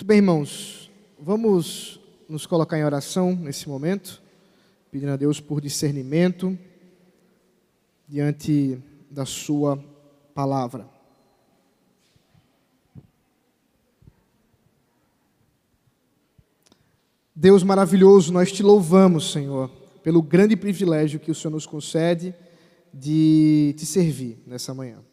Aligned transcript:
Muito 0.00 0.08
bem, 0.08 0.16
irmãos. 0.16 0.90
Vamos 1.18 2.00
nos 2.26 2.46
colocar 2.46 2.78
em 2.78 2.84
oração 2.84 3.36
nesse 3.36 3.68
momento, 3.68 4.22
pedindo 4.90 5.12
a 5.12 5.16
Deus 5.16 5.40
por 5.40 5.60
discernimento 5.60 6.58
diante 8.08 8.78
da 9.10 9.26
Sua 9.26 9.76
palavra. 10.34 10.88
Deus 17.36 17.62
maravilhoso, 17.62 18.32
nós 18.32 18.50
te 18.50 18.62
louvamos, 18.62 19.30
Senhor, 19.30 19.68
pelo 20.02 20.22
grande 20.22 20.56
privilégio 20.56 21.20
que 21.20 21.30
o 21.30 21.34
Senhor 21.34 21.52
nos 21.52 21.66
concede 21.66 22.34
de 22.90 23.74
te 23.76 23.84
servir 23.84 24.42
nessa 24.46 24.72
manhã. 24.72 25.04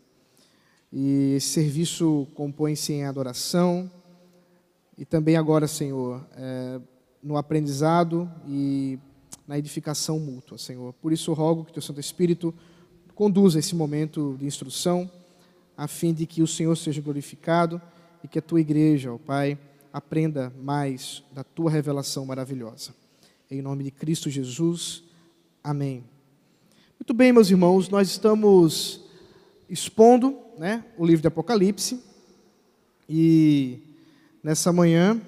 E 0.94 1.34
esse 1.36 1.50
serviço 1.50 2.26
compõe-se 2.34 2.94
em 2.94 3.04
adoração 3.04 3.92
e 4.98 5.06
também 5.06 5.36
agora, 5.36 5.68
Senhor, 5.68 6.26
é, 6.36 6.82
no 7.22 7.38
aprendizado 7.38 8.30
e 8.48 8.98
na 9.48 9.58
edificação 9.58 10.20
mútua, 10.20 10.58
Senhor. 10.58 10.94
Por 10.94 11.14
isso, 11.14 11.32
rogo 11.34 11.66
que 11.66 11.74
Teu 11.74 11.82
Santo 11.82 12.00
Espírito 12.00 12.54
conduza 13.14 13.60
esse 13.60 13.76
momento 13.76 14.36
de 14.40 14.46
instrução, 14.46 15.10
a 15.76 15.88
fim 15.88 16.14
de 16.14 16.26
que 16.26 16.42
o 16.42 16.48
Senhor 16.48 16.76
seja 16.76 17.02
glorificado 17.02 17.82
e 18.24 18.28
que 18.28 18.40
a 18.40 18.42
Tua 18.42 18.60
igreja, 18.60 19.14
ó 19.14 19.18
Pai, 19.18 19.58
aprenda 19.94 20.52
mais 20.62 21.24
da 21.32 21.44
Tua 21.44 21.70
revelação 21.70 22.26
maravilhosa. 22.26 22.94
Em 23.50 23.62
nome 23.62 23.84
de 23.84 23.92
Cristo 23.92 24.30
Jesus, 24.30 25.04
amém. 25.64 26.04
Muito 27.00 27.14
bem, 27.14 27.32
meus 27.32 27.50
irmãos, 27.50 27.88
nós 27.88 28.10
estamos 28.10 29.02
expondo 29.70 30.38
né, 30.58 30.84
o 30.98 31.06
livro 31.06 31.22
de 31.22 31.28
Apocalipse 31.28 32.04
e 33.08 33.87
nessa 34.44 34.72
manhã 34.72 35.20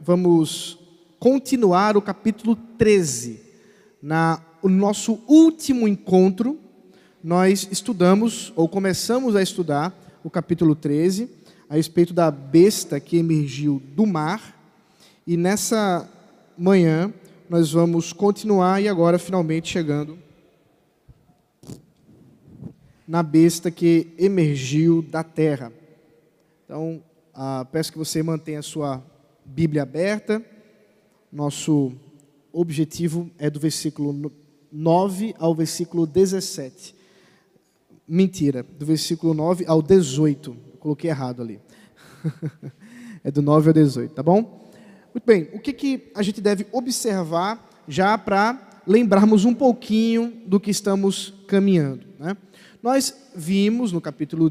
vamos 0.00 0.78
continuar 1.18 1.96
o 1.96 2.02
capítulo 2.02 2.56
13. 2.56 3.40
Na 4.02 4.40
o 4.60 4.68
nosso 4.68 5.20
último 5.28 5.86
encontro, 5.86 6.58
nós 7.22 7.68
estudamos 7.70 8.52
ou 8.56 8.68
começamos 8.68 9.36
a 9.36 9.42
estudar 9.42 9.96
o 10.24 10.30
capítulo 10.30 10.74
13 10.74 11.30
a 11.68 11.76
respeito 11.76 12.12
da 12.12 12.30
besta 12.30 12.98
que 12.98 13.16
emergiu 13.18 13.80
do 13.94 14.06
mar. 14.06 14.56
E 15.26 15.36
nessa 15.36 16.08
manhã 16.56 17.12
nós 17.48 17.72
vamos 17.72 18.12
continuar 18.12 18.82
e 18.82 18.88
agora 18.88 19.18
finalmente 19.18 19.68
chegando 19.68 20.18
na 23.06 23.22
besta 23.22 23.70
que 23.70 24.08
emergiu 24.18 25.00
da 25.00 25.22
terra. 25.22 25.72
Então, 26.64 27.02
ah, 27.40 27.64
peço 27.70 27.92
que 27.92 27.98
você 27.98 28.20
mantenha 28.20 28.58
a 28.58 28.62
sua 28.62 29.00
Bíblia 29.44 29.84
aberta. 29.84 30.44
Nosso 31.30 31.92
objetivo 32.52 33.30
é 33.38 33.48
do 33.48 33.60
versículo 33.60 34.32
9 34.72 35.36
ao 35.38 35.54
versículo 35.54 36.04
17. 36.04 36.96
Mentira, 38.08 38.64
do 38.64 38.84
versículo 38.84 39.34
9 39.34 39.64
ao 39.68 39.80
18. 39.80 40.50
Eu 40.50 40.78
coloquei 40.78 41.10
errado 41.10 41.40
ali. 41.40 41.60
é 43.22 43.30
do 43.30 43.40
9 43.40 43.68
ao 43.68 43.72
18, 43.72 44.14
tá 44.14 44.22
bom? 44.24 44.68
Muito 45.14 45.24
bem, 45.24 45.48
o 45.52 45.60
que, 45.60 45.72
que 45.72 46.10
a 46.16 46.24
gente 46.24 46.40
deve 46.40 46.66
observar 46.72 47.84
já 47.86 48.18
para 48.18 48.80
lembrarmos 48.84 49.44
um 49.44 49.54
pouquinho 49.54 50.42
do 50.44 50.58
que 50.58 50.72
estamos 50.72 51.32
caminhando, 51.46 52.04
né? 52.18 52.36
Nós 52.80 53.12
vimos 53.34 53.90
no 53.90 54.00
capítulo 54.00 54.48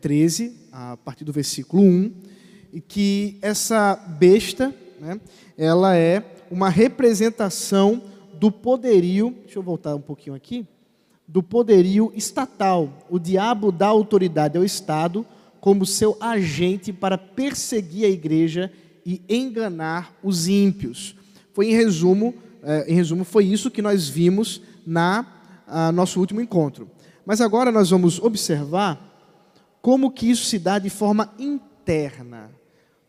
13, 0.00 0.46
é, 0.46 0.50
a 0.72 0.96
partir 0.96 1.24
do 1.24 1.32
versículo 1.32 1.80
1, 1.80 2.12
que 2.88 3.38
essa 3.40 3.94
besta, 3.94 4.74
né, 4.98 5.20
ela 5.56 5.96
é 5.96 6.24
uma 6.50 6.68
representação 6.68 8.02
do 8.34 8.50
poderio, 8.50 9.32
deixa 9.44 9.60
eu 9.60 9.62
voltar 9.62 9.94
um 9.94 10.00
pouquinho 10.00 10.34
aqui, 10.34 10.66
do 11.26 11.40
poderio 11.40 12.12
estatal. 12.16 13.06
O 13.08 13.16
diabo 13.16 13.70
dá 13.70 13.86
autoridade 13.86 14.58
ao 14.58 14.64
Estado 14.64 15.24
como 15.60 15.86
seu 15.86 16.16
agente 16.20 16.92
para 16.92 17.16
perseguir 17.16 18.06
a 18.06 18.10
igreja 18.10 18.72
e 19.04 19.22
enganar 19.28 20.12
os 20.20 20.48
ímpios. 20.48 21.14
Foi 21.52 21.68
em 21.68 21.74
resumo, 21.76 22.34
é, 22.60 22.92
em 22.92 22.94
resumo 22.94 23.24
foi 23.24 23.44
isso 23.44 23.70
que 23.70 23.80
nós 23.80 24.08
vimos 24.08 24.60
na 24.84 25.32
nosso 25.92 26.20
último 26.20 26.40
encontro. 26.40 26.88
Mas 27.26 27.40
agora 27.40 27.72
nós 27.72 27.90
vamos 27.90 28.20
observar 28.20 29.02
como 29.82 30.12
que 30.12 30.30
isso 30.30 30.44
se 30.44 30.60
dá 30.60 30.78
de 30.78 30.88
forma 30.88 31.34
interna. 31.36 32.52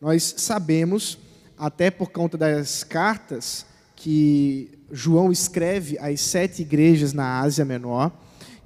Nós 0.00 0.34
sabemos, 0.38 1.16
até 1.56 1.88
por 1.88 2.10
conta 2.10 2.36
das 2.36 2.82
cartas 2.82 3.64
que 3.94 4.76
João 4.90 5.30
escreve 5.30 5.96
às 6.00 6.20
sete 6.20 6.62
igrejas 6.62 7.12
na 7.12 7.40
Ásia 7.40 7.64
Menor, 7.64 8.10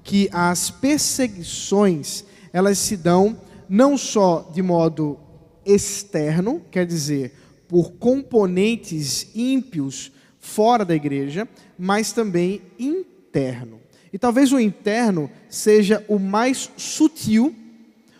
que 0.03 0.27
as 0.31 0.71
perseguições 0.71 2.25
elas 2.51 2.79
se 2.79 2.97
dão 2.97 3.39
não 3.69 3.95
só 3.95 4.49
de 4.53 4.61
modo 4.61 5.19
externo, 5.63 6.61
quer 6.71 6.85
dizer, 6.85 7.33
por 7.67 7.91
componentes 7.93 9.29
ímpios 9.35 10.11
fora 10.39 10.83
da 10.83 10.95
igreja, 10.95 11.47
mas 11.77 12.11
também 12.11 12.61
interno. 12.77 13.82
E 14.13 14.19
talvez 14.19 14.53
o 14.53 14.59
interno 14.59 15.29
seja 15.49 16.05
o 16.07 16.19
mais 16.19 16.69
sutil, 16.77 17.55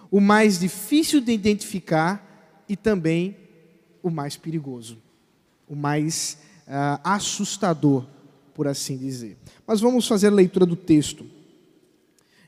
o 0.09 0.19
mais 0.19 0.57
difícil 0.57 1.21
de 1.21 1.31
identificar 1.31 2.65
e 2.67 2.75
também 2.75 3.37
o 4.01 4.09
mais 4.09 4.35
perigoso, 4.35 4.97
o 5.69 5.75
mais 5.75 6.39
uh, 6.67 6.99
assustador, 7.03 8.07
por 8.55 8.67
assim 8.67 8.97
dizer. 8.97 9.37
Mas 9.67 9.79
vamos 9.79 10.07
fazer 10.07 10.27
a 10.27 10.31
leitura 10.31 10.65
do 10.65 10.75
texto. 10.75 11.23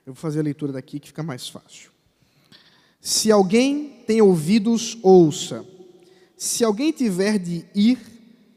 Eu 0.06 0.14
vou 0.14 0.16
fazer 0.16 0.40
a 0.40 0.44
leitura 0.44 0.74
daqui 0.74 1.00
que 1.00 1.08
fica 1.08 1.22
mais 1.22 1.48
fácil. 1.48 1.92
Se 3.00 3.32
alguém 3.32 4.02
tem 4.08 4.22
ouvidos, 4.24 4.98
ouça. 5.04 5.64
Se 6.36 6.64
alguém 6.64 6.92
tiver 6.92 7.38
de 7.38 7.64
ir 7.76 8.00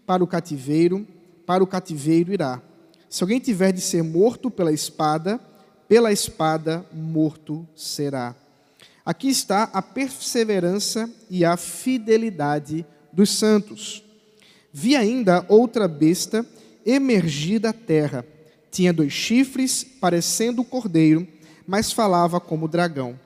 para 0.06 0.24
o 0.24 0.26
cativeiro, 0.26 1.06
para 1.44 1.62
o 1.62 1.66
cativeiro 1.66 2.32
irá. 2.32 2.62
Se 3.08 3.22
alguém 3.22 3.40
tiver 3.40 3.72
de 3.72 3.80
ser 3.80 4.02
morto 4.02 4.50
pela 4.50 4.72
espada, 4.72 5.40
pela 5.88 6.12
espada 6.12 6.84
morto 6.92 7.66
será. 7.74 8.36
Aqui 9.04 9.28
está 9.28 9.70
a 9.72 9.80
perseverança 9.80 11.10
e 11.30 11.42
a 11.42 11.56
fidelidade 11.56 12.84
dos 13.10 13.30
santos. 13.30 14.04
Vi 14.70 14.94
ainda 14.94 15.46
outra 15.48 15.88
besta 15.88 16.44
emergir 16.84 17.58
da 17.58 17.72
terra. 17.72 18.24
Tinha 18.70 18.92
dois 18.92 19.12
chifres, 19.12 19.82
parecendo 19.82 20.62
cordeiro, 20.62 21.26
mas 21.66 21.90
falava 21.90 22.38
como 22.38 22.68
dragão. 22.68 23.18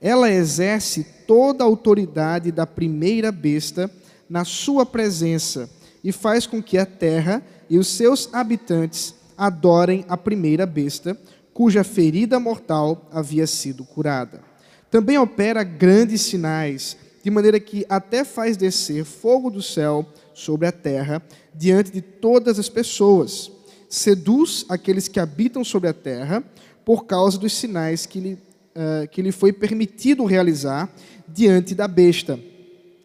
Ela 0.00 0.30
exerce 0.30 1.04
toda 1.26 1.64
a 1.64 1.66
autoridade 1.66 2.52
da 2.52 2.64
primeira 2.64 3.32
besta 3.32 3.90
na 4.30 4.44
sua 4.44 4.86
presença 4.86 5.68
e 6.04 6.12
faz 6.12 6.46
com 6.46 6.62
que 6.62 6.78
a 6.78 6.86
terra 6.86 7.44
e 7.68 7.78
os 7.78 7.88
seus 7.88 8.32
habitantes 8.32 9.15
adorem 9.36 10.04
a 10.08 10.16
primeira 10.16 10.66
besta, 10.66 11.18
cuja 11.52 11.82
ferida 11.82 12.38
mortal 12.38 13.08
havia 13.10 13.46
sido 13.46 13.84
curada. 13.84 14.42
Também 14.90 15.18
opera 15.18 15.64
grandes 15.64 16.20
sinais, 16.22 16.96
de 17.22 17.30
maneira 17.30 17.58
que 17.58 17.84
até 17.88 18.24
faz 18.24 18.56
descer 18.56 19.04
fogo 19.04 19.50
do 19.50 19.60
céu 19.60 20.06
sobre 20.32 20.66
a 20.66 20.72
terra, 20.72 21.22
diante 21.54 21.90
de 21.90 22.00
todas 22.00 22.58
as 22.58 22.68
pessoas. 22.68 23.50
Seduz 23.88 24.64
aqueles 24.68 25.08
que 25.08 25.18
habitam 25.18 25.64
sobre 25.64 25.88
a 25.88 25.94
terra, 25.94 26.44
por 26.84 27.04
causa 27.06 27.38
dos 27.38 27.52
sinais 27.52 28.06
que 28.06 28.20
lhe, 28.20 28.32
uh, 28.34 29.08
que 29.10 29.22
lhe 29.22 29.32
foi 29.32 29.52
permitido 29.52 30.24
realizar 30.24 30.88
diante 31.26 31.74
da 31.74 31.88
besta, 31.88 32.38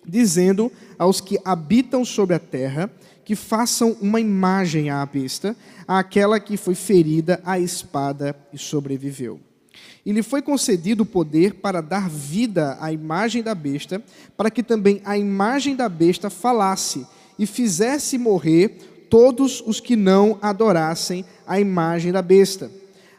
dizendo 0.05 0.71
aos 0.99 1.19
que 1.19 1.39
habitam 1.43 2.05
sobre 2.05 2.35
a 2.35 2.39
terra 2.39 2.91
que 3.23 3.35
façam 3.35 3.95
uma 4.01 4.19
imagem 4.19 4.89
à 4.89 5.05
besta, 5.05 5.55
àquela 5.87 6.39
que 6.39 6.57
foi 6.57 6.75
ferida 6.75 7.41
à 7.45 7.59
espada 7.59 8.35
e 8.51 8.57
sobreviveu. 8.57 9.39
E 10.05 10.11
lhe 10.11 10.23
foi 10.23 10.41
concedido 10.41 11.03
o 11.03 11.05
poder 11.05 11.55
para 11.55 11.81
dar 11.81 12.09
vida 12.09 12.77
à 12.79 12.91
imagem 12.91 13.43
da 13.43 13.53
besta, 13.53 14.03
para 14.35 14.49
que 14.49 14.63
também 14.63 15.01
a 15.05 15.17
imagem 15.17 15.75
da 15.75 15.87
besta 15.87 16.29
falasse 16.29 17.05
e 17.37 17.45
fizesse 17.45 18.17
morrer 18.17 19.07
todos 19.09 19.61
os 19.65 19.79
que 19.79 19.95
não 19.95 20.39
adorassem 20.41 21.25
a 21.45 21.59
imagem 21.59 22.11
da 22.11 22.21
besta. 22.21 22.71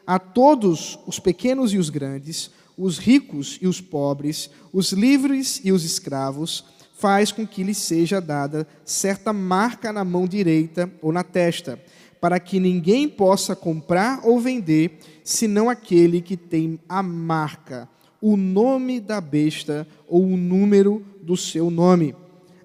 A 0.06 0.18
todos, 0.18 0.98
os 1.06 1.20
pequenos 1.20 1.72
e 1.72 1.78
os 1.78 1.90
grandes, 1.90 2.50
os 2.76 2.98
ricos 2.98 3.58
e 3.60 3.66
os 3.66 3.80
pobres, 3.80 4.50
os 4.72 4.90
livres 4.90 5.60
e 5.62 5.70
os 5.70 5.84
escravos, 5.84 6.64
faz 7.02 7.32
com 7.32 7.44
que 7.44 7.64
lhe 7.64 7.74
seja 7.74 8.20
dada 8.20 8.64
certa 8.84 9.32
marca 9.32 9.92
na 9.92 10.04
mão 10.04 10.24
direita 10.24 10.88
ou 11.02 11.10
na 11.10 11.24
testa, 11.24 11.76
para 12.20 12.38
que 12.38 12.60
ninguém 12.60 13.08
possa 13.08 13.56
comprar 13.56 14.20
ou 14.22 14.38
vender, 14.38 15.00
senão 15.24 15.68
aquele 15.68 16.20
que 16.20 16.36
tem 16.36 16.78
a 16.88 17.02
marca, 17.02 17.88
o 18.20 18.36
nome 18.36 19.00
da 19.00 19.20
besta 19.20 19.84
ou 20.06 20.24
o 20.24 20.36
número 20.36 21.04
do 21.20 21.36
seu 21.36 21.72
nome. 21.72 22.14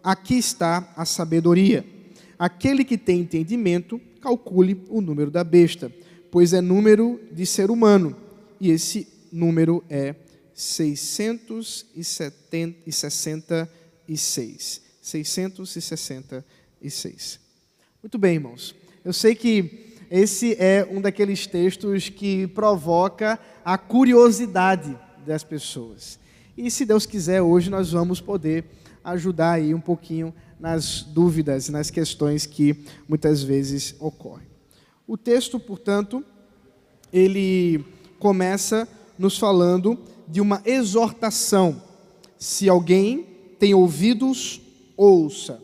aqui 0.03 0.37
está 0.37 0.93
a 0.95 1.03
sabedoria. 1.03 1.83
Aquele 2.37 2.85
que 2.85 2.95
tem 2.95 3.21
entendimento, 3.21 3.99
calcule 4.21 4.83
o 4.87 5.01
número 5.01 5.31
da 5.31 5.43
besta, 5.43 5.91
pois 6.29 6.53
é 6.53 6.61
número 6.61 7.19
de 7.31 7.43
ser 7.43 7.71
humano, 7.71 8.15
e 8.61 8.69
esse 8.69 9.07
número 9.31 9.83
é 9.89 10.13
666. 14.07 14.81
666. 15.01 17.39
Muito 18.01 18.17
bem, 18.17 18.35
irmãos. 18.35 18.75
Eu 19.03 19.13
sei 19.13 19.35
que 19.35 19.95
esse 20.09 20.55
é 20.59 20.87
um 20.89 21.01
daqueles 21.01 21.47
textos 21.47 22.09
que 22.09 22.47
provoca 22.47 23.39
a 23.63 23.77
curiosidade 23.77 24.97
das 25.25 25.43
pessoas. 25.43 26.19
E 26.57 26.71
se 26.71 26.85
Deus 26.85 27.05
quiser, 27.05 27.41
hoje 27.41 27.69
nós 27.69 27.91
vamos 27.91 28.21
poder 28.21 28.65
ajudar 29.03 29.53
aí 29.53 29.73
um 29.73 29.81
pouquinho 29.81 30.33
nas 30.59 31.03
dúvidas, 31.03 31.69
nas 31.69 31.89
questões 31.89 32.45
que 32.45 32.83
muitas 33.07 33.43
vezes 33.43 33.95
ocorrem. 33.99 34.47
O 35.05 35.17
texto, 35.17 35.59
portanto, 35.59 36.23
ele 37.11 37.85
começa 38.19 38.87
nos 39.17 39.37
falando 39.37 39.97
de 40.27 40.41
uma 40.41 40.61
exortação. 40.65 41.81
Se 42.37 42.67
alguém 42.67 43.36
tem 43.59 43.73
ouvidos, 43.73 44.61
ouça. 44.95 45.61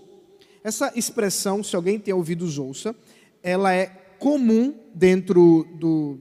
Essa 0.64 0.92
expressão, 0.96 1.64
se 1.64 1.76
alguém 1.76 2.00
tem 2.00 2.14
ouvidos, 2.14 2.58
ouça, 2.58 2.96
ela 3.42 3.74
é 3.74 3.88
comum 4.18 4.74
dentro 4.94 5.68
do, 5.76 6.18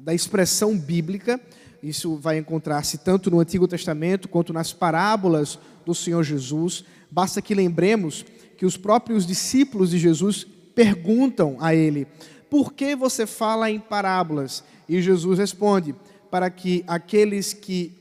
da 0.00 0.14
expressão 0.14 0.78
bíblica. 0.78 1.40
Isso 1.82 2.16
vai 2.16 2.38
encontrar-se 2.38 2.98
tanto 2.98 3.30
no 3.30 3.40
Antigo 3.40 3.66
Testamento 3.66 4.28
quanto 4.28 4.52
nas 4.52 4.72
parábolas 4.72 5.58
do 5.84 5.94
Senhor 5.94 6.22
Jesus. 6.22 6.84
Basta 7.10 7.42
que 7.42 7.54
lembremos 7.54 8.24
que 8.56 8.64
os 8.64 8.76
próprios 8.76 9.26
discípulos 9.26 9.90
de 9.90 9.98
Jesus 9.98 10.46
perguntam 10.74 11.56
a 11.60 11.74
ele: 11.74 12.06
por 12.48 12.72
que 12.72 12.94
você 12.94 13.26
fala 13.26 13.70
em 13.70 13.80
parábolas? 13.80 14.62
E 14.88 15.02
Jesus 15.02 15.38
responde: 15.38 15.94
para 16.30 16.48
que 16.48 16.84
aqueles 16.86 17.52
que 17.52 17.92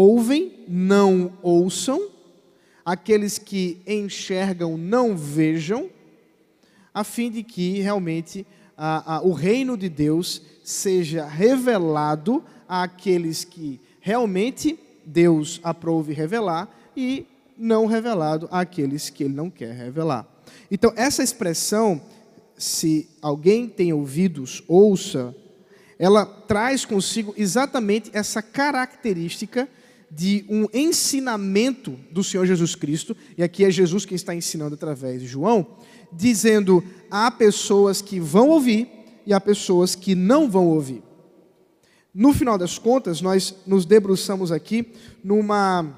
ouvem 0.00 0.64
não 0.66 1.30
ouçam, 1.42 2.08
aqueles 2.82 3.36
que 3.36 3.82
enxergam 3.86 4.78
não 4.78 5.14
vejam, 5.14 5.90
a 6.94 7.04
fim 7.04 7.30
de 7.30 7.42
que 7.42 7.80
realmente 7.80 8.46
a, 8.74 9.16
a, 9.16 9.22
o 9.22 9.32
reino 9.32 9.76
de 9.76 9.90
Deus 9.90 10.40
seja 10.64 11.26
revelado 11.26 12.42
àqueles 12.66 13.44
que 13.44 13.78
realmente 14.00 14.80
Deus 15.04 15.60
aprove 15.62 16.14
revelar 16.14 16.74
e 16.96 17.26
não 17.58 17.84
revelado 17.84 18.48
àqueles 18.50 19.10
que 19.10 19.24
ele 19.24 19.34
não 19.34 19.50
quer 19.50 19.74
revelar. 19.74 20.26
Então, 20.70 20.94
essa 20.96 21.22
expressão, 21.22 22.00
se 22.56 23.06
alguém 23.20 23.68
tem 23.68 23.92
ouvidos, 23.92 24.64
ouça, 24.66 25.36
ela 25.98 26.24
traz 26.24 26.86
consigo 26.86 27.34
exatamente 27.36 28.10
essa 28.14 28.40
característica 28.40 29.68
de 30.10 30.44
um 30.48 30.66
ensinamento 30.74 31.92
do 32.10 32.24
Senhor 32.24 32.44
Jesus 32.44 32.74
Cristo, 32.74 33.16
e 33.38 33.42
aqui 33.42 33.64
é 33.64 33.70
Jesus 33.70 34.04
quem 34.04 34.16
está 34.16 34.34
ensinando 34.34 34.74
através 34.74 35.20
de 35.20 35.26
João, 35.26 35.66
dizendo: 36.12 36.82
há 37.10 37.30
pessoas 37.30 38.02
que 38.02 38.18
vão 38.18 38.48
ouvir 38.48 38.88
e 39.24 39.32
há 39.32 39.40
pessoas 39.40 39.94
que 39.94 40.14
não 40.14 40.50
vão 40.50 40.66
ouvir. 40.66 41.02
No 42.12 42.32
final 42.32 42.58
das 42.58 42.76
contas, 42.76 43.20
nós 43.20 43.54
nos 43.64 43.86
debruçamos 43.86 44.50
aqui 44.50 44.92
numa 45.22 45.96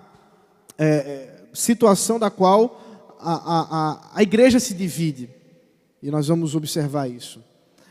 é, 0.77 0.87
é 0.87 1.33
situação 1.55 2.19
da 2.19 2.31
qual 2.31 3.17
a, 3.19 3.33
a, 3.33 3.61
a, 3.61 4.11
a 4.15 4.23
igreja 4.23 4.61
se 4.61 4.75
divide, 4.75 5.31
e 6.03 6.11
nós 6.11 6.29
vamos 6.29 6.55
observar 6.55 7.09
isso. 7.09 7.43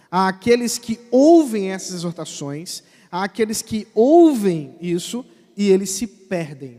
Há 0.10 0.28
aqueles 0.28 0.78
que 0.78 1.00
ouvem 1.10 1.72
essas 1.72 1.96
exortações, 1.96 2.84
há 3.12 3.24
aqueles 3.24 3.62
que 3.62 3.88
ouvem 3.96 4.76
isso 4.82 5.26
e 5.56 5.70
eles 5.70 5.90
se 5.92 6.08
perdem, 6.08 6.78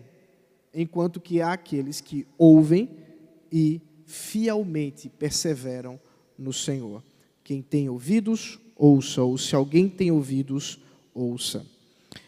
enquanto 0.74 1.20
que 1.20 1.40
há 1.40 1.52
aqueles 1.52 2.00
que 2.00 2.26
ouvem 2.38 2.88
e 3.50 3.80
fielmente 4.06 5.08
perseveram 5.08 5.98
no 6.38 6.52
Senhor. 6.52 7.02
Quem 7.44 7.62
tem 7.62 7.88
ouvidos, 7.88 8.58
ouça, 8.76 9.22
ou 9.22 9.36
se 9.36 9.54
alguém 9.54 9.88
tem 9.88 10.10
ouvidos, 10.10 10.78
ouça. 11.14 11.66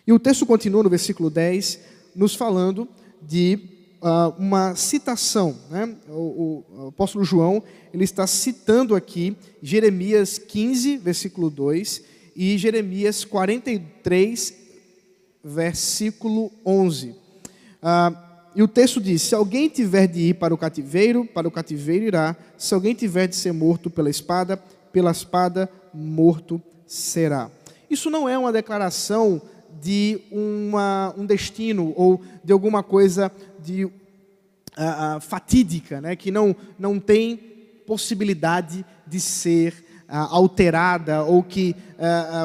E 0.06 0.12
o 0.12 0.19
texto 0.19 0.46
continua 0.46 0.82
no 0.82 0.91
versículo 0.91 1.31
10, 1.31 1.81
nos 2.14 2.35
falando 2.35 2.88
de 3.23 3.58
uh, 4.02 4.35
uma 4.38 4.75
citação. 4.75 5.58
Né? 5.70 5.97
O, 6.08 6.12
o, 6.12 6.64
o, 6.85 6.88
apóstolo 6.88 7.25
João 7.25 7.62
ele 7.93 8.05
está 8.05 8.26
citando 8.26 8.94
aqui 8.94 9.37
Jeremias 9.62 10.38
15, 10.38 10.99
versículo 10.99 11.49
2, 11.49 12.02
e 12.37 12.58
Jeremias 12.58 13.25
43, 13.25 14.63
versículo 15.44 16.50
11. 16.64 17.11
Uh, 17.11 18.17
e 18.55 18.62
o 18.62 18.69
texto 18.69 19.00
diz: 19.00 19.23
Se 19.23 19.35
alguém 19.35 19.69
tiver 19.69 20.06
de 20.06 20.20
ir 20.31 20.35
para 20.35 20.55
o 20.55 20.58
cativeiro, 20.58 21.25
para 21.25 21.46
o 21.46 21.50
cativeiro 21.50 22.06
irá. 22.06 22.37
Se 22.56 22.73
alguém 22.73 22.94
tiver 22.94 23.26
de 23.26 23.37
ser 23.37 23.52
morto 23.52 23.91
pela 23.91 24.08
espada, 24.08 24.56
pela 24.93 25.11
espada 25.11 25.69
morto 25.93 26.62
será. 26.87 27.50
Isso 27.91 28.08
não 28.11 28.29
é 28.29 28.38
uma 28.38 28.52
declaração 28.52 29.43
de 29.82 30.20
uma, 30.31 31.14
um 31.17 31.26
destino 31.26 31.93
ou 31.97 32.23
de 32.43 32.52
alguma 32.52 32.82
coisa 32.82 33.31
de 33.62 33.85
uh, 33.85 33.90
uh, 35.17 35.20
fatídica, 35.20 36.00
né, 36.00 36.17
que 36.17 36.31
não, 36.31 36.55
não 36.79 36.99
tem 36.99 37.37
possibilidade 37.87 38.85
de 39.06 39.20
ser 39.20 39.85
uh, 40.08 40.17
alterada 40.31 41.25
ou 41.25 41.43
que, 41.43 41.75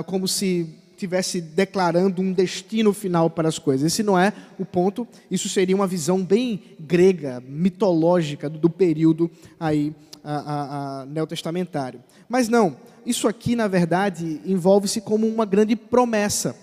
como 0.05 0.27
se 0.27 0.78
estivesse 0.99 1.39
declarando 1.39 2.21
um 2.21 2.33
destino 2.33 2.93
final 2.93 3.29
para 3.29 3.47
as 3.47 3.57
coisas. 3.57 3.93
Esse 3.93 4.03
não 4.03 4.19
é 4.19 4.33
o 4.57 4.65
ponto, 4.65 5.07
isso 5.31 5.47
seria 5.47 5.75
uma 5.75 5.87
visão 5.87 6.23
bem 6.23 6.61
grega, 6.79 7.41
mitológica 7.47 8.49
do, 8.49 8.59
do 8.59 8.69
período 8.69 9.31
aí 9.59 9.95
a, 10.23 10.33
a, 10.33 11.01
a 11.01 11.05
neotestamentário. 11.05 12.03
Mas 12.27 12.49
não, 12.49 12.75
isso 13.05 13.27
aqui 13.27 13.55
na 13.55 13.67
verdade 13.67 14.41
envolve-se 14.45 14.99
como 14.99 15.25
uma 15.25 15.45
grande 15.45 15.75
promessa. 15.75 16.55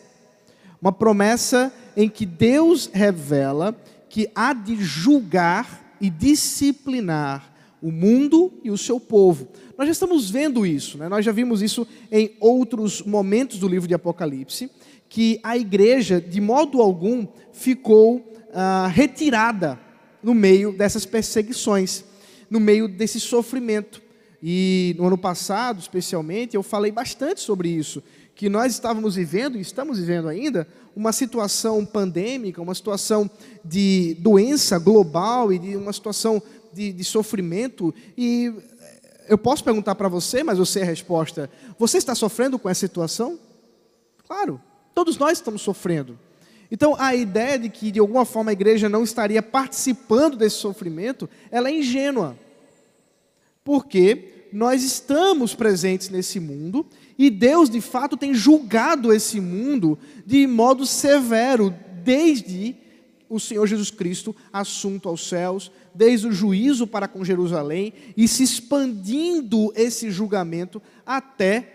Uma 0.80 0.92
promessa 0.92 1.72
em 1.96 2.08
que 2.08 2.26
Deus 2.26 2.90
revela 2.92 3.74
que 4.10 4.30
há 4.34 4.52
de 4.52 4.76
julgar 4.76 5.96
e 5.98 6.10
disciplinar 6.10 7.52
o 7.80 7.90
mundo 7.90 8.52
e 8.62 8.70
o 8.70 8.76
seu 8.76 9.00
povo. 9.00 9.48
Nós 9.76 9.88
já 9.88 9.92
estamos 9.92 10.30
vendo 10.30 10.64
isso, 10.64 10.96
né? 10.96 11.08
nós 11.08 11.24
já 11.24 11.32
vimos 11.32 11.60
isso 11.60 11.86
em 12.10 12.34
outros 12.40 13.02
momentos 13.02 13.58
do 13.58 13.68
livro 13.68 13.86
de 13.86 13.94
Apocalipse, 13.94 14.70
que 15.08 15.38
a 15.42 15.56
igreja, 15.56 16.20
de 16.20 16.40
modo 16.40 16.80
algum, 16.80 17.26
ficou 17.52 18.32
ah, 18.54 18.90
retirada 18.92 19.78
no 20.22 20.32
meio 20.32 20.72
dessas 20.72 21.04
perseguições, 21.04 22.04
no 22.48 22.58
meio 22.58 22.88
desse 22.88 23.20
sofrimento. 23.20 24.02
E 24.42 24.94
no 24.98 25.06
ano 25.06 25.18
passado, 25.18 25.78
especialmente, 25.78 26.56
eu 26.56 26.62
falei 26.62 26.90
bastante 26.90 27.40
sobre 27.40 27.68
isso, 27.68 28.02
que 28.34 28.48
nós 28.48 28.72
estávamos 28.72 29.16
vivendo, 29.16 29.58
e 29.58 29.60
estamos 29.60 29.98
vivendo 29.98 30.28
ainda, 30.28 30.66
uma 30.94 31.12
situação 31.12 31.84
pandêmica, 31.84 32.62
uma 32.62 32.74
situação 32.74 33.30
de 33.64 34.16
doença 34.20 34.78
global 34.78 35.52
e 35.52 35.58
de 35.58 35.76
uma 35.76 35.92
situação 35.92 36.42
de, 36.72 36.92
de 36.92 37.04
sofrimento. 37.04 37.94
E 38.16 38.52
eu 39.28 39.38
posso 39.38 39.62
perguntar 39.64 39.94
para 39.94 40.08
você, 40.08 40.42
mas 40.42 40.58
eu 40.58 40.66
sei 40.66 40.82
a 40.82 40.86
resposta. 40.86 41.50
Você 41.78 41.98
está 41.98 42.14
sofrendo 42.14 42.58
com 42.58 42.68
essa 42.68 42.80
situação? 42.80 43.38
Claro, 44.26 44.60
todos 44.94 45.18
nós 45.18 45.38
estamos 45.38 45.62
sofrendo. 45.62 46.18
Então, 46.70 46.96
a 46.98 47.14
ideia 47.14 47.58
de 47.58 47.68
que 47.68 47.90
de 47.90 48.00
alguma 48.00 48.24
forma 48.24 48.50
a 48.50 48.52
igreja 48.52 48.88
não 48.88 49.04
estaria 49.04 49.42
participando 49.42 50.36
desse 50.36 50.56
sofrimento, 50.56 51.28
ela 51.50 51.68
é 51.68 51.78
ingênua. 51.78 52.36
Porque 53.62 54.48
nós 54.52 54.82
estamos 54.82 55.54
presentes 55.54 56.08
nesse 56.08 56.40
mundo 56.40 56.86
e 57.18 57.30
Deus, 57.30 57.70
de 57.70 57.80
fato, 57.80 58.16
tem 58.16 58.34
julgado 58.34 59.12
esse 59.12 59.40
mundo 59.40 59.98
de 60.24 60.46
modo 60.46 60.84
severo 60.84 61.74
desde 62.04 62.76
o 63.28 63.40
Senhor 63.40 63.66
Jesus 63.66 63.90
Cristo 63.90 64.36
assunto 64.52 65.08
aos 65.08 65.28
céus, 65.28 65.72
desde 65.96 66.28
o 66.28 66.32
juízo 66.32 66.86
para 66.86 67.08
com 67.08 67.24
Jerusalém 67.24 67.92
e 68.16 68.28
se 68.28 68.42
expandindo 68.42 69.72
esse 69.74 70.10
julgamento 70.10 70.80
até 71.04 71.72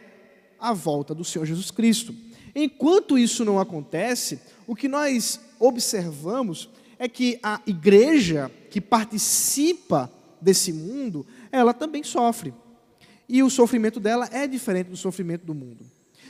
a 0.60 0.74
volta 0.74 1.16
do 1.16 1.24
Senhor 1.24 1.46
Jesus 1.46 1.72
Cristo. 1.72 2.14
Enquanto 2.54 3.18
isso 3.18 3.44
não 3.44 3.60
acontece, 3.60 4.40
o 4.68 4.76
que 4.76 4.88
nós 4.88 5.40
observamos 5.60 6.70
é 7.00 7.08
que 7.08 7.40
a 7.42 7.60
igreja 7.66 8.52
que 8.70 8.80
participa 8.80 10.12
desse 10.40 10.72
mundo, 10.72 11.26
ela 11.52 11.74
também 11.74 12.04
sofre. 12.04 12.54
E 13.28 13.42
o 13.42 13.50
sofrimento 13.50 14.00
dela 14.00 14.30
é 14.32 14.46
diferente 14.46 14.90
do 14.90 14.98
sofrimento 14.98 15.46
do 15.46 15.56
mundo. 15.56 15.86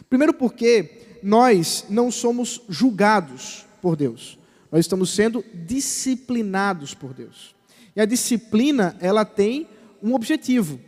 Primeiro 0.09 0.33
porque 0.33 1.19
nós 1.23 1.85
não 1.89 2.11
somos 2.11 2.61
julgados 2.69 3.65
por 3.81 3.95
Deus. 3.95 4.37
Nós 4.71 4.81
estamos 4.81 5.09
sendo 5.09 5.43
disciplinados 5.53 6.93
por 6.93 7.13
Deus. 7.13 7.55
E 7.95 8.01
a 8.01 8.05
disciplina, 8.05 8.95
ela 8.99 9.25
tem 9.25 9.67
um 10.01 10.13
objetivo. 10.13 10.79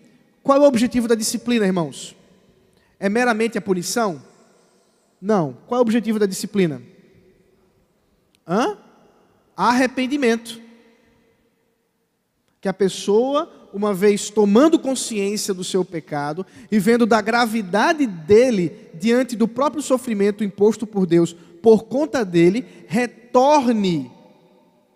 Qual 0.41 0.57
é 0.57 0.62
o 0.62 0.67
objetivo 0.67 1.07
da 1.07 1.15
disciplina, 1.15 1.65
irmãos? 1.65 2.15
É 3.00 3.10
meramente 3.10 3.57
a 3.57 3.62
punição? 3.62 4.22
Não. 5.22 5.57
Qual 5.67 5.77
é 5.77 5.79
o 5.79 5.81
objetivo 5.81 6.19
da 6.19 6.25
disciplina? 6.25 6.81
Hã? 8.48 8.77
Arrependimento. 9.55 10.62
Que 12.60 12.67
a 12.67 12.74
pessoa, 12.74 13.69
uma 13.74 13.93
vez 13.93 14.29
tomando 14.29 14.79
consciência 14.79 15.53
do 15.53 15.63
seu 15.63 15.83
pecado 15.83 16.45
e 16.72 16.79
vendo 16.79 17.05
da 17.05 17.22
gravidade 17.22 18.05
dele 18.05 18.89
diante 18.93 19.36
do 19.36 19.48
próprio 19.48 19.81
sofrimento 19.81 20.43
imposto 20.43 20.88
por 20.88 21.05
Deus 21.05 21.36
por 21.62 21.86
conta 21.86 22.25
dele, 22.25 22.65
retorne, 22.88 24.12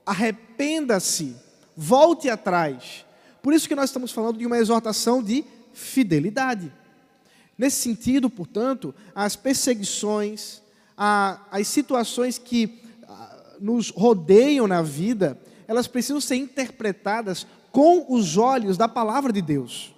arrependa-se, 0.06 1.34
volte 1.78 2.28
atrás. 2.28 3.06
Por 3.42 3.54
isso 3.54 3.68
que 3.68 3.76
nós 3.76 3.92
estamos 3.92 4.12
falando 4.12 4.40
de 4.40 4.46
uma 4.48 4.58
exortação 4.58 5.22
de 5.22 5.46
fidelidade. 5.72 6.74
Nesse 7.56 7.78
sentido, 7.78 8.30
portanto, 8.30 8.94
as 9.14 9.36
perseguições, 9.36 10.62
as 10.98 11.68
situações 11.68 12.40
que 12.40 12.82
nos 13.60 13.90
rodeiam 13.92 14.68
na 14.68 14.82
vida, 14.82 15.40
elas 15.68 15.88
precisam 15.88 16.20
ser 16.20 16.36
interpretadas 16.36 17.46
com 17.72 18.06
os 18.10 18.38
olhos 18.38 18.78
da 18.78 18.88
palavra 18.88 19.32
de 19.32 19.42
Deus, 19.42 19.94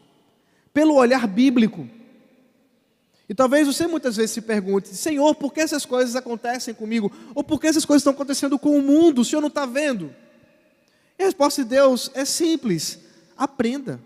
pelo 0.74 0.96
olhar 0.96 1.26
bíblico. 1.28 1.88
E 3.28 3.36
talvez 3.36 3.68
você 3.68 3.88
muitas 3.88 4.16
vezes 4.16 4.32
se 4.32 4.42
pergunte: 4.42 4.90
Senhor, 4.90 5.36
por 5.36 5.54
que 5.54 5.62
essas 5.62 5.86
coisas 5.86 6.16
acontecem 6.16 6.74
comigo? 6.74 7.12
Ou 7.36 7.44
por 7.44 7.60
que 7.60 7.68
essas 7.68 7.86
coisas 7.86 8.02
estão 8.02 8.14
acontecendo 8.14 8.58
com 8.58 8.78
o 8.78 8.82
mundo? 8.82 9.22
O 9.22 9.26
Senhor 9.26 9.42
não 9.42 9.50
está 9.50 9.66
vendo? 9.66 10.14
E 11.20 11.24
a 11.24 11.26
resposta 11.26 11.64
de 11.64 11.70
Deus 11.70 12.10
é 12.14 12.24
simples: 12.24 12.98
aprenda. 13.38 14.00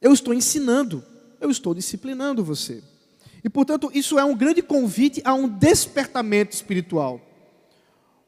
Eu 0.00 0.12
estou 0.12 0.32
ensinando, 0.32 1.04
eu 1.38 1.50
estou 1.50 1.74
disciplinando 1.74 2.42
você. 2.42 2.82
E 3.44 3.50
portanto, 3.50 3.90
isso 3.92 4.18
é 4.18 4.24
um 4.24 4.34
grande 4.34 4.62
convite 4.62 5.20
a 5.22 5.34
um 5.34 5.46
despertamento 5.46 6.54
espiritual. 6.54 7.20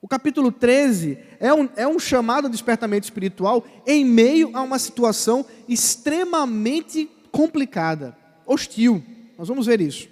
O 0.01 0.07
capítulo 0.07 0.53
13 0.53 1.19
é 1.41 1.53
um, 1.53 1.69
é 1.75 1.89
um 1.89 1.99
chamado 1.99 2.51
despertamento 2.51 3.05
espiritual 3.05 3.65
em 3.87 4.05
meio 4.05 4.51
a 4.55 4.61
uma 4.61 4.79
situação 4.79 5.45
extremamente 5.67 7.11
complicada, 7.33 8.17
hostil. 8.45 9.03
Nós 9.39 9.49
vamos 9.49 9.67
ver 9.67 9.81
isso. 9.81 10.09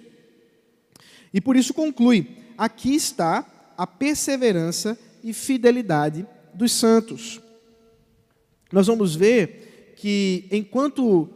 E 1.31 1.39
por 1.39 1.55
isso 1.55 1.73
conclui: 1.73 2.35
aqui 2.57 2.95
está 2.95 3.45
a 3.77 3.85
perseverança 3.85 4.97
e 5.25 5.33
fidelidade 5.33 6.25
dos 6.53 6.71
santos. 6.71 7.41
Nós 8.71 8.85
vamos 8.85 9.15
ver 9.15 9.93
que 9.97 10.47
enquanto 10.51 11.27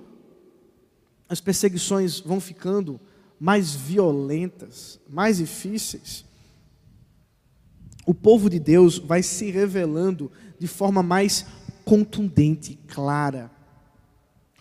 as 1.28 1.42
perseguições 1.42 2.20
vão 2.20 2.40
ficando 2.40 3.02
mais 3.40 3.74
violentas, 3.74 5.00
mais 5.10 5.38
difíceis, 5.38 6.24
o 8.06 8.14
povo 8.14 8.48
de 8.48 8.60
Deus 8.60 9.00
vai 9.00 9.24
se 9.24 9.50
revelando 9.50 10.32
de 10.60 10.68
forma 10.68 11.02
mais 11.02 11.48
contundente, 11.84 12.78
clara. 12.88 13.50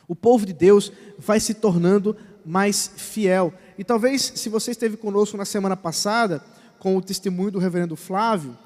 O 0.06 0.16
povo 0.16 0.46
de 0.46 0.54
Deus 0.54 0.90
vai 1.18 1.38
se 1.38 1.52
tornando 1.52 2.16
mais 2.46 2.92
fiel. 2.96 3.52
E 3.76 3.84
talvez, 3.84 4.32
se 4.36 4.48
você 4.48 4.70
esteve 4.70 4.96
conosco 4.96 5.36
na 5.36 5.44
semana 5.44 5.76
passada, 5.76 6.42
com 6.78 6.96
o 6.96 7.02
testemunho 7.02 7.50
do 7.50 7.58
reverendo 7.58 7.94
Flávio, 7.94 8.56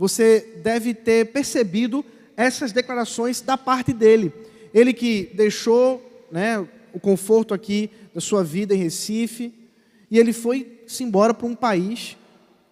você 0.00 0.54
deve 0.62 0.94
ter 0.94 1.26
percebido 1.26 2.02
essas 2.34 2.72
declarações 2.72 3.42
da 3.42 3.58
parte 3.58 3.92
dele. 3.92 4.32
Ele 4.72 4.94
que 4.94 5.30
deixou 5.34 6.26
né, 6.32 6.66
o 6.90 6.98
conforto 6.98 7.52
aqui 7.52 7.90
da 8.14 8.18
sua 8.18 8.42
vida 8.42 8.74
em 8.74 8.78
Recife, 8.78 9.52
e 10.10 10.18
ele 10.18 10.32
foi-se 10.32 11.04
embora 11.04 11.34
para 11.34 11.46
um 11.46 11.54
país 11.54 12.16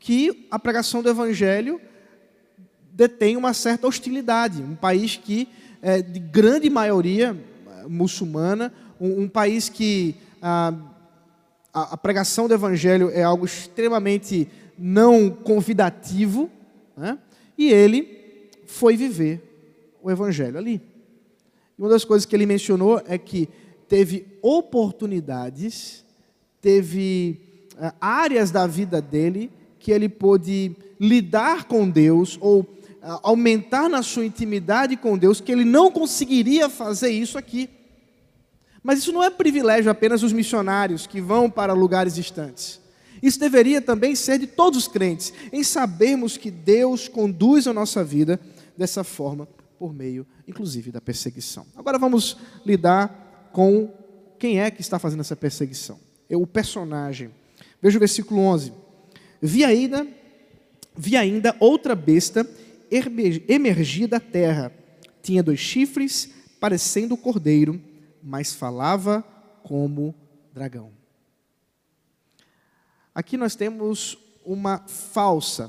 que 0.00 0.46
a 0.50 0.58
pregação 0.58 1.02
do 1.02 1.10
Evangelho 1.10 1.78
detém 2.94 3.36
uma 3.36 3.52
certa 3.52 3.86
hostilidade, 3.86 4.62
um 4.62 4.74
país 4.74 5.18
que 5.22 5.50
é 5.82 6.00
de 6.00 6.18
grande 6.18 6.70
maioria 6.70 7.36
é, 7.82 7.86
muçulmana, 7.86 8.72
um, 8.98 9.24
um 9.24 9.28
país 9.28 9.68
que 9.68 10.14
a, 10.40 10.72
a, 11.74 11.92
a, 11.92 11.96
pregação 11.98 12.48
do 12.48 12.54
Evangelho 12.54 13.10
é 13.12 13.22
algo 13.22 13.44
extremamente 13.44 14.48
não 14.78 15.28
convidativo, 15.28 16.50
né? 16.98 17.18
e 17.56 17.70
ele 17.70 18.50
foi 18.66 18.96
viver 18.96 19.42
o 20.02 20.10
Evangelho 20.10 20.58
ali. 20.58 20.80
E 21.78 21.80
uma 21.80 21.88
das 21.88 22.04
coisas 22.04 22.26
que 22.26 22.34
ele 22.34 22.46
mencionou 22.46 23.00
é 23.06 23.16
que 23.16 23.48
teve 23.88 24.26
oportunidades, 24.42 26.04
teve 26.60 27.40
uh, 27.74 27.92
áreas 28.00 28.50
da 28.50 28.66
vida 28.66 29.00
dele 29.00 29.50
que 29.78 29.92
ele 29.92 30.08
pôde 30.08 30.76
lidar 31.00 31.64
com 31.64 31.88
Deus 31.88 32.36
ou 32.40 32.60
uh, 32.60 32.66
aumentar 33.22 33.88
na 33.88 34.02
sua 34.02 34.26
intimidade 34.26 34.96
com 34.96 35.16
Deus, 35.16 35.40
que 35.40 35.52
ele 35.52 35.64
não 35.64 35.90
conseguiria 35.90 36.68
fazer 36.68 37.10
isso 37.10 37.38
aqui. 37.38 37.70
Mas 38.82 38.98
isso 38.98 39.12
não 39.12 39.22
é 39.22 39.30
privilégio 39.30 39.90
apenas 39.90 40.20
dos 40.20 40.32
missionários 40.32 41.06
que 41.06 41.20
vão 41.20 41.48
para 41.48 41.72
lugares 41.72 42.14
distantes. 42.14 42.80
Isso 43.22 43.38
deveria 43.38 43.80
também 43.80 44.14
ser 44.14 44.38
de 44.38 44.46
todos 44.46 44.78
os 44.78 44.88
crentes, 44.88 45.32
em 45.52 45.62
sabermos 45.62 46.36
que 46.36 46.50
Deus 46.50 47.08
conduz 47.08 47.66
a 47.66 47.72
nossa 47.72 48.04
vida 48.04 48.40
dessa 48.76 49.02
forma, 49.02 49.46
por 49.78 49.92
meio, 49.92 50.26
inclusive, 50.46 50.90
da 50.90 51.00
perseguição. 51.00 51.66
Agora 51.76 51.98
vamos 51.98 52.36
lidar 52.64 53.50
com 53.52 53.92
quem 54.38 54.60
é 54.60 54.70
que 54.70 54.80
está 54.80 54.98
fazendo 54.98 55.20
essa 55.20 55.36
perseguição. 55.36 55.98
É 56.28 56.36
o 56.36 56.46
personagem. 56.46 57.30
Veja 57.80 57.96
o 57.96 58.00
versículo 58.00 58.40
11. 58.40 58.72
Vi 59.40 59.64
ainda, 59.64 60.06
vi 60.96 61.16
ainda 61.16 61.56
outra 61.58 61.94
besta 61.94 62.48
emergir 62.90 64.06
da 64.06 64.20
terra. 64.20 64.72
Tinha 65.22 65.42
dois 65.42 65.60
chifres, 65.60 66.30
parecendo 66.60 67.16
cordeiro, 67.16 67.80
mas 68.22 68.54
falava 68.54 69.22
como 69.62 70.14
dragão. 70.52 70.97
Aqui 73.18 73.36
nós 73.36 73.56
temos 73.56 74.16
uma 74.44 74.78
falsa 74.86 75.68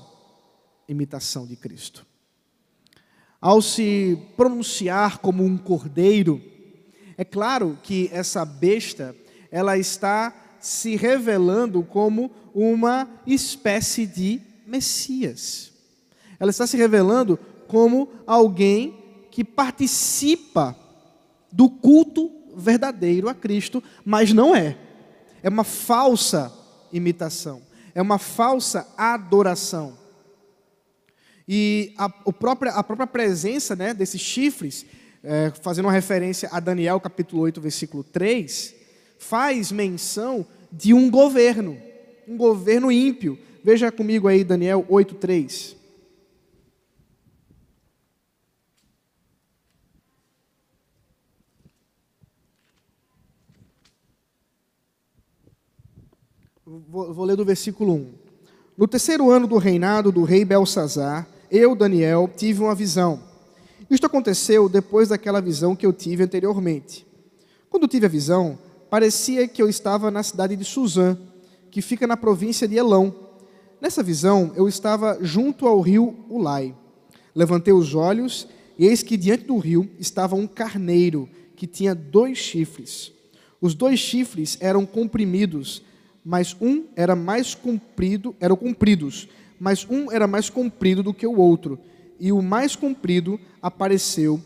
imitação 0.88 1.48
de 1.48 1.56
Cristo. 1.56 2.06
Ao 3.42 3.60
se 3.60 4.20
pronunciar 4.38 5.18
como 5.18 5.44
um 5.44 5.58
cordeiro, 5.58 6.40
é 7.18 7.26
claro 7.26 7.76
que 7.82 8.08
essa 8.14 8.46
besta, 8.46 9.16
ela 9.50 9.80
está 9.80 10.32
se 10.60 10.96
revelando 10.96 11.82
como 11.82 12.30
uma 12.54 13.10
espécie 13.26 14.06
de 14.06 14.40
Messias. 14.68 15.72
Ela 16.40 16.52
está 16.52 16.68
se 16.68 16.78
revelando 16.78 17.36
como 17.68 18.10
alguém 18.28 19.26
que 19.32 19.44
participa 19.44 20.78
do 21.52 21.68
culto 21.68 22.30
verdadeiro 22.56 23.28
a 23.28 23.34
Cristo, 23.34 23.84
mas 24.06 24.34
não 24.34 24.56
é. 24.56 24.78
É 25.42 25.50
uma 25.50 25.64
falsa 25.64 26.59
imitação, 26.92 27.62
é 27.94 28.02
uma 28.02 28.18
falsa 28.18 28.88
adoração. 28.98 29.98
E 31.48 31.94
a, 31.98 32.06
a, 32.06 32.34
própria, 32.34 32.72
a 32.72 32.84
própria 32.84 33.08
presença 33.08 33.76
né, 33.76 33.94
desses 33.94 34.22
chifres 34.22 34.86
é, 35.24 35.52
fazendo 35.62 35.86
uma 35.86 35.92
referência 35.92 36.50
a 36.52 36.60
Daniel 36.60 37.00
capítulo 37.00 37.42
8, 37.44 37.60
versículo 37.60 38.04
3, 38.04 38.76
faz 39.18 39.72
menção 39.72 40.46
de 40.72 40.94
um 40.94 41.10
governo, 41.10 41.78
um 42.28 42.38
governo 42.38 42.92
ímpio. 42.92 43.38
Veja 43.64 43.92
comigo 43.92 44.28
aí 44.28 44.44
Daniel 44.44 44.86
8, 44.88 45.16
3. 45.16 45.76
Vou, 56.88 57.14
vou 57.14 57.26
ler 57.26 57.36
do 57.36 57.44
versículo 57.44 57.94
1. 57.94 58.14
No 58.78 58.88
terceiro 58.88 59.30
ano 59.32 59.48
do 59.48 59.58
reinado 59.58 60.12
do 60.12 60.24
rei 60.24 60.46
Belsazar, 60.46 61.28
eu, 61.50 61.76
Daniel, 61.76 62.30
tive 62.36 62.62
uma 62.62 62.76
visão 62.76 63.30
isto 63.90 64.06
aconteceu 64.06 64.70
depois 64.70 65.10
daquela 65.10 65.42
visão 65.42 65.76
que 65.76 65.84
eu 65.84 65.92
tive 65.92 66.24
anteriormente. 66.24 67.08
Quando 67.72 67.88
tive 67.88 68.06
a 68.06 68.10
visão, 68.10 68.60
parecia 68.88 69.48
que 69.48 69.62
eu 69.62 69.68
estava 69.68 70.12
na 70.12 70.22
cidade 70.22 70.56
de 70.56 70.64
Suzã, 70.64 71.18
que 71.72 71.82
fica 71.82 72.06
na 72.06 72.16
província 72.16 72.68
de 72.68 72.76
Elão. 72.76 73.14
Nessa 73.82 74.04
visão, 74.04 74.52
eu 74.56 74.68
estava 74.68 75.18
junto 75.22 75.68
ao 75.68 75.82
rio 75.82 76.24
Ulai. 76.30 76.76
Levantei 77.34 77.74
os 77.74 77.96
olhos 77.96 78.48
e 78.78 78.86
eis 78.86 79.02
que 79.02 79.18
diante 79.18 79.46
do 79.46 79.58
rio 79.58 79.90
estava 79.98 80.36
um 80.36 80.46
carneiro 80.46 81.28
que 81.56 81.66
tinha 81.66 81.96
dois 81.96 82.38
chifres. 82.38 83.12
Os 83.60 83.74
dois 83.74 84.00
chifres 84.00 84.56
eram 84.62 84.86
comprimidos, 84.86 85.82
mas 86.24 86.56
um 86.60 86.86
era 86.96 87.16
mais 87.16 87.56
comprido, 87.56 88.36
eram 88.40 88.56
compridos, 88.56 89.28
mas 89.60 89.86
um 89.90 90.12
era 90.12 90.28
mais 90.28 90.50
comprido 90.50 91.04
do 91.04 91.14
que 91.14 91.26
o 91.26 91.38
outro 91.38 91.80
e 92.20 92.32
o 92.32 92.42
mais 92.42 92.76
comprido 92.76 93.40
apareceu 93.62 94.42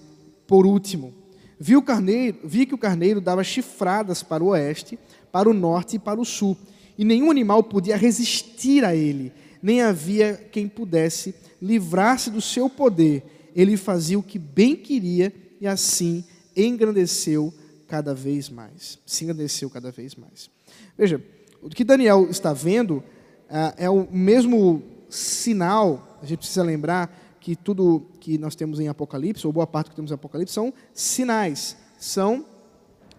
por 0.45 0.65
último. 0.65 1.13
Vi, 1.59 1.75
o 1.75 1.81
carneiro, 1.81 2.37
vi 2.43 2.65
que 2.65 2.75
o 2.75 2.77
carneiro 2.77 3.19
dava 3.19 3.43
chifradas 3.43 4.21
para 4.21 4.43
o 4.43 4.47
oeste, 4.47 4.99
para 5.31 5.49
o 5.49 5.53
norte 5.53 5.95
e 5.95 5.99
para 5.99 6.19
o 6.19 6.25
sul, 6.25 6.55
e 6.97 7.03
nenhum 7.03 7.31
animal 7.31 7.63
podia 7.63 7.97
resistir 7.97 8.85
a 8.85 8.95
ele, 8.95 9.31
nem 9.61 9.81
havia 9.81 10.35
quem 10.51 10.67
pudesse 10.67 11.33
livrar-se 11.61 12.29
do 12.29 12.41
seu 12.41 12.69
poder. 12.69 13.23
Ele 13.55 13.77
fazia 13.77 14.19
o 14.19 14.23
que 14.23 14.37
bem 14.37 14.75
queria 14.75 15.33
e 15.59 15.65
assim 15.65 16.23
engrandeceu 16.55 17.53
cada 17.87 18.13
vez 18.13 18.49
mais. 18.49 18.99
Se 19.05 19.23
engrandeceu 19.23 19.69
cada 19.69 19.91
vez 19.91 20.15
mais. 20.15 20.49
Veja, 20.97 21.23
o 21.63 21.69
que 21.69 21.83
Daniel 21.83 22.27
está 22.29 22.51
vendo 22.51 23.03
ah, 23.49 23.73
é 23.77 23.89
o 23.89 24.07
mesmo 24.11 24.83
sinal, 25.09 26.19
a 26.21 26.25
gente 26.25 26.39
precisa 26.39 26.63
lembrar 26.63 27.37
que 27.39 27.55
tudo 27.55 28.05
que 28.19 28.37
nós 28.37 28.55
temos 28.55 28.79
em 28.79 28.87
Apocalipse, 28.87 29.45
ou 29.45 29.53
boa 29.53 29.67
parte 29.67 29.89
que 29.89 29.95
temos 29.95 30.11
em 30.11 30.15
Apocalipse, 30.15 30.53
são 30.53 30.73
sinais, 30.93 31.77
são 31.97 32.45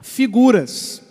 figuras. 0.01 1.03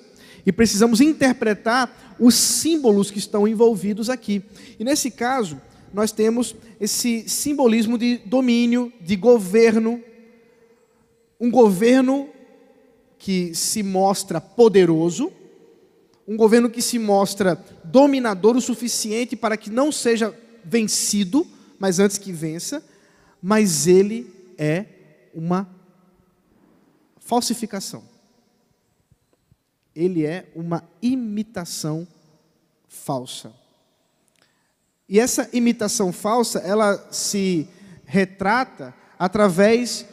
E 0.45 0.51
precisamos 0.51 0.99
interpretar 0.99 2.15
os 2.19 2.35
símbolos 2.35 3.09
que 3.09 3.19
estão 3.19 3.47
envolvidos 3.47 4.09
aqui. 4.09 4.43
E 4.79 4.83
nesse 4.83 5.09
caso, 5.09 5.59
nós 5.93 6.11
temos 6.11 6.55
esse 6.79 7.27
simbolismo 7.29 7.97
de 7.97 8.17
domínio, 8.17 8.91
de 8.99 9.15
governo, 9.15 10.01
um 11.39 11.49
governo 11.49 12.27
que 13.17 13.55
se 13.55 13.81
mostra 13.81 14.41
poderoso, 14.41 15.31
um 16.27 16.37
governo 16.37 16.69
que 16.69 16.81
se 16.81 16.97
mostra 16.97 17.63
dominador 17.83 18.55
o 18.55 18.61
suficiente 18.61 19.35
para 19.35 19.57
que 19.57 19.69
não 19.69 19.91
seja 19.91 20.33
vencido, 20.63 21.45
mas 21.77 21.99
antes 21.99 22.17
que 22.17 22.31
vença, 22.31 22.83
mas 23.41 23.87
ele 23.87 24.33
é 24.57 24.85
uma 25.33 25.67
falsificação. 27.19 28.03
Ele 29.95 30.25
é 30.25 30.49
uma 30.55 30.83
imitação 31.01 32.07
falsa. 32.87 33.53
E 35.07 35.19
essa 35.19 35.49
imitação 35.51 36.11
falsa, 36.13 36.59
ela 36.59 37.07
se 37.11 37.67
retrata 38.05 38.93
através 39.19 40.05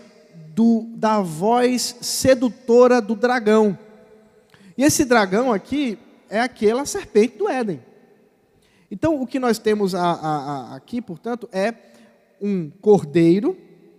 do, 0.54 0.86
da 0.96 1.20
voz 1.20 1.96
sedutora 2.00 3.00
do 3.00 3.14
dragão. 3.14 3.78
E 4.80 4.82
esse 4.82 5.04
dragão 5.04 5.52
aqui 5.52 5.98
é 6.30 6.40
aquela 6.40 6.86
serpente 6.86 7.36
do 7.36 7.46
Éden. 7.46 7.82
Então, 8.90 9.20
o 9.20 9.26
que 9.26 9.38
nós 9.38 9.58
temos 9.58 9.94
a, 9.94 10.00
a, 10.00 10.36
a, 10.72 10.74
aqui, 10.76 11.02
portanto, 11.02 11.46
é 11.52 11.74
um 12.40 12.70
cordeiro, 12.70 13.58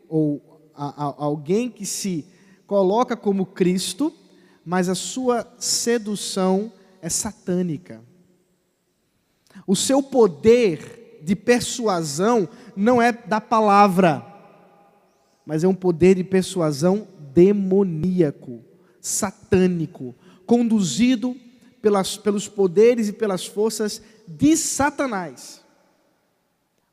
ou 0.09 0.41
alguém 0.73 1.69
que 1.69 1.85
se 1.85 2.25
coloca 2.65 3.15
como 3.15 3.45
Cristo, 3.45 4.11
mas 4.65 4.89
a 4.89 4.95
sua 4.95 5.47
sedução 5.59 6.73
é 6.99 7.09
satânica. 7.09 8.01
O 9.67 9.75
seu 9.75 10.01
poder 10.01 11.19
de 11.21 11.35
persuasão 11.35 12.49
não 12.75 12.99
é 12.99 13.11
da 13.11 13.39
palavra, 13.39 14.25
mas 15.45 15.63
é 15.63 15.67
um 15.67 15.75
poder 15.75 16.15
de 16.15 16.23
persuasão 16.23 17.07
demoníaco, 17.35 18.63
satânico, 18.99 20.15
conduzido 20.51 21.33
pelas, 21.81 22.17
pelos 22.17 22.45
poderes 22.45 23.07
e 23.07 23.13
pelas 23.13 23.45
forças 23.45 24.01
de 24.27 24.57
Satanás. 24.57 25.61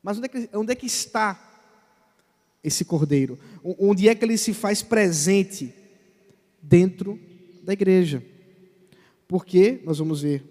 Mas 0.01 0.17
onde 0.17 0.27
é, 0.27 0.29
que, 0.29 0.49
onde 0.53 0.71
é 0.71 0.75
que 0.75 0.85
está 0.85 1.37
esse 2.63 2.85
cordeiro? 2.85 3.37
Onde 3.61 4.07
é 4.07 4.15
que 4.15 4.23
ele 4.23 4.37
se 4.37 4.53
faz 4.53 4.81
presente? 4.81 5.75
Dentro 6.61 7.19
da 7.61 7.73
igreja. 7.73 8.23
Porque, 9.27 9.81
nós 9.83 9.99
vamos 9.99 10.21
ver 10.21 10.41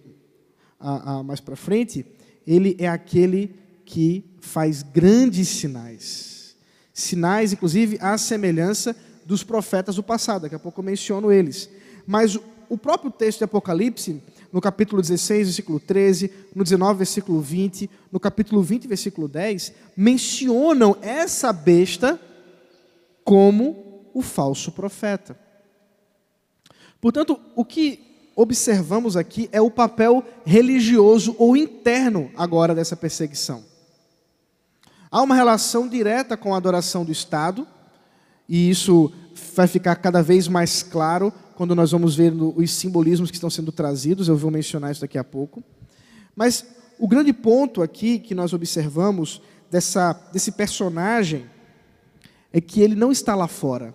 a, 0.79 1.15
a, 1.15 1.23
mais 1.23 1.41
para 1.41 1.57
frente, 1.57 2.05
ele 2.47 2.77
é 2.79 2.89
aquele 2.89 3.55
que 3.87 4.23
faz 4.39 4.83
grandes 4.83 5.49
sinais. 5.49 6.55
Sinais, 6.93 7.55
inclusive, 7.55 7.97
à 8.03 8.19
semelhança 8.19 8.95
dos 9.25 9.43
profetas 9.43 9.97
do 9.97 10.03
passado. 10.03 10.43
Daqui 10.43 10.57
a 10.57 10.59
pouco 10.59 10.81
eu 10.81 10.85
menciono 10.85 11.33
eles. 11.33 11.71
Mas 12.07 12.39
o 12.69 12.79
próprio 12.79 13.11
texto 13.11 13.39
de 13.39 13.45
Apocalipse 13.45 14.23
no 14.53 14.61
capítulo 14.61 15.03
16, 15.03 15.49
versículo 15.49 15.79
13, 15.79 16.33
no 16.55 16.65
19, 16.65 16.99
versículo 16.99 17.41
20, 17.41 17.91
no 18.11 18.19
capítulo 18.19 18.63
20, 18.63 18.89
versículo 18.89 19.29
10, 19.29 19.73
mencionam 19.97 20.97
essa 21.03 21.53
besta 21.53 22.19
como 23.25 24.09
o 24.15 24.23
falso 24.23 24.73
profeta. 24.73 25.39
Portanto, 27.01 27.39
o 27.55 27.65
que 27.65 28.33
observamos 28.35 29.17
aqui 29.17 29.49
é 29.53 29.61
o 29.61 29.71
papel 29.71 30.25
religioso 30.45 31.37
ou 31.39 31.57
interno 31.57 32.31
agora 32.37 32.75
dessa 32.75 32.97
perseguição. 32.97 33.65
Há 35.11 35.23
uma 35.23 35.35
relação 35.35 35.89
direta 35.89 36.37
com 36.37 36.55
a 36.55 36.57
adoração 36.57 37.05
do 37.05 37.13
Estado, 37.13 37.67
e 38.49 38.71
isso 38.71 39.13
vai 39.55 39.67
ficar 39.67 39.97
cada 39.97 40.23
vez 40.23 40.49
mais 40.49 40.83
claro 40.83 41.33
quando 41.59 41.75
nós 41.75 41.91
vamos 41.91 42.15
ver 42.15 42.33
os 42.33 42.71
simbolismos 42.71 43.33
que 43.33 43.37
estão 43.37 43.51
sendo 43.51 43.73
trazidos, 43.73 44.29
eu 44.29 44.37
vou 44.37 44.49
mencionar 44.49 44.93
isso 44.93 45.01
daqui 45.01 45.19
a 45.19 45.25
pouco. 45.25 45.61
Mas 46.37 46.65
o 47.01 47.09
grande 47.09 47.33
ponto 47.33 47.83
aqui 47.83 48.21
que 48.21 48.33
nós 48.33 48.53
observamos 48.53 49.43
dessa, 49.69 50.13
desse 50.33 50.53
personagem 50.53 51.51
é 52.53 52.61
que 52.61 52.81
ele 52.81 52.95
não 52.95 53.11
está 53.11 53.35
lá 53.35 53.49
fora. 53.49 53.93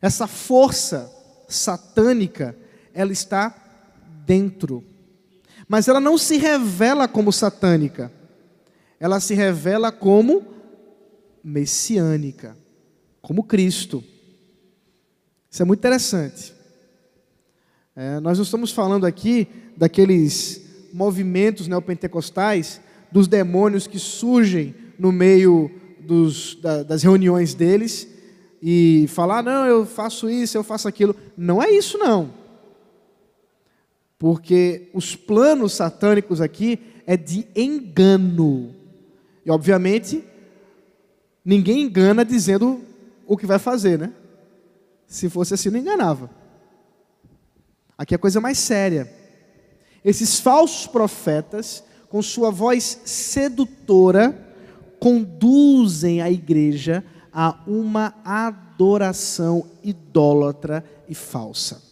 Essa 0.00 0.28
força 0.28 1.12
satânica, 1.48 2.56
ela 2.92 3.10
está 3.10 3.52
dentro. 4.24 4.84
Mas 5.66 5.88
ela 5.88 5.98
não 5.98 6.16
se 6.16 6.36
revela 6.36 7.08
como 7.08 7.32
satânica. 7.32 8.12
Ela 9.00 9.18
se 9.18 9.34
revela 9.34 9.90
como 9.90 10.46
messiânica, 11.42 12.56
como 13.20 13.42
Cristo. 13.42 14.04
Isso 15.54 15.62
é 15.62 15.64
muito 15.64 15.78
interessante. 15.78 16.52
É, 17.94 18.18
nós 18.18 18.38
não 18.38 18.42
estamos 18.42 18.72
falando 18.72 19.06
aqui 19.06 19.46
daqueles 19.76 20.60
movimentos 20.92 21.68
neopentecostais, 21.68 22.80
dos 23.12 23.28
demônios 23.28 23.86
que 23.86 23.96
surgem 23.96 24.74
no 24.98 25.12
meio 25.12 25.70
dos, 26.00 26.56
da, 26.56 26.82
das 26.82 27.04
reuniões 27.04 27.54
deles 27.54 28.08
e 28.60 29.06
falar, 29.10 29.44
não, 29.44 29.64
eu 29.64 29.86
faço 29.86 30.28
isso, 30.28 30.58
eu 30.58 30.64
faço 30.64 30.88
aquilo. 30.88 31.14
Não 31.36 31.62
é 31.62 31.70
isso, 31.70 31.98
não. 31.98 32.34
Porque 34.18 34.90
os 34.92 35.14
planos 35.14 35.74
satânicos 35.74 36.40
aqui 36.40 36.80
é 37.06 37.16
de 37.16 37.46
engano. 37.54 38.74
E, 39.46 39.52
obviamente, 39.52 40.24
ninguém 41.44 41.82
engana 41.82 42.24
dizendo 42.24 42.80
o 43.24 43.36
que 43.36 43.46
vai 43.46 43.60
fazer, 43.60 43.96
né? 43.96 44.12
Se 45.06 45.28
fosse 45.28 45.54
assim, 45.54 45.70
não 45.70 45.78
enganava. 45.78 46.30
Aqui 47.96 48.14
é 48.14 48.16
a 48.16 48.18
coisa 48.18 48.40
mais 48.40 48.58
séria. 48.58 49.12
Esses 50.04 50.38
falsos 50.40 50.86
profetas, 50.86 51.82
com 52.08 52.20
sua 52.20 52.50
voz 52.50 53.00
sedutora, 53.04 54.38
conduzem 54.98 56.20
a 56.20 56.30
igreja 56.30 57.04
a 57.32 57.58
uma 57.66 58.14
adoração 58.24 59.66
idólatra 59.82 60.84
e 61.08 61.14
falsa. 61.14 61.82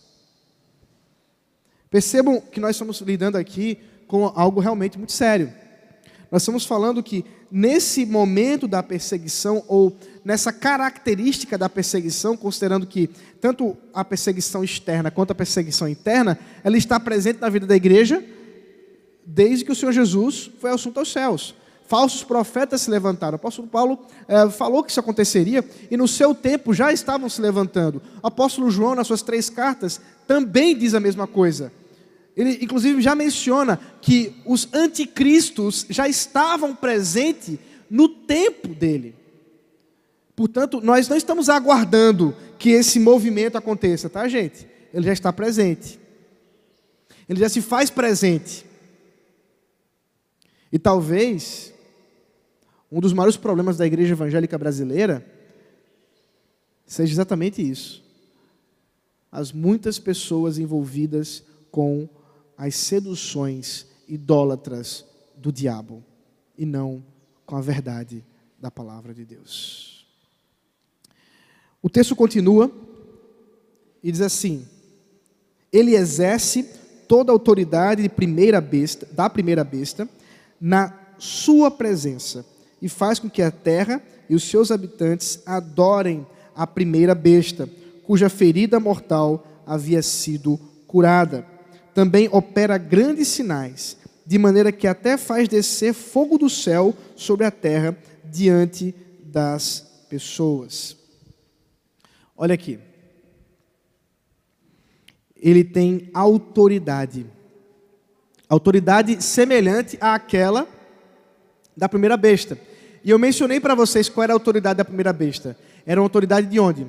Percebam 1.90 2.40
que 2.40 2.60
nós 2.60 2.76
estamos 2.76 3.00
lidando 3.00 3.36
aqui 3.36 3.78
com 4.06 4.26
algo 4.34 4.60
realmente 4.60 4.96
muito 4.96 5.12
sério. 5.12 5.52
Nós 6.30 6.42
estamos 6.42 6.64
falando 6.64 7.02
que 7.02 7.24
nesse 7.50 8.06
momento 8.06 8.66
da 8.66 8.82
perseguição, 8.82 9.62
ou 9.68 9.94
nessa 10.24 10.52
característica 10.52 11.58
da 11.58 11.68
perseguição, 11.68 12.36
considerando 12.36 12.86
que 12.86 13.08
tanto 13.40 13.76
a 13.92 14.04
perseguição 14.04 14.62
externa 14.62 15.10
quanto 15.10 15.32
a 15.32 15.34
perseguição 15.34 15.88
interna, 15.88 16.38
ela 16.62 16.76
está 16.76 16.98
presente 17.00 17.40
na 17.40 17.48
vida 17.48 17.66
da 17.66 17.76
igreja 17.76 18.22
desde 19.24 19.64
que 19.64 19.72
o 19.72 19.74
Senhor 19.74 19.92
Jesus 19.92 20.50
foi 20.60 20.70
assunto 20.70 20.98
aos 20.98 21.12
céus. 21.12 21.54
Falsos 21.86 22.24
profetas 22.24 22.82
se 22.82 22.90
levantaram. 22.90 23.34
O 23.34 23.36
apóstolo 23.36 23.68
Paulo 23.68 23.98
é, 24.26 24.48
falou 24.48 24.82
que 24.82 24.90
isso 24.90 25.00
aconteceria 25.00 25.64
e 25.90 25.96
no 25.96 26.08
seu 26.08 26.34
tempo 26.34 26.72
já 26.72 26.92
estavam 26.92 27.28
se 27.28 27.40
levantando. 27.40 28.00
O 28.22 28.26
apóstolo 28.26 28.70
João, 28.70 28.94
nas 28.94 29.06
suas 29.06 29.22
três 29.22 29.50
cartas, 29.50 30.00
também 30.26 30.76
diz 30.76 30.94
a 30.94 31.00
mesma 31.00 31.26
coisa. 31.26 31.72
Ele, 32.36 32.58
inclusive, 32.62 33.02
já 33.02 33.14
menciona 33.14 33.78
que 34.00 34.34
os 34.46 34.68
anticristos 34.72 35.84
já 35.90 36.08
estavam 36.08 36.74
presentes 36.74 37.58
no 37.90 38.08
tempo 38.08 38.68
dele. 38.68 39.14
Portanto, 40.42 40.80
nós 40.80 41.06
não 41.06 41.16
estamos 41.16 41.48
aguardando 41.48 42.36
que 42.58 42.70
esse 42.70 42.98
movimento 42.98 43.54
aconteça, 43.54 44.10
tá, 44.10 44.26
gente? 44.26 44.66
Ele 44.92 45.06
já 45.06 45.12
está 45.12 45.32
presente. 45.32 46.00
Ele 47.28 47.38
já 47.38 47.48
se 47.48 47.62
faz 47.62 47.90
presente. 47.90 48.66
E 50.72 50.80
talvez 50.80 51.72
um 52.90 52.98
dos 52.98 53.12
maiores 53.12 53.36
problemas 53.36 53.76
da 53.76 53.86
igreja 53.86 54.14
evangélica 54.14 54.58
brasileira 54.58 55.24
seja 56.88 57.12
exatamente 57.12 57.62
isso. 57.62 58.02
As 59.30 59.52
muitas 59.52 59.96
pessoas 60.00 60.58
envolvidas 60.58 61.44
com 61.70 62.08
as 62.58 62.74
seduções 62.74 63.86
idólatras 64.08 65.04
do 65.36 65.52
diabo 65.52 66.02
e 66.58 66.66
não 66.66 67.00
com 67.46 67.54
a 67.54 67.60
verdade 67.60 68.24
da 68.58 68.72
palavra 68.72 69.14
de 69.14 69.24
Deus. 69.24 70.01
O 71.82 71.90
texto 71.90 72.14
continua 72.14 72.70
e 74.02 74.12
diz 74.12 74.20
assim: 74.20 74.64
Ele 75.72 75.96
exerce 75.96 76.64
toda 77.08 77.32
a 77.32 77.34
autoridade 77.34 78.02
de 78.02 78.08
primeira 78.08 78.60
besta, 78.60 79.06
da 79.12 79.28
primeira 79.28 79.64
besta 79.64 80.08
na 80.60 80.96
sua 81.18 81.70
presença 81.70 82.44
e 82.80 82.88
faz 82.88 83.18
com 83.18 83.28
que 83.28 83.42
a 83.42 83.50
terra 83.50 84.02
e 84.28 84.34
os 84.34 84.44
seus 84.44 84.70
habitantes 84.70 85.40
adorem 85.44 86.26
a 86.54 86.66
primeira 86.66 87.14
besta, 87.14 87.68
cuja 88.04 88.28
ferida 88.28 88.78
mortal 88.80 89.46
havia 89.66 90.02
sido 90.02 90.58
curada. 90.86 91.46
Também 91.94 92.28
opera 92.32 92.78
grandes 92.78 93.28
sinais, 93.28 93.96
de 94.24 94.38
maneira 94.38 94.72
que 94.72 94.86
até 94.86 95.16
faz 95.16 95.48
descer 95.48 95.92
fogo 95.92 96.38
do 96.38 96.48
céu 96.48 96.94
sobre 97.14 97.44
a 97.44 97.50
terra 97.50 97.96
diante 98.24 98.94
das 99.24 99.86
pessoas. 100.08 101.01
Olha 102.36 102.54
aqui. 102.54 102.78
Ele 105.36 105.64
tem 105.64 106.10
autoridade. 106.14 107.26
Autoridade 108.48 109.22
semelhante 109.22 109.98
àquela 110.00 110.68
da 111.76 111.88
primeira 111.88 112.16
besta. 112.16 112.58
E 113.04 113.10
eu 113.10 113.18
mencionei 113.18 113.58
para 113.58 113.74
vocês 113.74 114.08
qual 114.08 114.24
era 114.24 114.32
a 114.32 114.36
autoridade 114.36 114.78
da 114.78 114.84
primeira 114.84 115.12
besta. 115.12 115.56
Era 115.84 116.00
uma 116.00 116.04
autoridade 116.04 116.46
de 116.46 116.60
onde? 116.60 116.86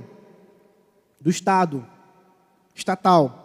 Do 1.19 1.29
Estado, 1.29 1.85
estatal. 2.75 3.43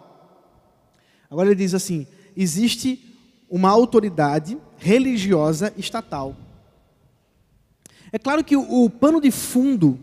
Agora 1.29 1.47
ele 1.47 1.55
diz 1.55 1.73
assim: 1.73 2.05
existe 2.35 3.17
uma 3.49 3.69
autoridade 3.69 4.57
religiosa 4.77 5.73
estatal. 5.77 6.35
É 8.11 8.19
claro 8.19 8.43
que 8.43 8.55
o, 8.55 8.85
o 8.85 8.89
pano 8.89 9.19
de 9.19 9.31
fundo 9.31 9.99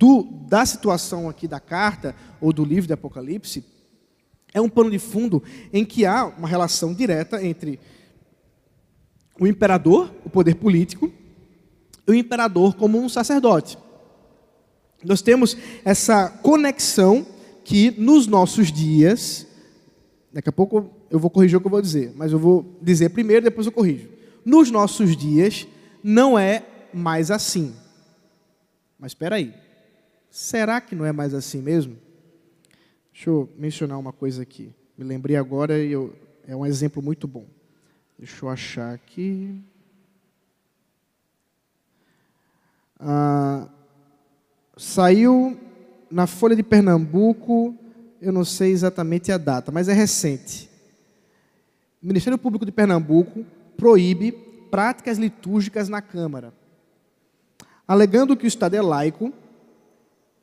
do, 0.00 0.22
da 0.48 0.64
situação 0.64 1.28
aqui 1.28 1.46
da 1.46 1.60
carta, 1.60 2.16
ou 2.40 2.54
do 2.54 2.64
livro 2.64 2.86
de 2.86 2.94
Apocalipse, 2.94 3.62
é 4.54 4.58
um 4.58 4.68
pano 4.68 4.90
de 4.90 4.98
fundo 4.98 5.42
em 5.70 5.84
que 5.84 6.06
há 6.06 6.24
uma 6.24 6.48
relação 6.48 6.94
direta 6.94 7.44
entre 7.44 7.78
o 9.38 9.46
imperador, 9.46 10.10
o 10.24 10.30
poder 10.30 10.54
político, 10.54 11.12
e 12.08 12.10
o 12.10 12.14
imperador 12.14 12.74
como 12.76 12.98
um 12.98 13.10
sacerdote. 13.10 13.76
Nós 15.04 15.20
temos 15.20 15.54
essa 15.84 16.30
conexão 16.30 17.26
que 17.62 17.90
nos 17.90 18.26
nossos 18.26 18.72
dias, 18.72 19.46
daqui 20.32 20.48
a 20.48 20.52
pouco 20.52 20.90
eu 21.10 21.18
vou 21.18 21.28
corrigir 21.28 21.58
o 21.58 21.60
que 21.60 21.66
eu 21.66 21.70
vou 21.70 21.82
dizer, 21.82 22.14
mas 22.16 22.32
eu 22.32 22.38
vou 22.38 22.78
dizer 22.80 23.10
primeiro, 23.10 23.44
depois 23.44 23.66
eu 23.66 23.72
corrijo. 23.72 24.08
Nos 24.46 24.70
nossos 24.70 25.14
dias 25.14 25.68
não 26.02 26.38
é 26.38 26.64
mais 26.90 27.30
assim. 27.30 27.74
Mas 28.98 29.10
espera 29.12 29.36
aí. 29.36 29.59
Será 30.30 30.80
que 30.80 30.94
não 30.94 31.04
é 31.04 31.12
mais 31.12 31.34
assim 31.34 31.60
mesmo? 31.60 31.98
Deixa 33.12 33.28
eu 33.28 33.50
mencionar 33.58 33.98
uma 33.98 34.12
coisa 34.12 34.42
aqui. 34.42 34.72
Me 34.96 35.04
lembrei 35.04 35.36
agora 35.36 35.78
e 35.78 35.90
eu, 35.90 36.14
é 36.46 36.54
um 36.54 36.64
exemplo 36.64 37.02
muito 37.02 37.26
bom. 37.26 37.46
Deixa 38.16 38.44
eu 38.44 38.48
achar 38.48 38.94
aqui. 38.94 39.60
Ah, 42.98 43.66
saiu 44.76 45.58
na 46.10 46.26
Folha 46.26 46.54
de 46.54 46.62
Pernambuco, 46.62 47.74
eu 48.20 48.32
não 48.32 48.44
sei 48.44 48.70
exatamente 48.70 49.32
a 49.32 49.38
data, 49.38 49.72
mas 49.72 49.88
é 49.88 49.92
recente. 49.92 50.70
O 52.02 52.06
Ministério 52.06 52.38
Público 52.38 52.64
de 52.64 52.72
Pernambuco 52.72 53.44
proíbe 53.76 54.32
práticas 54.70 55.18
litúrgicas 55.18 55.88
na 55.88 56.00
Câmara, 56.00 56.52
alegando 57.86 58.36
que 58.36 58.44
o 58.44 58.48
Estado 58.48 58.74
é 58.76 58.82
laico, 58.82 59.32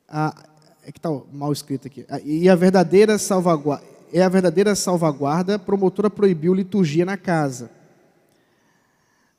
a, 0.08 0.34
é 0.82 0.90
que 0.90 0.98
está 0.98 1.10
mal 1.32 1.52
escrito 1.52 1.86
aqui, 1.86 2.06
e 2.24 2.48
a 2.48 2.54
verdadeira 2.54 3.18
salvaguarda, 3.18 3.84
é 4.12 4.22
a 4.22 4.28
verdadeira 4.28 4.74
salvaguarda, 4.74 5.58
promotora 5.58 6.08
proibiu 6.08 6.54
liturgia 6.54 7.04
na 7.04 7.16
casa. 7.16 7.70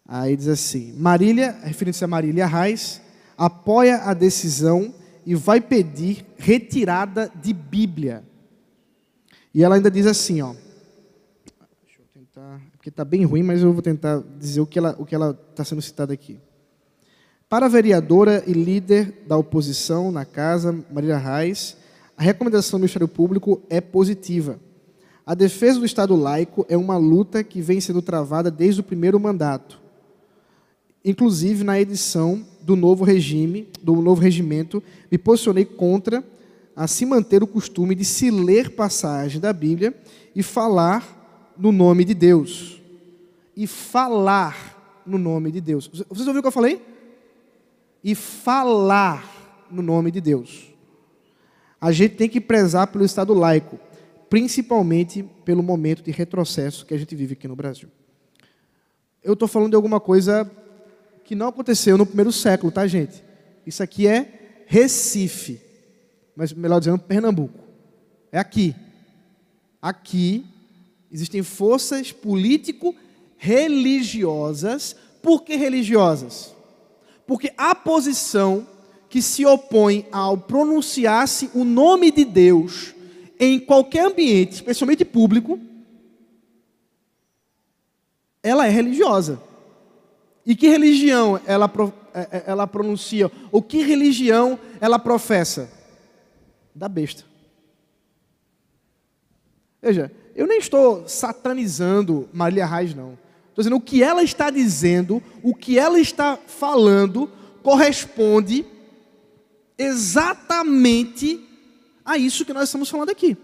Aí 0.07 0.35
diz 0.35 0.47
assim, 0.47 0.93
Marília, 0.93 1.57
referindo-se 1.63 2.03
a 2.03 2.07
Marília 2.07 2.45
Reis, 2.45 3.01
apoia 3.37 3.97
a 4.03 4.13
decisão 4.13 4.93
e 5.25 5.35
vai 5.35 5.61
pedir 5.61 6.25
retirada 6.37 7.31
de 7.35 7.53
Bíblia. 7.53 8.23
E 9.53 9.63
ela 9.63 9.75
ainda 9.75 9.89
diz 9.89 10.05
assim, 10.05 10.41
ó. 10.41 10.53
Deixa 11.83 11.99
eu 11.99 12.05
tentar, 12.13 12.61
porque 12.71 12.89
está 12.89 13.05
bem 13.05 13.23
ruim, 13.25 13.43
mas 13.43 13.61
eu 13.61 13.71
vou 13.73 13.81
tentar 13.81 14.23
dizer 14.37 14.61
o 14.61 14.65
que 14.65 14.79
ela 14.79 14.95
o 14.97 15.05
que 15.05 15.13
ela 15.13 15.37
está 15.51 15.63
sendo 15.63 15.81
citada 15.81 16.13
aqui. 16.13 16.39
Para 17.49 17.65
a 17.65 17.69
vereadora 17.69 18.43
e 18.45 18.53
líder 18.53 19.23
da 19.25 19.35
oposição 19.35 20.11
na 20.11 20.23
casa, 20.23 20.85
Maria 20.93 21.17
Reis, 21.17 21.75
a 22.15 22.21
recomendação 22.21 22.77
do 22.77 22.81
Ministério 22.83 23.07
Público 23.07 23.59
é 23.71 23.81
positiva. 23.81 24.59
A 25.25 25.33
defesa 25.33 25.79
do 25.79 25.85
Estado 25.85 26.15
laico 26.15 26.63
é 26.69 26.77
uma 26.77 26.95
luta 26.95 27.43
que 27.43 27.59
vem 27.59 27.81
sendo 27.81 28.03
travada 28.03 28.51
desde 28.51 28.81
o 28.81 28.83
primeiro 28.83 29.19
mandato. 29.19 29.81
Inclusive, 31.03 31.63
na 31.63 31.81
edição 31.81 32.45
do 32.61 32.75
novo 32.75 33.03
regime, 33.03 33.67
do 33.81 33.95
novo 33.95 34.21
regimento, 34.21 34.83
me 35.11 35.17
posicionei 35.17 35.65
contra 35.65 36.23
a 36.75 36.85
se 36.85 37.03
manter 37.03 37.41
o 37.41 37.47
costume 37.47 37.95
de 37.95 38.05
se 38.05 38.29
ler 38.29 38.75
passagem 38.75 39.41
da 39.41 39.51
Bíblia 39.51 39.95
e 40.35 40.43
falar 40.43 41.55
no 41.57 41.71
nome 41.71 42.05
de 42.05 42.13
Deus. 42.13 42.79
E 43.57 43.65
falar 43.65 45.01
no 45.03 45.17
nome 45.17 45.51
de 45.51 45.59
Deus. 45.59 45.87
Vocês 45.87 46.27
ouviram 46.27 46.37
o 46.37 46.41
que 46.43 46.47
eu 46.47 46.51
falei? 46.51 46.98
E 48.03 48.15
falar 48.15 49.67
no 49.69 49.81
nome 49.81 50.11
de 50.11 50.21
Deus. 50.21 50.69
A 51.79 51.91
gente 51.91 52.15
tem 52.15 52.27
que 52.27 52.41
prezar 52.41 52.87
pelo 52.87 53.05
Estado 53.05 53.33
laico, 53.33 53.79
principalmente 54.29 55.23
pelo 55.45 55.63
momento 55.63 56.03
de 56.03 56.11
retrocesso 56.11 56.85
que 56.85 56.93
a 56.93 56.97
gente 56.97 57.15
vive 57.15 57.33
aqui 57.33 57.47
no 57.47 57.55
Brasil. 57.55 57.89
Eu 59.23 59.33
estou 59.33 59.47
falando 59.47 59.71
de 59.71 59.75
alguma 59.75 59.99
coisa 59.99 60.49
que 61.23 61.33
não 61.35 61.47
aconteceu 61.47 61.97
no 61.97 62.05
primeiro 62.05 62.31
século, 62.31 62.71
tá, 62.71 62.85
gente? 62.87 63.23
Isso 63.65 63.81
aqui 63.83 64.07
é 64.07 64.63
Recife, 64.65 65.59
mas 66.35 66.53
melhor 66.53 66.79
dizendo, 66.79 66.99
Pernambuco. 66.99 67.59
É 68.31 68.39
aqui. 68.39 68.75
Aqui 69.81 70.45
existem 71.11 71.41
forças 71.41 72.11
político-religiosas. 72.11 74.95
Por 75.21 75.43
que 75.43 75.55
religiosas? 75.55 76.53
Porque 77.29 77.53
a 77.55 77.75
posição 77.75 78.67
que 79.07 79.21
se 79.21 79.45
opõe 79.45 80.07
ao 80.11 80.35
pronunciar-se 80.35 81.51
o 81.53 81.63
nome 81.63 82.09
de 82.09 82.25
Deus 82.25 82.95
em 83.39 83.59
qualquer 83.59 84.07
ambiente, 84.07 84.53
especialmente 84.53 85.05
público, 85.05 85.59
ela 88.41 88.65
é 88.65 88.69
religiosa. 88.71 89.39
E 90.43 90.55
que 90.55 90.69
religião 90.69 91.39
ela, 91.45 91.71
é, 92.15 92.19
é, 92.19 92.43
ela 92.47 92.65
pronuncia? 92.65 93.31
Ou 93.51 93.61
que 93.61 93.83
religião 93.83 94.57
ela 94.81 94.97
professa? 94.97 95.69
Da 96.73 96.89
besta. 96.89 97.25
Veja, 99.79 100.11
eu 100.33 100.47
nem 100.47 100.57
estou 100.57 101.07
satanizando 101.07 102.27
Maria 102.33 102.65
Reis, 102.65 102.95
não. 102.95 103.15
Estou 103.59 103.63
dizendo 103.63 103.75
o 103.75 103.81
que 103.81 104.01
ela 104.01 104.23
está 104.23 104.49
dizendo, 104.49 105.21
o 105.43 105.53
que 105.53 105.77
ela 105.77 105.99
está 105.99 106.37
falando, 106.37 107.29
corresponde 107.61 108.65
exatamente 109.77 111.41
a 112.05 112.17
isso 112.17 112.45
que 112.45 112.53
nós 112.53 112.69
estamos 112.69 112.89
falando 112.89 113.09
aqui. 113.09 113.35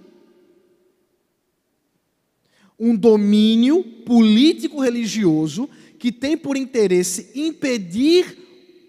Um 2.79 2.95
domínio 2.95 3.83
político-religioso 4.05 5.69
que 5.99 6.13
tem 6.13 6.37
por 6.37 6.55
interesse 6.55 7.31
impedir 7.35 8.37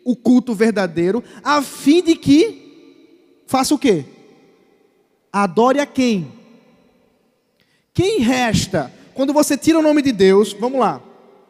o 0.04 0.14
culto 0.14 0.54
verdadeiro, 0.54 1.24
a 1.42 1.60
fim 1.60 2.04
de 2.04 2.14
que 2.14 3.42
faça 3.48 3.74
o 3.74 3.78
quê? 3.78 4.04
Adore 5.32 5.80
a 5.80 5.86
quem? 5.86 6.30
Quem 7.92 8.20
resta 8.20 8.94
quando 9.12 9.32
você 9.32 9.56
tira 9.56 9.80
o 9.80 9.82
nome 9.82 10.02
de 10.02 10.12
Deus? 10.12 10.52
Vamos 10.52 10.78
lá, 10.78 11.02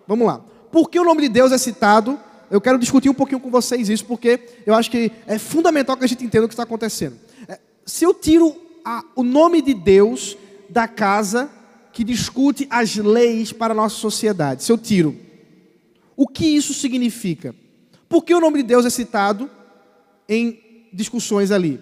vamos 0.07 0.27
lá. 0.27 0.41
Por 0.71 0.91
que 0.91 0.99
o 0.99 1.05
nome 1.05 1.23
de 1.23 1.29
Deus 1.29 1.53
é 1.53 1.59
citado? 1.59 2.19
Eu 2.51 2.61
quero 2.61 2.79
discutir 2.79 3.09
um 3.09 3.15
pouquinho 3.15 3.41
com 3.41 3.51
vocês 3.51 3.89
isso, 3.89 4.05
porque 4.05 4.41
eu 4.65 4.75
acho 4.75 4.91
que 4.91 5.11
é 5.27 5.39
fundamental 5.39 5.97
que 5.97 6.05
a 6.05 6.09
gente 6.09 6.25
entenda 6.25 6.45
o 6.45 6.49
que 6.49 6.55
está 6.55 6.63
acontecendo. 6.63 7.17
É, 7.49 7.59
se 7.85 8.05
eu 8.05 8.15
tiro 8.15 8.55
a, 8.85 9.03
o 9.17 9.23
nome 9.23 9.61
de 9.61 9.75
Deus 9.75 10.37
da 10.69 10.87
casa 10.87 11.51
que 11.93 12.05
discute 12.05 12.67
as 12.71 12.97
leis 12.97 13.53
para 13.53 13.73
a 13.73 13.77
nossa 13.77 13.97
sociedade, 13.97 14.63
se 14.63 14.71
eu 14.71 14.79
tiro 14.79 15.17
o 16.17 16.27
que 16.27 16.47
isso 16.47 16.73
significa? 16.73 17.55
Por 18.09 18.25
que 18.25 18.35
o 18.35 18.41
nome 18.41 18.59
de 18.59 18.69
Deus 18.69 18.87
é 18.87 18.91
citado 18.91 19.51
em 20.29 20.89
discussões 20.93 21.51
ali? 21.51 21.81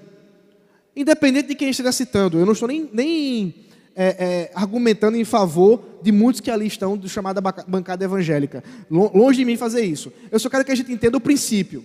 Independente 0.97 1.49
de 1.49 1.55
quem 1.55 1.71
esteja 1.71 1.93
citando, 1.93 2.39
eu 2.39 2.47
não 2.47 2.53
estou 2.53 2.69
nem, 2.69 2.89
nem 2.93 3.55
é, 3.97 4.07
é, 4.07 4.53
argumentando 4.55 5.17
em 5.17 5.25
favor 5.25 5.83
de 6.03 6.11
muitos 6.11 6.41
que 6.41 6.51
ali 6.51 6.67
estão 6.67 6.97
do 6.97 7.09
chamada 7.09 7.41
bancada 7.41 8.05
evangélica. 8.05 8.63
Longe 8.91 9.39
de 9.39 9.45
mim 9.45 9.57
fazer 9.57 9.85
isso. 9.85 10.13
Eu 10.31 10.39
só 10.39 10.51
quero 10.51 10.65
que 10.65 10.73
a 10.73 10.75
gente 10.75 10.93
entenda 10.93 11.17
o 11.17 11.21
princípio. 11.21 11.85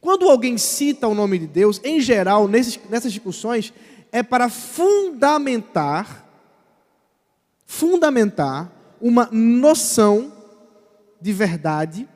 Quando 0.00 0.28
alguém 0.28 0.58
cita 0.58 1.06
o 1.06 1.14
nome 1.14 1.38
de 1.38 1.46
Deus, 1.46 1.80
em 1.84 2.00
geral, 2.00 2.48
nesses, 2.48 2.78
nessas 2.90 3.12
discussões, 3.12 3.72
é 4.10 4.22
para 4.22 4.48
fundamentar, 4.48 6.26
fundamentar 7.64 8.70
uma 9.00 9.28
noção 9.30 10.32
de 11.20 11.32
verdade 11.32 12.08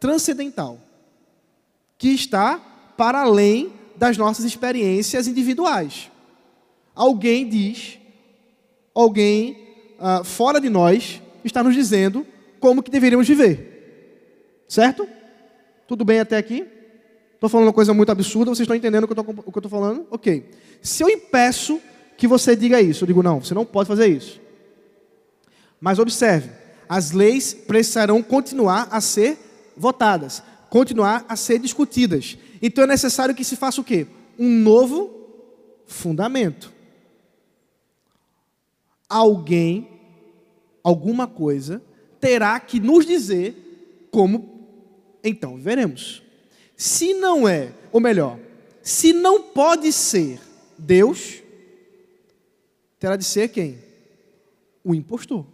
transcendental, 0.00 0.78
que 1.96 2.08
está 2.08 2.58
para 2.96 3.20
além 3.20 3.72
das 3.96 4.16
nossas 4.16 4.44
experiências 4.44 5.28
individuais. 5.28 6.10
Alguém 6.94 7.48
diz, 7.48 7.99
alguém 9.00 9.56
uh, 9.98 10.24
fora 10.24 10.60
de 10.60 10.68
nós 10.68 11.20
está 11.44 11.62
nos 11.62 11.74
dizendo 11.74 12.26
como 12.58 12.82
que 12.82 12.90
deveríamos 12.90 13.26
viver. 13.26 14.64
Certo? 14.68 15.08
Tudo 15.86 16.04
bem 16.04 16.20
até 16.20 16.36
aqui? 16.36 16.66
Estou 17.34 17.48
falando 17.48 17.66
uma 17.68 17.72
coisa 17.72 17.94
muito 17.94 18.12
absurda, 18.12 18.50
vocês 18.50 18.60
estão 18.60 18.76
entendendo 18.76 19.04
o 19.04 19.08
que 19.08 19.14
eu 19.14 19.50
estou 19.56 19.70
falando? 19.70 20.06
Ok. 20.10 20.50
Se 20.82 21.02
eu 21.02 21.08
impeço 21.08 21.80
que 22.16 22.28
você 22.28 22.54
diga 22.54 22.80
isso, 22.80 23.04
eu 23.04 23.06
digo, 23.06 23.22
não, 23.22 23.42
você 23.42 23.54
não 23.54 23.64
pode 23.64 23.88
fazer 23.88 24.06
isso. 24.06 24.38
Mas 25.80 25.98
observe, 25.98 26.50
as 26.88 27.12
leis 27.12 27.54
precisarão 27.54 28.22
continuar 28.22 28.88
a 28.90 29.00
ser 29.00 29.38
votadas, 29.76 30.42
continuar 30.68 31.24
a 31.28 31.34
ser 31.34 31.58
discutidas. 31.58 32.36
Então 32.60 32.84
é 32.84 32.86
necessário 32.86 33.34
que 33.34 33.42
se 33.42 33.56
faça 33.56 33.80
o 33.80 33.84
quê? 33.84 34.06
Um 34.38 34.50
novo 34.60 35.10
fundamento. 35.86 36.70
Alguém, 39.10 39.88
alguma 40.82 41.26
coisa, 41.26 41.82
terá 42.18 42.58
que 42.58 42.80
nos 42.80 43.04
dizer 43.04 44.08
como 44.10 44.60
então 45.22 45.58
veremos. 45.58 46.22
Se 46.76 47.12
não 47.14 47.46
é, 47.46 47.72
ou 47.92 48.00
melhor, 48.00 48.38
se 48.82 49.12
não 49.12 49.42
pode 49.42 49.92
ser 49.92 50.40
Deus, 50.78 51.42
terá 52.98 53.16
de 53.16 53.24
ser 53.24 53.48
quem? 53.48 53.78
O 54.82 54.94
impostor. 54.94 55.44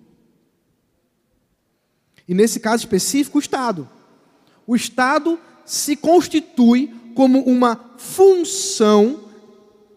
E 2.29 2.35
nesse 2.35 2.61
caso 2.61 2.85
específico, 2.85 3.39
o 3.39 3.41
Estado. 3.41 3.89
O 4.67 4.75
Estado 4.75 5.39
se 5.65 5.97
constitui 5.97 6.95
como 7.15 7.41
uma 7.41 7.95
função 7.99 9.25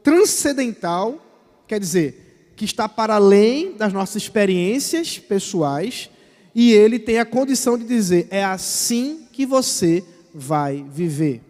transcendental, 0.01 1.23
quer 1.67 1.79
dizer, 1.79 2.28
que 2.59 2.65
está 2.65 2.89
para 2.89 3.15
além 3.15 3.71
das 3.77 3.93
nossas 3.93 4.21
experiências 4.21 5.17
pessoais, 5.17 6.09
e 6.53 6.73
ele 6.73 6.99
tem 6.99 7.17
a 7.17 7.25
condição 7.25 7.77
de 7.77 7.85
dizer: 7.85 8.27
é 8.29 8.43
assim 8.43 9.25
que 9.31 9.45
você 9.45 10.03
vai 10.33 10.83
viver. 10.83 11.41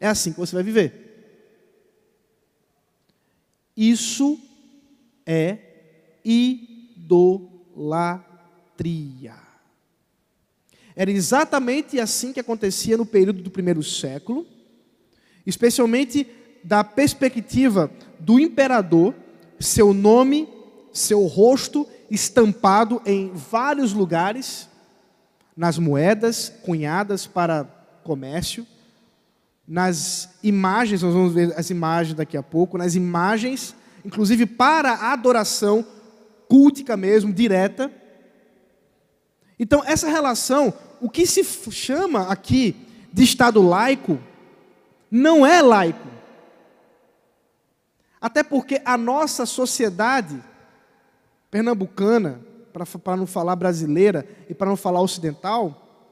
É 0.00 0.06
assim 0.06 0.32
que 0.32 0.38
você 0.38 0.54
vai 0.54 0.62
viver. 0.64 0.94
Isso 3.76 4.40
é 5.26 5.58
idolatria. 6.24 7.04
Era 10.96 11.10
exatamente 11.10 12.00
assim 12.00 12.32
que 12.32 12.40
acontecia 12.40 12.96
no 12.96 13.04
período 13.04 13.42
do 13.42 13.50
primeiro 13.50 13.82
século, 13.82 14.46
especialmente 15.44 16.26
da 16.64 16.82
perspectiva 16.82 17.90
do 18.18 18.40
imperador, 18.40 19.14
seu 19.58 19.94
nome, 19.94 20.48
seu 20.92 21.24
rosto 21.26 21.86
estampado 22.10 23.00
em 23.04 23.32
vários 23.32 23.92
lugares, 23.92 24.68
nas 25.56 25.78
moedas 25.78 26.52
cunhadas 26.62 27.26
para 27.26 27.64
comércio, 28.02 28.66
nas 29.66 30.28
imagens, 30.42 31.02
nós 31.02 31.14
vamos 31.14 31.32
ver 31.32 31.52
as 31.56 31.70
imagens 31.70 32.14
daqui 32.14 32.36
a 32.36 32.42
pouco, 32.42 32.76
nas 32.76 32.94
imagens, 32.94 33.74
inclusive 34.04 34.44
para 34.46 34.92
a 34.92 35.12
adoração 35.12 35.84
cultica 36.48 36.96
mesmo, 36.96 37.32
direta. 37.32 37.90
Então, 39.58 39.82
essa 39.86 40.08
relação, 40.08 40.72
o 41.00 41.08
que 41.08 41.26
se 41.26 41.42
chama 41.70 42.28
aqui 42.28 42.76
de 43.12 43.22
Estado 43.22 43.62
laico, 43.62 44.18
não 45.10 45.46
é 45.46 45.62
laico. 45.62 46.13
Até 48.24 48.42
porque 48.42 48.80
a 48.86 48.96
nossa 48.96 49.44
sociedade 49.44 50.42
pernambucana, 51.50 52.40
para 52.72 53.18
não 53.18 53.26
falar 53.26 53.54
brasileira 53.54 54.26
e 54.48 54.54
para 54.54 54.66
não 54.66 54.78
falar 54.78 55.02
ocidental, 55.02 56.08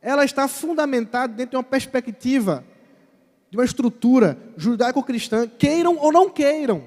ela 0.00 0.24
está 0.24 0.48
fundamentada 0.48 1.34
dentro 1.34 1.50
de 1.50 1.56
uma 1.58 1.62
perspectiva 1.62 2.64
de 3.50 3.58
uma 3.58 3.64
estrutura 3.66 4.38
judaico-cristã, 4.56 5.46
queiram 5.46 5.98
ou 5.98 6.10
não 6.10 6.30
queiram. 6.30 6.82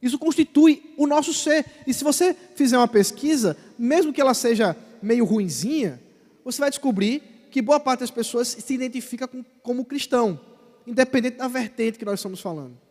Isso 0.00 0.20
constitui 0.20 0.94
o 0.96 1.04
nosso 1.04 1.34
ser. 1.34 1.66
E 1.84 1.92
se 1.92 2.04
você 2.04 2.32
fizer 2.54 2.78
uma 2.78 2.86
pesquisa, 2.86 3.56
mesmo 3.76 4.12
que 4.12 4.20
ela 4.20 4.34
seja 4.34 4.76
meio 5.02 5.24
ruinzinha, 5.24 6.00
você 6.44 6.60
vai 6.60 6.70
descobrir 6.70 7.48
que 7.50 7.60
boa 7.60 7.80
parte 7.80 8.00
das 8.00 8.10
pessoas 8.12 8.46
se 8.46 8.72
identifica 8.72 9.26
com, 9.26 9.44
como 9.64 9.84
cristão, 9.84 10.38
independente 10.86 11.38
da 11.38 11.48
vertente 11.48 11.98
que 11.98 12.04
nós 12.04 12.20
estamos 12.20 12.40
falando. 12.40 12.85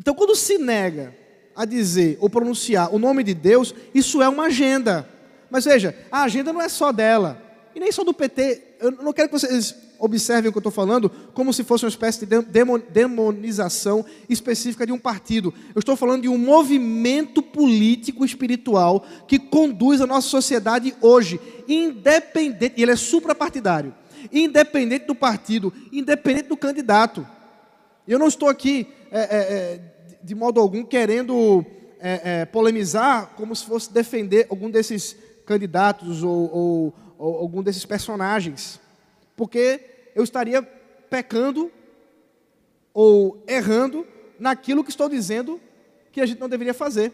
Então, 0.00 0.14
quando 0.14 0.34
se 0.34 0.56
nega 0.56 1.14
a 1.54 1.66
dizer 1.66 2.16
ou 2.22 2.30
pronunciar 2.30 2.90
o 2.90 2.98
nome 2.98 3.22
de 3.22 3.34
Deus, 3.34 3.74
isso 3.94 4.22
é 4.22 4.28
uma 4.30 4.44
agenda. 4.44 5.06
Mas 5.50 5.66
veja, 5.66 5.94
a 6.10 6.22
agenda 6.22 6.54
não 6.54 6.62
é 6.62 6.70
só 6.70 6.90
dela, 6.90 7.38
e 7.74 7.78
nem 7.78 7.92
só 7.92 8.02
do 8.02 8.14
PT. 8.14 8.62
Eu 8.80 8.92
não 8.92 9.12
quero 9.12 9.28
que 9.28 9.38
vocês 9.38 9.76
observem 9.98 10.48
o 10.48 10.52
que 10.52 10.56
eu 10.56 10.60
estou 10.60 10.72
falando 10.72 11.10
como 11.34 11.52
se 11.52 11.62
fosse 11.62 11.84
uma 11.84 11.90
espécie 11.90 12.24
de 12.24 12.42
demonização 12.90 14.02
específica 14.26 14.86
de 14.86 14.92
um 14.92 14.98
partido. 14.98 15.52
Eu 15.74 15.80
estou 15.80 15.94
falando 15.96 16.22
de 16.22 16.30
um 16.30 16.38
movimento 16.38 17.42
político 17.42 18.24
espiritual 18.24 19.04
que 19.28 19.38
conduz 19.38 20.00
a 20.00 20.06
nossa 20.06 20.28
sociedade 20.28 20.96
hoje, 21.02 21.38
independente, 21.68 22.72
e 22.78 22.82
ele 22.82 22.92
é 22.92 22.96
suprapartidário, 22.96 23.94
independente 24.32 25.04
do 25.04 25.14
partido, 25.14 25.70
independente 25.92 26.48
do 26.48 26.56
candidato. 26.56 27.28
Eu 28.08 28.18
não 28.18 28.28
estou 28.28 28.48
aqui, 28.48 28.86
é, 29.12 29.20
é, 29.20 29.89
de 30.22 30.34
modo 30.34 30.60
algum, 30.60 30.84
querendo 30.84 31.64
é, 31.98 32.40
é, 32.40 32.44
polemizar 32.44 33.34
como 33.36 33.54
se 33.54 33.64
fosse 33.64 33.92
defender 33.92 34.46
algum 34.50 34.70
desses 34.70 35.16
candidatos 35.46 36.22
ou, 36.22 36.50
ou, 36.52 36.94
ou 37.18 37.36
algum 37.36 37.62
desses 37.62 37.84
personagens 37.84 38.80
porque 39.40 39.80
eu 40.14 40.22
estaria 40.22 40.60
pecando 41.08 41.72
ou 42.92 43.42
errando 43.48 44.06
naquilo 44.38 44.84
que 44.84 44.90
estou 44.90 45.08
dizendo 45.08 45.58
que 46.12 46.20
a 46.20 46.26
gente 46.26 46.38
não 46.38 46.48
deveria 46.48 46.74
fazer. 46.74 47.10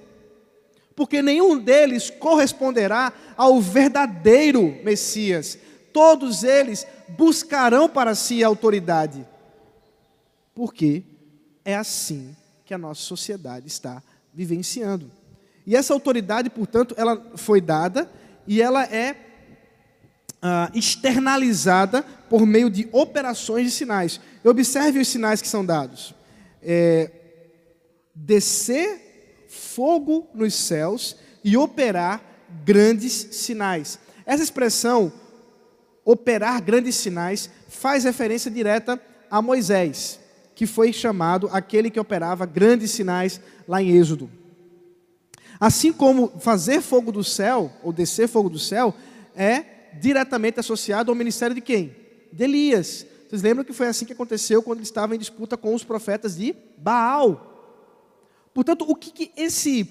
Porque 0.96 1.22
nenhum 1.22 1.56
deles 1.56 2.10
corresponderá 2.10 3.12
ao 3.36 3.60
verdadeiro 3.60 4.76
Messias. 4.82 5.56
Todos 5.92 6.42
eles 6.42 6.84
buscarão 7.10 7.88
para 7.88 8.12
si 8.16 8.42
a 8.42 8.48
autoridade. 8.48 9.24
Porque 10.52 11.04
é 11.64 11.76
assim 11.76 12.34
que 12.66 12.74
a 12.74 12.78
nossa 12.78 13.00
sociedade 13.00 13.68
está 13.68 14.02
vivenciando. 14.34 15.10
E 15.64 15.74
essa 15.74 15.94
autoridade, 15.94 16.50
portanto, 16.50 16.94
ela 16.98 17.32
foi 17.36 17.60
dada 17.60 18.10
e 18.46 18.60
ela 18.60 18.84
é 18.84 19.12
uh, 20.36 20.76
externalizada 20.76 22.02
por 22.28 22.44
meio 22.44 22.68
de 22.68 22.88
operações 22.92 23.66
de 23.66 23.70
sinais. 23.70 24.20
Observe 24.44 24.98
os 24.98 25.08
sinais 25.08 25.40
que 25.40 25.48
são 25.48 25.64
dados: 25.64 26.14
é, 26.60 27.10
descer 28.14 29.46
fogo 29.48 30.28
nos 30.34 30.54
céus 30.54 31.16
e 31.42 31.56
operar 31.56 32.20
grandes 32.64 33.12
sinais. 33.12 33.98
Essa 34.24 34.42
expressão, 34.42 35.12
operar 36.04 36.60
grandes 36.60 36.96
sinais, 36.96 37.48
faz 37.68 38.04
referência 38.04 38.50
direta 38.50 39.00
a 39.30 39.40
Moisés, 39.40 40.18
que 40.56 40.66
foi 40.66 40.90
chamado 40.90 41.48
aquele 41.52 41.90
que 41.90 42.00
operava 42.00 42.46
grandes 42.46 42.90
sinais 42.90 43.38
lá 43.68 43.82
em 43.82 43.90
Êxodo. 43.90 44.30
Assim 45.60 45.92
como 45.92 46.28
fazer 46.40 46.80
fogo 46.80 47.12
do 47.12 47.22
céu, 47.22 47.70
ou 47.82 47.92
descer 47.92 48.26
fogo 48.26 48.48
do 48.48 48.58
céu, 48.58 48.94
é 49.36 49.92
diretamente 50.00 50.58
associado 50.58 51.12
ao 51.12 51.14
ministério 51.14 51.54
de 51.54 51.60
quem? 51.60 51.94
De 52.32 52.44
Elias. 52.44 53.06
Vocês 53.28 53.42
lembram 53.42 53.64
que 53.64 53.72
foi 53.74 53.86
assim 53.86 54.06
que 54.06 54.14
aconteceu 54.14 54.62
quando 54.62 54.78
ele 54.78 54.86
estava 54.86 55.14
em 55.14 55.18
disputa 55.18 55.58
com 55.58 55.74
os 55.74 55.84
profetas 55.84 56.36
de 56.36 56.56
Baal? 56.78 57.52
Portanto, 58.54 58.86
o 58.88 58.94
que, 58.94 59.10
que 59.10 59.32
esse 59.36 59.84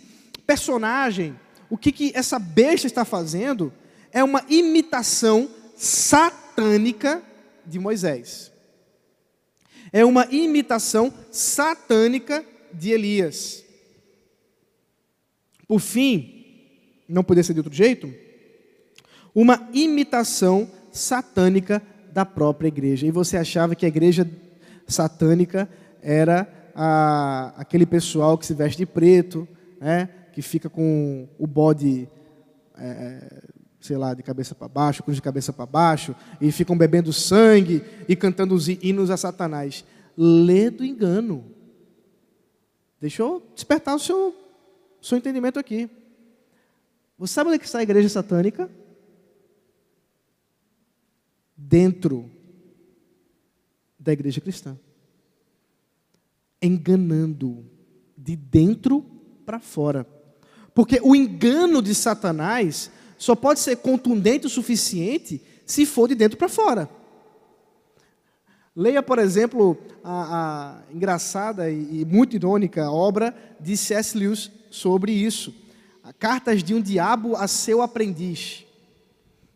personagem, 0.47 1.39
o 1.69 1.77
que, 1.77 1.91
que 1.91 2.11
essa 2.15 2.39
besta 2.39 2.87
está 2.87 3.05
fazendo, 3.05 3.71
é 4.11 4.23
uma 4.23 4.43
imitação 4.49 5.47
satânica 5.75 7.21
de 7.63 7.77
Moisés. 7.77 8.51
É 9.95 10.03
uma 10.03 10.27
imitação 10.29 11.13
satânica 11.31 12.43
de 12.73 12.91
Elias. 12.91 13.63
Por 15.65 15.79
fim, 15.79 16.43
não 17.07 17.23
poderia 17.23 17.45
ser 17.45 17.53
de 17.53 17.59
outro 17.59 17.73
jeito, 17.73 18.13
uma 19.33 19.69
imitação 19.73 20.69
satânica 20.91 21.81
da 22.11 22.25
própria 22.25 22.67
igreja. 22.67 23.07
E 23.07 23.11
você 23.11 23.37
achava 23.37 23.73
que 23.73 23.85
a 23.85 23.87
igreja 23.87 24.29
satânica 24.85 25.69
era 26.01 26.45
a, 26.75 27.53
aquele 27.55 27.85
pessoal 27.85 28.37
que 28.37 28.45
se 28.45 28.53
veste 28.53 28.77
de 28.77 28.85
preto, 28.85 29.47
né, 29.79 30.09
que 30.33 30.41
fica 30.41 30.69
com 30.69 31.25
o 31.39 31.47
bode, 31.47 32.09
é, 32.77 33.43
sei 33.85 33.97
lá, 33.97 34.13
de 34.13 34.23
cabeça 34.23 34.55
para 34.55 34.67
baixo, 34.67 35.03
cruz 35.03 35.15
de 35.15 35.21
cabeça 35.21 35.53
para 35.53 35.65
baixo, 35.65 36.15
e 36.41 36.51
ficam 36.51 36.77
bebendo 36.77 37.13
sangue 37.13 37.83
e 38.09 38.15
cantando 38.15 38.55
os 38.55 38.67
hinos 38.67 39.09
a 39.09 39.17
Satanás. 39.17 39.85
Lê 40.17 40.69
do 40.69 40.83
engano. 40.83 41.45
Deixa 42.99 43.21
eu 43.21 43.43
despertar 43.53 43.95
o 43.95 43.99
seu, 43.99 44.35
seu 45.01 45.17
entendimento 45.17 45.59
aqui. 45.59 45.89
Você 47.17 47.33
sabe 47.33 47.49
onde 47.49 47.57
é 47.57 47.59
que 47.59 47.65
está 47.65 47.79
a 47.79 47.83
igreja 47.83 48.09
satânica? 48.09 48.69
Dentro 51.55 52.29
da 53.99 54.11
igreja 54.11 54.41
cristã. 54.41 54.77
Enganando 56.61 57.65
de 58.17 58.35
dentro 58.35 59.05
para 59.45 59.59
fora. 59.59 60.07
Porque 60.73 60.99
o 61.01 61.15
engano 61.15 61.81
de 61.81 61.93
Satanás 61.93 62.91
só 63.17 63.35
pode 63.35 63.59
ser 63.59 63.77
contundente 63.77 64.47
o 64.47 64.49
suficiente 64.49 65.41
se 65.65 65.85
for 65.85 66.07
de 66.07 66.15
dentro 66.15 66.37
para 66.37 66.49
fora. 66.49 66.89
Leia, 68.75 69.01
por 69.01 69.19
exemplo, 69.19 69.77
a, 70.03 70.81
a 70.91 70.93
engraçada 70.93 71.69
e, 71.71 72.01
e, 72.01 72.05
muito 72.05 72.35
irônica 72.35 72.91
obra 72.91 73.33
de 73.59 73.77
C.S. 73.77 74.17
Lewis 74.17 74.51
sobre 74.69 75.13
isso. 75.13 75.53
Cartas 76.19 76.61
de 76.61 76.73
um 76.73 76.81
Diabo 76.81 77.35
a 77.35 77.47
seu 77.47 77.81
aprendiz. 77.81 78.65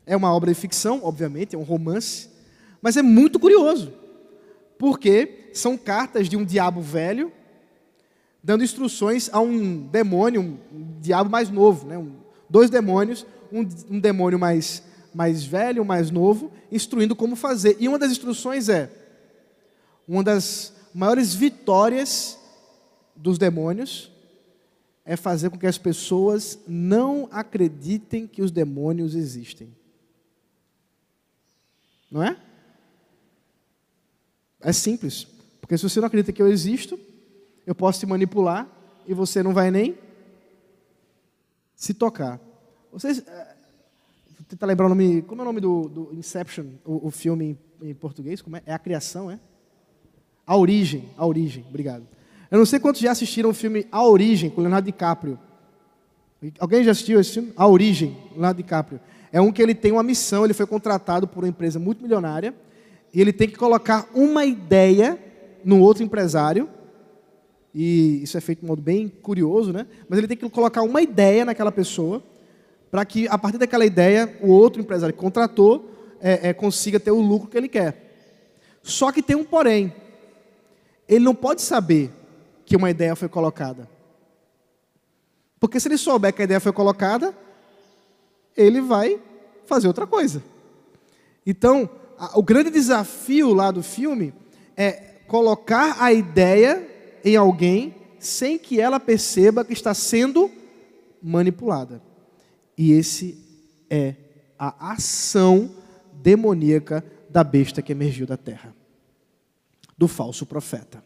É 0.06 0.15
uma 0.15 0.34
obra 0.34 0.52
de 0.52 0.60
ficção, 0.60 1.02
obviamente, 1.04 1.54
é 1.54 1.60
um 1.60 1.63
romance, 1.63 2.30
mas 2.82 2.98
é 2.98 3.02
muito 3.02 3.38
curioso, 3.38 3.93
porque 4.78 5.52
são 5.54 5.78
cartas 5.78 6.28
de 6.28 6.36
um 6.36 6.43
diabo 6.43 6.82
velho 6.82 7.32
dando 8.43 8.63
instruções 8.63 9.30
a 9.32 9.39
um 9.39 9.86
demônio, 9.88 10.41
um 10.41 11.00
diabo 11.00 11.30
mais 11.30 11.50
novo, 11.50 11.86
né? 11.86 12.04
Dois 12.50 12.69
demônios, 12.69 13.26
um, 13.52 13.68
um 13.90 14.00
demônio 14.00 14.40
mais, 14.40 14.84
mais 15.14 15.44
velho, 15.44 15.86
mais 15.86 16.12
novo, 16.12 16.52
instruindo 16.72 17.16
como 17.16 17.36
fazer. 17.36 17.78
E 17.80 17.88
uma 17.88 18.00
das 18.00 18.12
instruções 18.12 18.70
é: 18.70 18.92
uma 20.08 20.24
das 20.24 20.74
maiores 20.94 21.34
vitórias 21.34 22.38
dos 23.16 23.38
demônios 23.38 24.12
é 25.06 25.16
fazer 25.16 25.50
com 25.50 25.58
que 25.58 25.68
as 25.68 25.78
pessoas 25.78 26.60
não 26.68 27.28
acreditem 27.32 28.28
que 28.28 28.42
os 28.42 28.52
demônios 28.52 29.16
existem. 29.16 29.76
Não 32.12 32.24
é? 32.24 32.38
É 34.62 34.74
simples. 34.74 35.28
Porque 35.60 35.78
se 35.78 35.84
você 35.84 36.00
não 36.00 36.08
acredita 36.08 36.32
que 36.32 36.42
eu 36.42 36.48
existo, 36.48 37.00
eu 37.66 37.76
posso 37.76 38.00
te 38.00 38.06
manipular 38.06 38.68
e 39.08 39.14
você 39.14 39.42
não 39.42 39.54
vai 39.54 39.72
nem 39.72 39.98
se 41.76 41.94
tocar. 41.94 42.40
Vocês. 42.91 43.19
É, 43.19 43.56
vou 44.38 44.45
tentar 44.47 44.65
lembrar 44.65 44.88
o 44.88 44.89
nome. 44.89 45.21
Como 45.21 45.41
é 45.41 45.43
o 45.43 45.45
nome 45.45 45.62
do, 45.62 45.88
do 45.88 46.13
Inception, 46.13 46.65
o, 46.86 47.08
o 47.08 47.12
filme 47.12 47.58
em, 47.82 47.89
em, 47.89 47.93
português? 47.93 48.41
Como 48.41 48.58
é? 48.58 48.63
É 48.65 48.73
a 48.73 48.80
criação, 48.80 49.30
é? 49.30 49.39
A 50.45 50.58
origem. 50.58 51.10
A 51.17 51.25
origem, 51.25 51.65
obrigado. 51.69 52.08
Eu 52.49 52.58
não 52.58 52.65
sei 52.65 52.80
quantos 52.80 53.02
já 53.02 53.12
assistiram 53.12 53.52
o 53.52 53.54
filme 53.54 53.86
A 53.91 54.04
Origem, 54.04 54.49
com 54.49 54.62
Leonardo 54.62 54.86
DiCaprio. 54.86 55.38
Alguém 56.58 56.84
já 56.84 56.91
assistiu 56.91 57.19
esse 57.19 57.34
filme? 57.34 57.54
A 57.56 57.67
Origem, 57.67 58.17
Leonardo 58.32 58.58
DiCaprio. 58.58 58.99
É 59.32 59.39
um 59.39 59.52
que 59.52 59.62
ele 59.62 59.75
tem 59.75 59.91
uma 59.91 60.02
missão, 60.02 60.45
ele 60.45 60.56
foi 60.56 60.65
contratado 60.65 61.28
por 61.28 61.43
uma 61.43 61.49
empresa 61.49 61.78
multimilionária, 61.78 62.56
e 63.13 63.21
ele 63.21 63.32
tem 63.32 63.47
que 63.47 63.56
colocar 63.56 64.10
uma 64.15 64.45
ideia 64.45 65.19
no 65.63 65.80
outro 65.80 66.04
empresário, 66.04 66.67
e 67.73 68.23
isso 68.23 68.36
é 68.36 68.41
feito 68.41 68.60
de 68.60 68.65
um 68.65 68.69
modo 68.69 68.82
bem 68.82 69.08
curioso, 69.08 69.71
né? 69.71 69.86
Mas 70.08 70.17
ele 70.17 70.28
tem 70.28 70.36
que 70.38 70.49
colocar 70.49 70.82
uma 70.82 71.04
ideia 71.04 71.45
naquela 71.45 71.71
pessoa, 71.71 72.23
para 72.91 73.06
que 73.06 73.28
a 73.28 73.38
partir 73.38 73.58
daquela 73.58 73.86
ideia, 73.86 74.38
o 74.41 74.49
outro 74.49 74.82
empresário 74.82 75.13
que 75.13 75.19
contratou 75.21 75.89
é, 76.19 76.49
é, 76.49 76.54
consiga 76.54 76.99
ter 76.99 77.12
o 77.12 77.21
lucro 77.21 77.49
que 77.49 77.58
ele 77.58 77.69
quer. 77.69 78.80
Só 78.82 79.12
que 79.12 79.21
tem 79.21 79.36
um 79.36 79.43
porém. 79.43 79.93
Ele 81.08 81.23
não 81.23 81.36
pode 81.36 81.62
saber 81.62 82.12
que 82.65 82.75
uma 82.75 82.89
ideia 82.89 83.15
foi 83.15 83.30
colocada. 83.30 83.89
Porque 85.60 85.80
se 85.80 85.88
ele 85.88 85.97
souber 85.97 86.34
que 86.34 86.41
a 86.41 86.45
ideia 86.45 86.60
foi 86.60 86.71
colocada, 86.71 87.36
ele 88.56 88.82
vai 88.82 89.19
fazer 89.65 89.88
outra 89.88 90.08
coisa. 90.08 90.41
Então, 91.45 91.89
a, 92.17 92.38
o 92.38 92.43
grande 92.43 92.69
desafio 92.69 93.54
lá 93.54 93.71
do 93.71 93.84
filme 93.84 94.34
é 94.75 94.91
colocar 95.28 95.97
a 95.99 96.12
ideia 96.12 96.88
em 97.23 97.36
alguém 97.36 97.95
sem 98.19 98.58
que 98.58 98.80
ela 98.80 98.99
perceba 98.99 99.63
que 99.63 99.73
está 99.73 99.93
sendo 99.93 100.49
manipulada. 101.21 102.02
E 102.80 102.94
esse 102.94 103.38
é 103.89 104.15
a 104.58 104.94
ação 104.94 105.70
demoníaca 106.13 107.04
da 107.30 107.44
besta 107.44 107.82
que 107.82 107.92
emergiu 107.92 108.26
da 108.26 108.38
terra, 108.38 108.74
do 109.98 110.08
falso 110.08 110.46
profeta. 110.46 111.04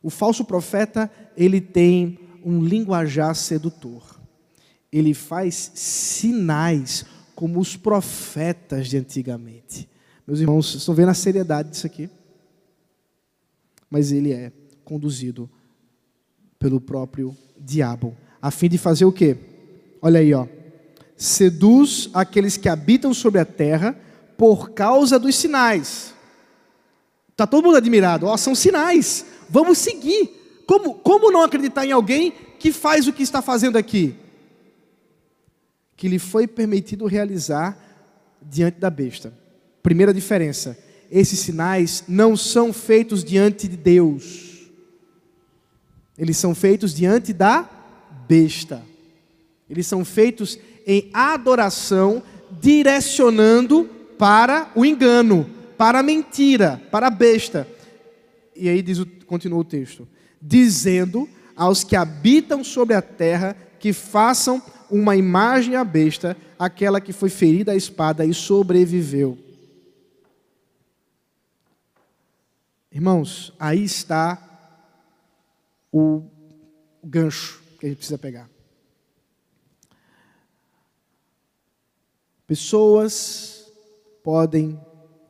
O 0.00 0.08
falso 0.08 0.44
profeta, 0.44 1.10
ele 1.36 1.60
tem 1.60 2.20
um 2.44 2.62
linguajar 2.62 3.34
sedutor. 3.34 4.20
Ele 4.92 5.14
faz 5.14 5.72
sinais 5.74 7.04
como 7.34 7.58
os 7.58 7.76
profetas 7.76 8.86
de 8.86 8.96
antigamente. 8.96 9.88
Meus 10.24 10.38
irmãos, 10.38 10.66
vocês 10.66 10.82
estão 10.82 10.94
vendo 10.94 11.08
a 11.08 11.14
seriedade 11.14 11.70
disso 11.70 11.88
aqui? 11.88 12.08
Mas 13.90 14.12
ele 14.12 14.32
é 14.32 14.52
conduzido 14.84 15.50
pelo 16.56 16.80
próprio 16.80 17.36
diabo, 17.58 18.16
a 18.40 18.52
fim 18.52 18.68
de 18.68 18.78
fazer 18.78 19.06
o 19.06 19.12
quê? 19.12 19.36
Olha 20.00 20.20
aí, 20.20 20.32
ó. 20.32 20.46
Seduz 21.16 22.10
aqueles 22.12 22.56
que 22.56 22.68
habitam 22.68 23.14
sobre 23.14 23.40
a 23.40 23.44
terra 23.44 23.96
por 24.36 24.70
causa 24.70 25.18
dos 25.18 25.36
sinais. 25.36 26.12
Tá 27.36 27.46
todo 27.46 27.64
mundo 27.64 27.76
admirado, 27.76 28.26
ó, 28.26 28.36
são 28.36 28.54
sinais. 28.54 29.26
Vamos 29.48 29.78
seguir. 29.78 30.62
Como, 30.66 30.94
como 30.94 31.30
não 31.30 31.42
acreditar 31.42 31.84
em 31.84 31.92
alguém 31.92 32.32
que 32.58 32.72
faz 32.72 33.06
o 33.06 33.12
que 33.12 33.22
está 33.22 33.42
fazendo 33.42 33.76
aqui? 33.76 34.14
Que 35.96 36.08
lhe 36.08 36.18
foi 36.18 36.46
permitido 36.46 37.06
realizar 37.06 37.78
diante 38.40 38.78
da 38.78 38.90
besta. 38.90 39.32
Primeira 39.82 40.14
diferença: 40.14 40.78
esses 41.10 41.38
sinais 41.38 42.04
não 42.08 42.36
são 42.36 42.72
feitos 42.72 43.22
diante 43.22 43.68
de 43.68 43.76
Deus, 43.76 44.70
eles 46.16 46.36
são 46.36 46.54
feitos 46.54 46.94
diante 46.94 47.32
da 47.32 47.68
besta. 48.26 48.82
Eles 49.68 49.86
são 49.86 50.04
feitos 50.04 50.58
em 50.86 51.10
adoração, 51.12 52.22
direcionando 52.60 53.88
para 54.18 54.70
o 54.74 54.84
engano, 54.84 55.48
para 55.76 56.00
a 56.00 56.02
mentira, 56.02 56.80
para 56.90 57.08
a 57.08 57.10
besta. 57.10 57.66
E 58.54 58.68
aí 58.68 58.82
diz 58.82 58.98
continua 59.26 59.58
o 59.58 59.64
texto: 59.64 60.06
dizendo 60.40 61.28
aos 61.56 61.84
que 61.84 61.96
habitam 61.96 62.62
sobre 62.62 62.94
a 62.94 63.02
terra 63.02 63.56
que 63.78 63.92
façam 63.92 64.62
uma 64.90 65.16
imagem 65.16 65.76
à 65.76 65.84
besta, 65.84 66.36
aquela 66.58 67.00
que 67.00 67.12
foi 67.12 67.28
ferida 67.28 67.72
à 67.72 67.76
espada 67.76 68.24
e 68.24 68.32
sobreviveu. 68.32 69.38
Irmãos, 72.90 73.52
aí 73.58 73.82
está 73.82 74.38
o 75.92 76.22
gancho 77.02 77.60
que 77.80 77.86
a 77.86 77.88
gente 77.88 77.98
precisa 77.98 78.18
pegar. 78.18 78.53
Pessoas 82.54 83.72
podem, 84.22 84.80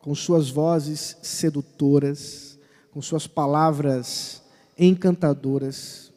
com 0.03 0.14
suas 0.14 0.51
vozes 0.51 1.16
sedutoras, 1.22 2.59
com 2.91 3.01
suas 3.01 3.27
palavras 3.27 4.43
encantadoras, 4.79 6.12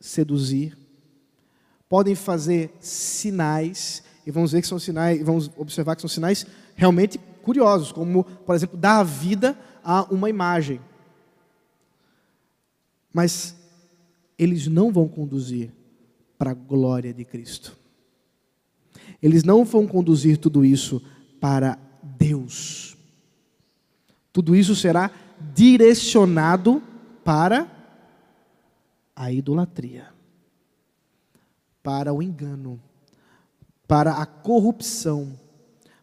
seduzir. 0.00 0.76
Podem 1.88 2.16
fazer 2.16 2.74
sinais, 2.80 4.02
e 4.26 4.32
vamos 4.32 4.50
ver 4.50 4.62
que 4.62 4.66
são 4.66 4.80
sinais, 4.80 5.22
vamos 5.22 5.48
observar 5.56 5.94
que 5.94 6.02
são 6.02 6.10
sinais 6.10 6.44
realmente 6.74 7.18
curiosos, 7.40 7.92
como, 7.92 8.24
por 8.24 8.56
exemplo, 8.56 8.76
dar 8.76 9.04
vida 9.04 9.56
a 9.84 10.12
uma 10.12 10.28
imagem. 10.28 10.80
Mas 13.12 13.54
eles 14.36 14.66
não 14.66 14.90
vão 14.90 15.06
conduzir 15.06 15.70
para 16.36 16.50
a 16.50 16.54
glória 16.54 17.14
de 17.14 17.24
Cristo. 17.24 17.85
Eles 19.22 19.44
não 19.44 19.64
vão 19.64 19.86
conduzir 19.86 20.38
tudo 20.38 20.64
isso 20.64 21.02
para 21.40 21.78
Deus. 22.02 22.96
Tudo 24.32 24.54
isso 24.54 24.76
será 24.76 25.10
direcionado 25.54 26.82
para 27.24 27.70
a 29.14 29.32
idolatria, 29.32 30.08
para 31.82 32.12
o 32.12 32.22
engano, 32.22 32.80
para 33.88 34.12
a 34.12 34.26
corrupção, 34.26 35.38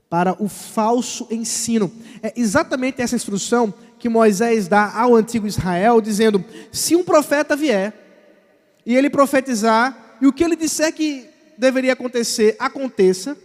para 0.09 0.35
o 0.41 0.47
falso 0.47 1.27
ensino. 1.29 1.91
É 2.21 2.33
exatamente 2.35 3.01
essa 3.01 3.15
instrução 3.15 3.73
que 3.99 4.09
Moisés 4.09 4.67
dá 4.67 4.99
ao 4.99 5.15
antigo 5.15 5.47
Israel, 5.47 6.01
dizendo: 6.01 6.43
se 6.71 6.95
um 6.95 7.03
profeta 7.03 7.55
vier 7.55 7.93
e 8.85 8.95
ele 8.95 9.09
profetizar, 9.09 10.17
e 10.21 10.27
o 10.27 10.33
que 10.33 10.43
ele 10.43 10.55
disser 10.55 10.93
que 10.93 11.29
deveria 11.57 11.93
acontecer, 11.93 12.55
aconteça, 12.59 13.37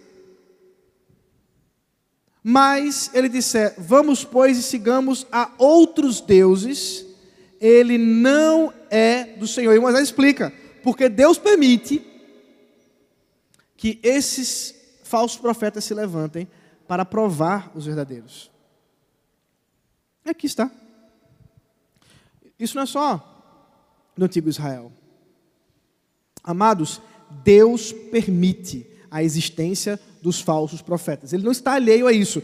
mas 2.43 3.11
ele 3.13 3.29
disser: 3.29 3.75
vamos, 3.79 4.25
pois, 4.25 4.57
e 4.59 4.63
sigamos 4.63 5.27
a 5.31 5.51
outros 5.59 6.21
deuses, 6.21 7.05
ele 7.61 7.99
não 7.99 8.73
é 8.91 9.25
do 9.25 9.47
Senhor. 9.47 9.75
E 9.75 9.81
Moisés 9.81 10.05
explica, 10.05 10.53
porque 10.83 11.09
Deus 11.09 11.39
permite 11.39 12.05
que 13.77 13.99
esses 14.03 14.75
falsos 15.05 15.39
profetas 15.39 15.85
se 15.85 15.95
levantem 15.95 16.49
para 16.87 17.05
provar 17.05 17.71
os 17.75 17.87
verdadeiros. 17.87 18.51
Aqui 20.25 20.47
está. 20.47 20.71
Isso 22.59 22.77
não 22.77 22.83
é 22.83 22.87
só 22.87 23.35
no 24.17 24.25
antigo 24.25 24.49
Israel. 24.49 24.93
Amados, 26.43 27.01
Deus 27.43 27.93
permite 27.93 28.87
a 29.11 29.23
existência 29.23 29.99
dos 30.23 30.41
falsos 30.41 30.83
profetas. 30.83 31.33
Ele 31.33 31.43
não 31.43 31.53
está 31.53 31.73
alheio 31.73 32.07
a 32.07 32.13
isso. 32.13 32.43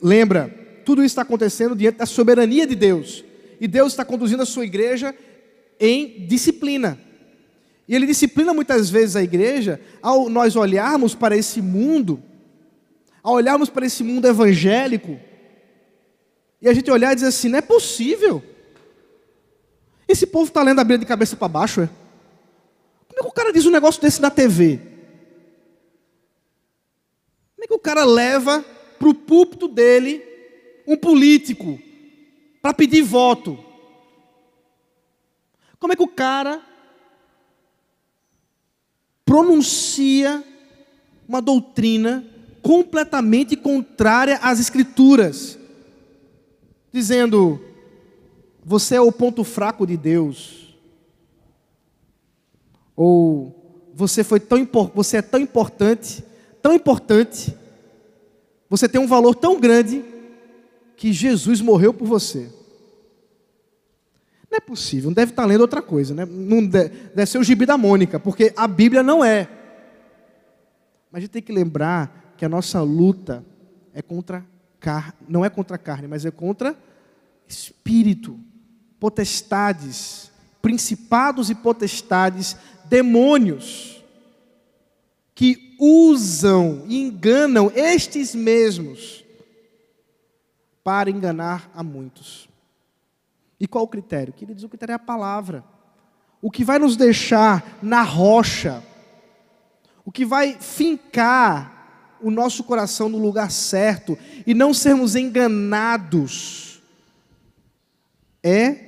Lembra, 0.00 0.48
tudo 0.84 1.02
isso 1.02 1.12
está 1.12 1.22
acontecendo 1.22 1.74
diante 1.74 1.98
da 1.98 2.06
soberania 2.06 2.66
de 2.66 2.74
Deus. 2.74 3.24
E 3.60 3.66
Deus 3.66 3.92
está 3.92 4.04
conduzindo 4.04 4.42
a 4.42 4.46
sua 4.46 4.64
igreja 4.64 5.14
em 5.78 6.26
disciplina. 6.26 6.98
E 7.88 7.94
Ele 7.94 8.06
disciplina 8.06 8.52
muitas 8.52 8.90
vezes 8.90 9.16
a 9.16 9.22
igreja 9.22 9.80
ao 10.02 10.28
nós 10.28 10.56
olharmos 10.56 11.14
para 11.14 11.36
esse 11.36 11.62
mundo, 11.62 12.22
ao 13.22 13.34
olharmos 13.34 13.68
para 13.68 13.86
esse 13.86 14.02
mundo 14.02 14.26
evangélico, 14.26 15.18
e 16.60 16.68
a 16.68 16.72
gente 16.72 16.90
olhar 16.90 17.12
e 17.12 17.14
dizer 17.14 17.28
assim: 17.28 17.48
não 17.48 17.58
é 17.58 17.62
possível. 17.62 18.42
Esse 20.08 20.26
povo 20.26 20.48
está 20.48 20.62
lendo 20.62 20.80
a 20.80 20.84
Bíblia 20.84 20.98
de 20.98 21.06
cabeça 21.06 21.36
para 21.36 21.48
baixo, 21.48 21.82
é? 21.82 21.88
Como 23.16 23.20
é 23.20 23.22
que 23.22 23.28
o 23.28 23.32
cara 23.32 23.52
diz 23.52 23.64
um 23.64 23.70
negócio 23.70 24.00
desse 24.02 24.20
na 24.20 24.30
TV? 24.30 24.78
Como 27.54 27.64
é 27.64 27.66
que 27.66 27.74
o 27.74 27.78
cara 27.78 28.04
leva 28.04 28.62
para 28.98 29.08
o 29.08 29.14
púlpito 29.14 29.66
dele 29.66 30.22
um 30.86 30.98
político 30.98 31.80
para 32.60 32.74
pedir 32.74 33.00
voto? 33.00 33.58
Como 35.78 35.94
é 35.94 35.96
que 35.96 36.02
o 36.02 36.08
cara 36.08 36.60
pronuncia 39.24 40.44
uma 41.26 41.40
doutrina 41.40 42.22
completamente 42.60 43.56
contrária 43.56 44.38
às 44.42 44.60
Escrituras, 44.60 45.58
dizendo: 46.92 47.58
você 48.62 48.96
é 48.96 49.00
o 49.00 49.10
ponto 49.10 49.42
fraco 49.42 49.86
de 49.86 49.96
Deus, 49.96 50.65
ou 52.96 53.90
você 53.94 54.24
foi 54.24 54.40
tão 54.40 54.66
você 54.94 55.18
é 55.18 55.22
tão 55.22 55.38
importante, 55.38 56.24
tão 56.62 56.72
importante, 56.72 57.54
você 58.68 58.88
tem 58.88 59.00
um 59.00 59.06
valor 59.06 59.34
tão 59.34 59.60
grande 59.60 60.02
que 60.96 61.12
Jesus 61.12 61.60
morreu 61.60 61.92
por 61.92 62.08
você. 62.08 62.50
Não 64.50 64.56
é 64.56 64.60
possível, 64.60 65.10
não 65.10 65.14
deve 65.14 65.32
estar 65.32 65.44
lendo 65.44 65.60
outra 65.60 65.82
coisa, 65.82 66.14
né? 66.14 66.24
Não 66.24 66.66
deve, 66.66 66.88
deve 67.14 67.30
ser 67.30 67.38
o 67.38 67.44
gibi 67.44 67.66
da 67.66 67.76
Mônica, 67.76 68.18
porque 68.18 68.52
a 68.56 68.66
Bíblia 68.66 69.02
não 69.02 69.24
é. 69.24 69.48
Mas 71.10 71.18
a 71.18 71.20
gente 71.20 71.30
tem 71.30 71.42
que 71.42 71.52
lembrar 71.52 72.34
que 72.36 72.44
a 72.44 72.48
nossa 72.48 72.80
luta 72.80 73.44
é 73.92 74.00
contra 74.02 74.44
carne, 74.80 75.14
não 75.28 75.44
é 75.44 75.50
contra 75.50 75.76
carne, 75.76 76.06
mas 76.06 76.24
é 76.24 76.30
contra 76.30 76.76
espírito, 77.48 78.38
potestades, 78.98 80.30
principados 80.60 81.50
e 81.50 81.54
potestades, 81.54 82.56
demônios 82.88 84.02
que 85.34 85.76
usam 85.78 86.84
e 86.88 87.00
enganam 87.00 87.70
estes 87.74 88.34
mesmos 88.34 89.24
para 90.82 91.10
enganar 91.10 91.70
a 91.74 91.82
muitos. 91.82 92.48
E 93.58 93.66
qual 93.66 93.84
o 93.84 93.88
critério? 93.88 94.32
Queridos, 94.32 94.64
o 94.64 94.68
critério 94.68 94.92
é 94.92 94.96
a 94.96 94.98
palavra. 94.98 95.64
O 96.40 96.50
que 96.50 96.64
vai 96.64 96.78
nos 96.78 96.96
deixar 96.96 97.78
na 97.82 98.02
rocha, 98.02 98.82
o 100.04 100.12
que 100.12 100.24
vai 100.24 100.56
fincar 100.60 102.16
o 102.20 102.30
nosso 102.30 102.64
coração 102.64 103.08
no 103.08 103.18
lugar 103.18 103.50
certo 103.50 104.16
e 104.46 104.54
não 104.54 104.72
sermos 104.72 105.16
enganados, 105.16 106.80
é 108.42 108.86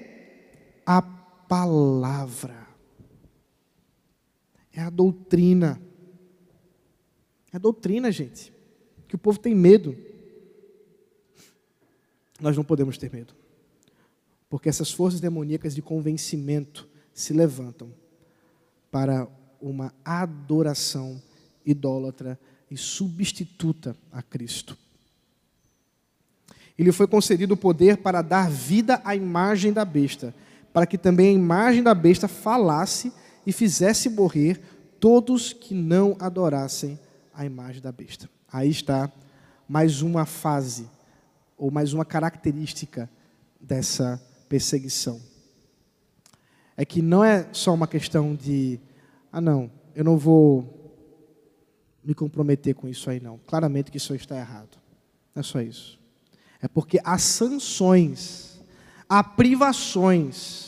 a 0.87 1.03
palavra, 1.03 2.68
é 4.79 4.83
a 4.83 4.91
doutrina. 4.91 5.83
É 7.53 7.57
a 7.57 7.59
doutrina, 7.59 8.13
gente, 8.13 8.53
que 9.09 9.17
o 9.17 9.19
povo 9.19 9.37
tem 9.37 9.53
medo. 9.53 9.97
Nós 12.41 12.57
não 12.57 12.63
podemos 12.63 12.97
ter 12.97 13.13
medo. 13.13 13.35
Porque 14.49 14.69
essas 14.69 14.93
forças 14.93 15.21
demoníacas 15.21 15.75
de 15.75 15.83
convencimento 15.83 16.89
se 17.13 17.33
levantam 17.33 17.93
para 18.89 19.27
uma 19.61 19.93
adoração 20.05 21.21
idólatra 21.67 22.39
e 22.71 22.77
substituta 22.77 23.97
a 24.13 24.23
Cristo. 24.23 24.79
Ele 26.79 26.93
foi 26.93 27.09
concedido 27.09 27.55
o 27.55 27.57
poder 27.57 27.97
para 27.97 28.23
dar 28.23 28.49
vida 28.49 29.03
à 29.05 29.17
imagem 29.17 29.73
da 29.73 29.85
besta, 29.85 30.33
para 30.73 30.87
que 30.87 30.97
também 30.97 31.31
a 31.31 31.33
imagem 31.33 31.83
da 31.83 31.95
besta 31.97 32.29
falasse 32.29 33.13
e 33.47 33.53
fizesse 33.53 34.09
morrer 34.09 34.61
todos 35.01 35.53
que 35.53 35.75
não 35.75 36.17
adorassem 36.21 36.99
a 37.33 37.45
imagem 37.45 37.81
da 37.81 37.93
besta. 37.93 38.29
Aí 38.53 38.71
está 38.71 39.11
mais 39.69 40.03
uma 40.03 40.25
fase, 40.25 40.89
ou 41.57 41.71
mais 41.71 41.93
uma 41.93 42.05
característica 42.05 43.09
dessa 43.61 44.21
perseguição. 44.49 45.21
É 46.77 46.85
que 46.85 47.03
não 47.03 47.23
é 47.23 47.49
só 47.53 47.75
uma 47.75 47.87
questão 47.87 48.35
de, 48.35 48.81
ah, 49.31 49.41
não, 49.41 49.71
eu 49.95 50.05
não 50.05 50.17
vou 50.17 50.79
me 52.03 52.15
comprometer 52.15 52.75
com 52.75 52.89
isso 52.89 53.11
aí, 53.11 53.21
não. 53.21 53.39
Claramente 53.47 53.91
que 53.91 53.99
isso 53.99 54.15
está 54.15 54.39
errado. 54.39 54.79
Não 55.35 55.41
é 55.41 55.43
só 55.43 55.61
isso. 55.61 55.99
É 56.61 56.67
porque 56.67 57.01
há 57.05 57.19
sanções, 57.19 58.61
há 59.09 59.23
privações 59.23 60.68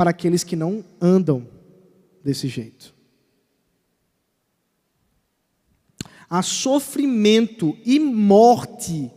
para 0.00 0.12
aqueles 0.12 0.42
que 0.42 0.56
não 0.56 0.82
andam 0.98 1.46
desse 2.24 2.48
jeito. 2.48 2.94
Há 6.26 6.40
sofrimento 6.40 7.76
e 7.84 8.00
morte 8.00 9.10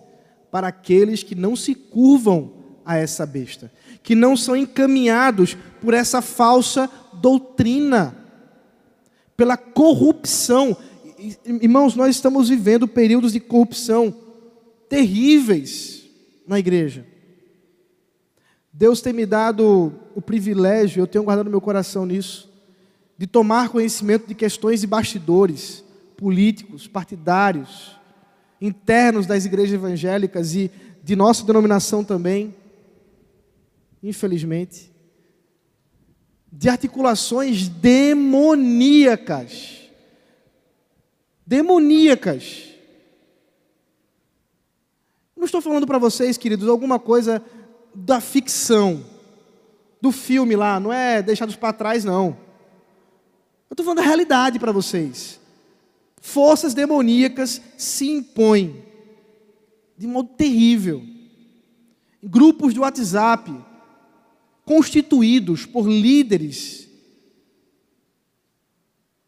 para 0.51 0.67
aqueles 0.67 1.23
que 1.23 1.35
não 1.35 1.55
se 1.55 1.73
curvam 1.73 2.81
a 2.83 2.97
essa 2.97 3.25
besta, 3.25 3.71
que 4.03 4.13
não 4.13 4.35
são 4.35 4.57
encaminhados 4.57 5.55
por 5.79 5.93
essa 5.93 6.21
falsa 6.21 6.89
doutrina, 7.13 8.17
pela 9.37 9.55
corrupção. 9.55 10.75
Irmãos, 11.45 11.95
nós 11.95 12.13
estamos 12.13 12.49
vivendo 12.49 12.89
períodos 12.89 13.31
de 13.31 13.39
corrupção 13.39 14.13
terríveis 14.89 16.03
na 16.45 16.59
igreja. 16.59 17.12
Deus 18.73 18.99
tem 18.99 19.13
me 19.13 19.25
dado 19.25 19.93
o 20.15 20.21
privilégio, 20.21 21.01
eu 21.01 21.07
tenho 21.07 21.23
guardado 21.23 21.49
meu 21.49 21.61
coração 21.61 22.05
nisso, 22.05 22.51
de 23.17 23.27
tomar 23.27 23.69
conhecimento 23.69 24.27
de 24.27 24.33
questões 24.33 24.81
de 24.81 24.87
bastidores, 24.87 25.83
políticos, 26.17 26.87
partidários, 26.87 27.95
internos 28.59 29.27
das 29.27 29.45
igrejas 29.45 29.75
evangélicas 29.75 30.55
e 30.55 30.71
de 31.03 31.15
nossa 31.15 31.45
denominação 31.45 32.03
também 32.03 32.55
infelizmente, 34.03 34.91
de 36.51 36.67
articulações 36.67 37.69
demoníacas. 37.69 38.29
Demoníacas. 41.47 42.69
Não 45.35 45.45
estou 45.45 45.61
falando 45.61 45.87
para 45.87 45.97
vocês, 45.97 46.37
queridos, 46.37 46.67
alguma 46.67 46.99
coisa 46.99 47.41
da 47.93 48.19
ficção, 48.19 49.03
do 50.01 50.11
filme 50.11 50.55
lá, 50.55 50.79
não 50.79 50.91
é 50.91 51.21
deixados 51.21 51.55
para 51.55 51.73
trás, 51.73 52.03
não. 52.03 52.37
Eu 53.69 53.73
estou 53.73 53.85
falando 53.85 53.97
da 53.97 54.03
realidade 54.03 54.59
para 54.59 54.71
vocês. 54.71 55.39
Forças 56.21 56.73
demoníacas 56.73 57.61
se 57.77 58.09
impõem 58.09 58.83
de 59.97 60.07
modo 60.07 60.29
terrível. 60.29 61.03
Grupos 62.21 62.73
de 62.73 62.79
WhatsApp 62.79 63.51
constituídos 64.65 65.65
por 65.65 65.87
líderes 65.87 66.87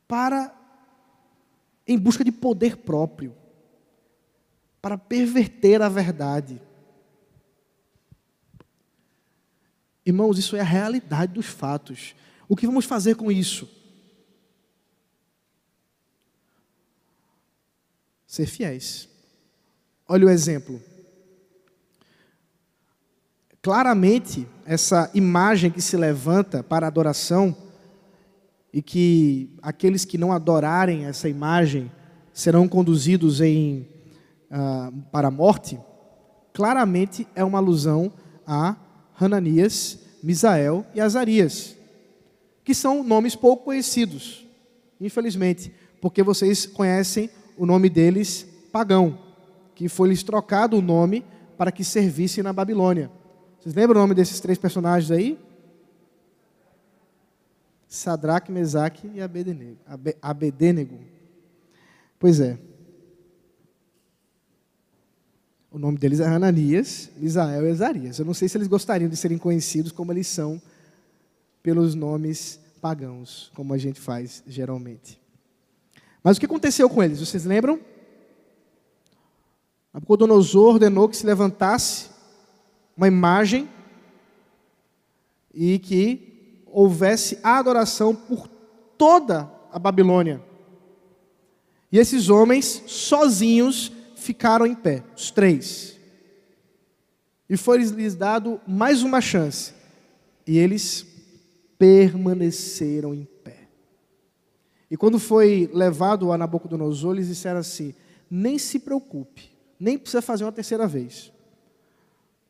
para 0.08 0.54
em 1.88 1.98
busca 1.98 2.24
de 2.24 2.32
poder 2.32 2.78
próprio, 2.78 3.36
para 4.82 4.98
perverter 4.98 5.82
a 5.82 5.90
verdade. 5.90 6.62
Irmãos, 10.06 10.38
isso 10.38 10.56
é 10.56 10.60
a 10.60 10.64
realidade 10.64 11.34
dos 11.34 11.48
fatos. 11.48 12.14
O 12.48 12.56
que 12.56 12.68
vamos 12.68 12.86
fazer 12.86 13.16
com 13.16 13.32
isso? 13.32 13.68
Ser 18.28 18.46
fiéis. 18.46 19.10
Olha 20.08 20.28
o 20.28 20.30
exemplo. 20.30 20.80
Claramente, 23.62 24.48
essa 24.64 25.10
imagem 25.16 25.72
que 25.72 25.82
se 25.82 25.98
levanta 25.98 26.62
para 26.62 26.86
adoração 26.86 27.58
e 28.72 28.80
que 28.80 29.58
aqueles 29.60 30.06
que 30.06 30.20
não 30.20 30.32
adorarem 30.32 31.06
essa 31.06 31.28
imagem 31.28 31.92
serão 32.32 32.68
conduzidos 32.68 33.42
em, 33.42 33.88
uh, 34.52 34.92
para 35.12 35.30
a 35.30 35.32
morte, 35.32 35.80
claramente 36.54 37.28
é 37.34 37.44
uma 37.44 37.58
alusão 37.58 38.14
a 38.46 38.76
Hananias, 39.20 40.00
Misael 40.22 40.86
e 40.94 41.02
Azarias, 41.02 41.76
que 42.64 42.74
são 42.74 43.04
nomes 43.04 43.36
pouco 43.36 43.66
conhecidos, 43.66 44.46
infelizmente, 45.00 45.72
porque 46.02 46.24
vocês 46.24 46.66
conhecem 46.66 47.30
o 47.58 47.66
nome 47.66 47.90
deles 47.90 48.46
pagão, 48.72 49.18
que 49.74 49.88
foi-lhes 49.88 50.24
trocado 50.24 50.78
o 50.78 50.82
nome 50.82 51.24
para 51.58 51.72
que 51.72 51.84
servissem 51.84 52.44
na 52.44 52.52
Babilônia. 52.52 53.10
Vocês 53.60 53.74
lembram 53.74 54.00
o 54.00 54.04
nome 54.04 54.14
desses 54.14 54.40
três 54.40 54.58
personagens 54.58 55.12
aí? 55.12 55.40
Sadraque, 57.88 58.52
Mesaque 58.52 59.10
e 59.14 59.22
Abednego. 59.22 59.78
Abednego. 60.22 61.00
Pois 62.20 62.40
é. 62.40 62.58
O 65.76 65.78
nome 65.78 65.98
deles 65.98 66.22
é 66.22 66.26
Hananias, 66.26 67.10
Misael 67.18 67.68
e 67.68 67.70
Ezarias. 67.70 68.18
Eu 68.18 68.24
não 68.24 68.34
sei 68.34 68.48
se 68.48 68.58
eles 68.58 68.70
gostariam 68.70 69.10
de 69.10 69.18
serem 69.18 69.38
conhecidos 69.38 69.92
como 69.92 70.10
eles 70.10 70.26
são 70.26 70.62
pelos 71.62 71.94
nomes 71.94 72.58
pagãos, 72.80 73.52
como 73.54 73.74
a 73.74 73.78
gente 73.78 74.00
faz 74.00 74.42
geralmente. 74.48 75.20
Mas 76.24 76.38
o 76.38 76.40
que 76.40 76.46
aconteceu 76.46 76.90
com 76.90 77.04
eles? 77.04 77.20
Vocês 77.20 77.44
lembram? 77.44 77.78
Nabucodonosor 79.94 80.76
ordenou 80.76 81.10
que 81.10 81.18
se 81.18 81.26
levantasse 81.26 82.08
uma 82.96 83.10
imagem 83.10 83.68
e 85.54 85.78
que 85.78 86.64
houvesse 86.68 87.38
adoração 87.44 88.16
por 88.16 88.48
toda 88.98 89.52
a 89.74 89.78
Babilônia. 89.78 90.42
E 91.92 92.00
esses 92.00 92.30
homens, 92.30 92.82
sozinhos, 92.88 93.92
ficaram 94.26 94.66
em 94.66 94.74
pé, 94.74 95.04
os 95.16 95.30
três. 95.30 96.00
E 97.48 97.56
foi-lhes 97.56 98.16
dado 98.16 98.60
mais 98.68 99.04
uma 99.04 99.22
chance. 99.22 99.74
E 100.48 100.58
eles 100.58 101.06
permaneceram 101.78 103.14
em 103.14 103.24
pé. 103.44 103.68
E 104.90 104.98
quando 104.98 105.20
foi 105.20 105.70
levado 105.72 106.32
a 106.32 106.38
Nabucodonosor, 106.38 107.16
eles 107.16 107.28
disseram 107.28 107.60
assim: 107.60 107.94
nem 108.30 108.58
se 108.58 108.80
preocupe, 108.80 109.52
nem 109.80 109.98
precisa 109.98 110.22
fazer 110.22 110.44
uma 110.44 110.52
terceira 110.52 110.88
vez. 110.88 111.32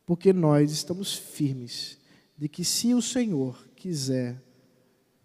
Porque 0.05 0.31
nós 0.31 0.71
estamos 0.71 1.13
firmes 1.13 1.97
de 2.37 2.47
que 2.47 2.63
se 2.63 2.93
o 2.93 3.01
Senhor 3.01 3.67
quiser 3.75 4.41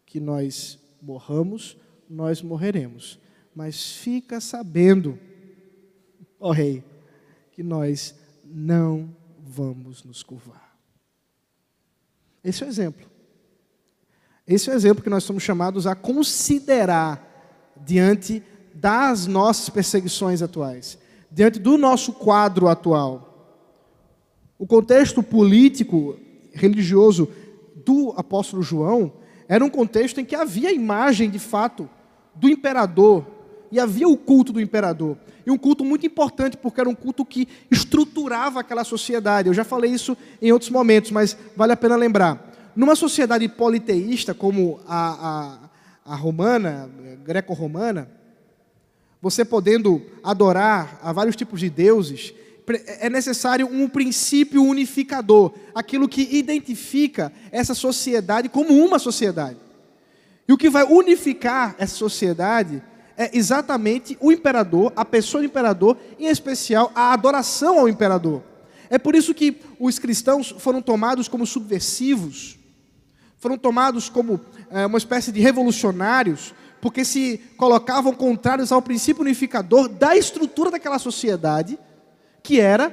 que 0.04 0.18
nós 0.18 0.78
morramos, 1.00 1.76
nós 2.08 2.42
morreremos. 2.42 3.20
Mas 3.54 3.92
fica 3.92 4.40
sabendo 4.40 5.18
ó 6.40 6.50
Rei, 6.50 6.82
que 7.52 7.62
nós 7.62 8.14
não 8.44 9.14
vamos 9.38 10.02
nos 10.02 10.22
curvar. 10.22 10.74
Esse 12.42 12.62
é 12.62 12.66
o 12.66 12.68
exemplo. 12.68 13.06
Esse 14.46 14.70
é 14.70 14.72
o 14.72 14.76
exemplo 14.76 15.04
que 15.04 15.10
nós 15.10 15.22
somos 15.22 15.42
chamados 15.42 15.86
a 15.86 15.94
considerar 15.94 17.28
diante 17.76 18.42
das 18.74 19.26
nossas 19.26 19.68
perseguições 19.68 20.42
atuais, 20.42 20.98
diante 21.30 21.58
do 21.58 21.76
nosso 21.76 22.12
quadro 22.14 22.66
atual. 22.66 23.30
O 24.58 24.66
contexto 24.66 25.22
político, 25.22 26.18
religioso 26.52 27.28
do 27.84 28.12
apóstolo 28.16 28.62
João 28.62 29.12
era 29.48 29.64
um 29.64 29.70
contexto 29.70 30.20
em 30.20 30.24
que 30.24 30.34
havia 30.34 30.68
a 30.68 30.72
imagem, 30.72 31.28
de 31.30 31.38
fato, 31.38 31.88
do 32.34 32.48
imperador, 32.48 33.26
e 33.70 33.78
havia 33.78 34.08
o 34.08 34.16
culto 34.16 34.52
do 34.52 34.60
imperador. 34.60 35.16
E 35.46 35.50
um 35.50 35.56
culto 35.56 35.84
muito 35.84 36.06
importante, 36.06 36.56
porque 36.56 36.80
era 36.80 36.88
um 36.88 36.94
culto 36.94 37.24
que 37.24 37.48
estruturava 37.70 38.60
aquela 38.60 38.84
sociedade. 38.84 39.48
Eu 39.48 39.54
já 39.54 39.64
falei 39.64 39.90
isso 39.90 40.16
em 40.40 40.52
outros 40.52 40.70
momentos, 40.70 41.10
mas 41.10 41.36
vale 41.56 41.72
a 41.72 41.76
pena 41.76 41.96
lembrar. 41.96 42.50
Numa 42.74 42.94
sociedade 42.94 43.48
politeísta, 43.48 44.34
como 44.34 44.80
a, 44.86 45.68
a, 46.04 46.12
a 46.12 46.16
romana, 46.16 46.90
greco-romana, 47.24 48.10
você 49.20 49.44
podendo 49.44 50.02
adorar 50.22 50.98
a 51.02 51.12
vários 51.12 51.36
tipos 51.36 51.60
de 51.60 51.68
deuses, 51.68 52.32
é 53.00 53.10
necessário 53.10 53.66
um 53.66 53.88
princípio 53.88 54.62
unificador, 54.62 55.52
aquilo 55.74 56.08
que 56.08 56.28
identifica 56.36 57.32
essa 57.50 57.74
sociedade 57.74 58.48
como 58.48 58.72
uma 58.72 58.98
sociedade. 58.98 59.58
E 60.46 60.52
o 60.52 60.56
que 60.56 60.70
vai 60.70 60.84
unificar 60.84 61.74
essa 61.78 61.94
sociedade 61.94 62.82
é 63.20 63.36
exatamente 63.36 64.16
o 64.18 64.32
imperador, 64.32 64.94
a 64.96 65.04
pessoa 65.04 65.42
do 65.42 65.46
imperador, 65.46 65.94
em 66.18 66.24
especial 66.24 66.90
a 66.94 67.12
adoração 67.12 67.78
ao 67.78 67.86
imperador. 67.86 68.42
É 68.88 68.98
por 68.98 69.14
isso 69.14 69.34
que 69.34 69.60
os 69.78 69.98
cristãos 69.98 70.54
foram 70.56 70.80
tomados 70.80 71.28
como 71.28 71.44
subversivos, 71.44 72.58
foram 73.36 73.58
tomados 73.58 74.08
como 74.08 74.40
é, 74.70 74.86
uma 74.86 74.96
espécie 74.96 75.30
de 75.30 75.38
revolucionários, 75.38 76.54
porque 76.80 77.04
se 77.04 77.36
colocavam 77.58 78.14
contrários 78.14 78.72
ao 78.72 78.80
princípio 78.80 79.20
unificador 79.20 79.86
da 79.86 80.16
estrutura 80.16 80.70
daquela 80.70 80.98
sociedade, 80.98 81.78
que 82.42 82.58
era 82.58 82.90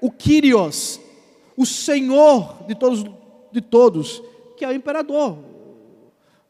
o 0.00 0.12
Kyrios, 0.12 1.00
o 1.56 1.66
Senhor 1.66 2.62
de 2.68 2.76
todos, 2.76 3.04
de 3.50 3.60
todos 3.60 4.22
que 4.56 4.64
é 4.64 4.68
o 4.68 4.72
imperador. 4.72 5.38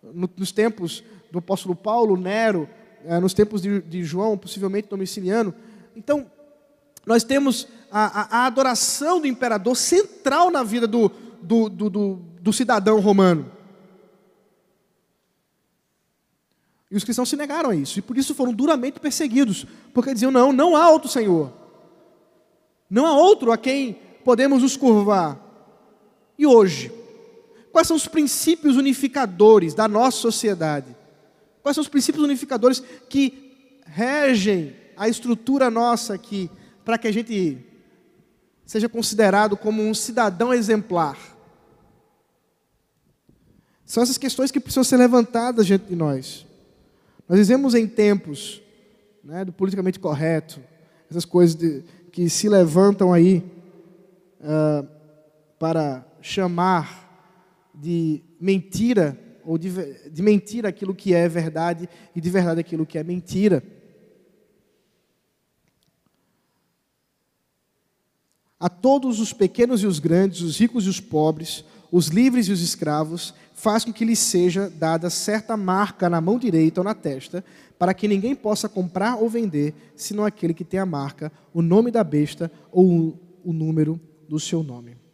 Nos 0.02 0.52
tempos 0.52 1.02
do 1.32 1.38
apóstolo 1.38 1.74
Paulo, 1.74 2.14
Nero, 2.18 2.68
nos 3.20 3.32
tempos 3.32 3.62
de, 3.62 3.80
de, 3.82 4.04
João, 4.04 4.36
possivelmente 4.36 4.88
Domiciliano. 4.88 5.54
Então, 5.94 6.30
nós 7.04 7.22
temos 7.22 7.68
a, 7.90 8.20
a, 8.20 8.38
a 8.38 8.46
adoração 8.46 9.20
do 9.20 9.26
imperador 9.26 9.76
central 9.76 10.50
na 10.50 10.62
vida 10.62 10.86
do, 10.86 11.10
do, 11.40 11.68
do, 11.68 11.90
do, 11.90 12.14
do 12.40 12.52
cidadão 12.52 13.00
romano. 13.00 13.52
E 16.90 16.96
os 16.96 17.04
cristãos 17.04 17.28
se 17.28 17.36
negaram 17.36 17.70
a 17.70 17.76
isso, 17.76 17.98
e 17.98 18.02
por 18.02 18.16
isso 18.16 18.34
foram 18.34 18.52
duramente 18.52 18.98
perseguidos, 18.98 19.66
porque 19.92 20.14
diziam: 20.14 20.30
não, 20.30 20.52
não 20.52 20.74
há 20.74 20.88
outro 20.88 21.08
Senhor, 21.08 21.52
não 22.88 23.06
há 23.06 23.12
outro 23.12 23.52
a 23.52 23.58
quem 23.58 23.94
podemos 24.24 24.62
nos 24.62 24.76
curvar. 24.76 25.38
E 26.38 26.46
hoje, 26.46 26.92
quais 27.70 27.86
são 27.86 27.96
os 27.96 28.06
princípios 28.08 28.76
unificadores 28.76 29.74
da 29.74 29.86
nossa 29.86 30.18
sociedade? 30.18 30.95
Quais 31.66 31.74
são 31.74 31.82
os 31.82 31.88
princípios 31.88 32.22
unificadores 32.22 32.80
que 33.08 33.80
regem 33.86 34.76
a 34.96 35.08
estrutura 35.08 35.68
nossa 35.68 36.14
aqui, 36.14 36.48
para 36.84 36.96
que 36.96 37.08
a 37.08 37.12
gente 37.12 37.58
seja 38.64 38.88
considerado 38.88 39.56
como 39.56 39.82
um 39.82 39.92
cidadão 39.92 40.54
exemplar? 40.54 41.18
São 43.84 44.00
essas 44.00 44.16
questões 44.16 44.52
que 44.52 44.60
precisam 44.60 44.84
ser 44.84 44.96
levantadas 44.96 45.66
diante 45.66 45.86
de 45.86 45.96
nós. 45.96 46.46
Nós 47.28 47.36
vivemos 47.36 47.74
em 47.74 47.88
tempos 47.88 48.62
né, 49.24 49.44
do 49.44 49.52
politicamente 49.52 49.98
correto, 49.98 50.60
essas 51.10 51.24
coisas 51.24 51.56
de, 51.56 51.82
que 52.12 52.30
se 52.30 52.48
levantam 52.48 53.12
aí 53.12 53.42
uh, 54.38 54.86
para 55.58 56.06
chamar 56.22 57.10
de 57.74 58.22
mentira 58.40 59.25
ou 59.46 59.56
de, 59.56 59.70
de 60.10 60.22
mentir 60.22 60.66
aquilo 60.66 60.94
que 60.94 61.14
é 61.14 61.28
verdade 61.28 61.88
e 62.14 62.20
de 62.20 62.28
verdade 62.28 62.60
aquilo 62.60 62.84
que 62.84 62.98
é 62.98 63.04
mentira. 63.04 63.62
A 68.58 68.68
todos 68.68 69.20
os 69.20 69.32
pequenos 69.32 69.82
e 69.82 69.86
os 69.86 69.98
grandes, 69.98 70.40
os 70.40 70.58
ricos 70.58 70.86
e 70.86 70.88
os 70.88 70.98
pobres, 70.98 71.64
os 71.92 72.08
livres 72.08 72.48
e 72.48 72.52
os 72.52 72.60
escravos, 72.60 73.32
faz 73.54 73.84
com 73.84 73.92
que 73.92 74.04
lhes 74.04 74.18
seja 74.18 74.68
dada 74.68 75.08
certa 75.08 75.56
marca 75.56 76.10
na 76.10 76.20
mão 76.20 76.38
direita 76.38 76.80
ou 76.80 76.84
na 76.84 76.94
testa, 76.94 77.44
para 77.78 77.94
que 77.94 78.08
ninguém 78.08 78.34
possa 78.34 78.68
comprar 78.68 79.16
ou 79.16 79.28
vender, 79.28 79.74
senão 79.94 80.24
aquele 80.24 80.54
que 80.54 80.64
tem 80.64 80.80
a 80.80 80.86
marca, 80.86 81.30
o 81.54 81.62
nome 81.62 81.90
da 81.90 82.02
besta 82.02 82.50
ou 82.72 83.18
o 83.44 83.52
número 83.52 84.00
do 84.28 84.40
seu 84.40 84.62
nome. 84.62 85.05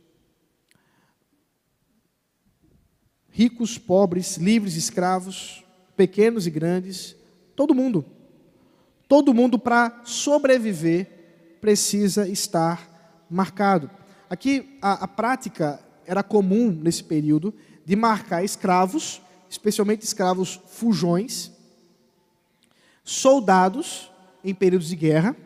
Ricos, 3.32 3.78
pobres, 3.78 4.36
livres, 4.36 4.76
escravos, 4.76 5.64
pequenos 5.96 6.46
e 6.46 6.50
grandes, 6.50 7.16
todo 7.56 7.74
mundo. 7.74 8.04
Todo 9.08 9.34
mundo, 9.34 9.58
para 9.58 10.02
sobreviver, 10.04 11.58
precisa 11.60 12.28
estar 12.28 13.24
marcado. 13.28 13.90
Aqui, 14.28 14.78
a, 14.80 15.04
a 15.04 15.08
prática 15.08 15.80
era 16.06 16.22
comum 16.22 16.70
nesse 16.70 17.02
período 17.02 17.54
de 17.84 17.96
marcar 17.96 18.44
escravos, 18.44 19.20
especialmente 19.48 20.04
escravos 20.04 20.60
fujões, 20.66 21.50
soldados 23.04 24.10
em 24.44 24.54
períodos 24.54 24.88
de 24.88 24.96
guerra 24.96 25.36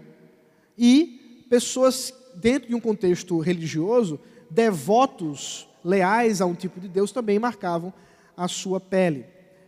e 0.77 1.45
pessoas 1.49 2.13
dentro 2.35 2.69
de 2.69 2.75
um 2.75 2.81
contexto 2.81 3.39
religioso, 3.39 4.21
devotos, 4.51 5.69
leais 5.87 6.41
a 6.41 6.47
um 6.47 6.55
tipo 6.55 6.81
de 6.81 6.89
Deus, 6.89 7.13
também 7.13 7.39
marcavam 7.39 7.95
a 8.37 8.49
sua 8.49 8.81
pele. 8.81 9.25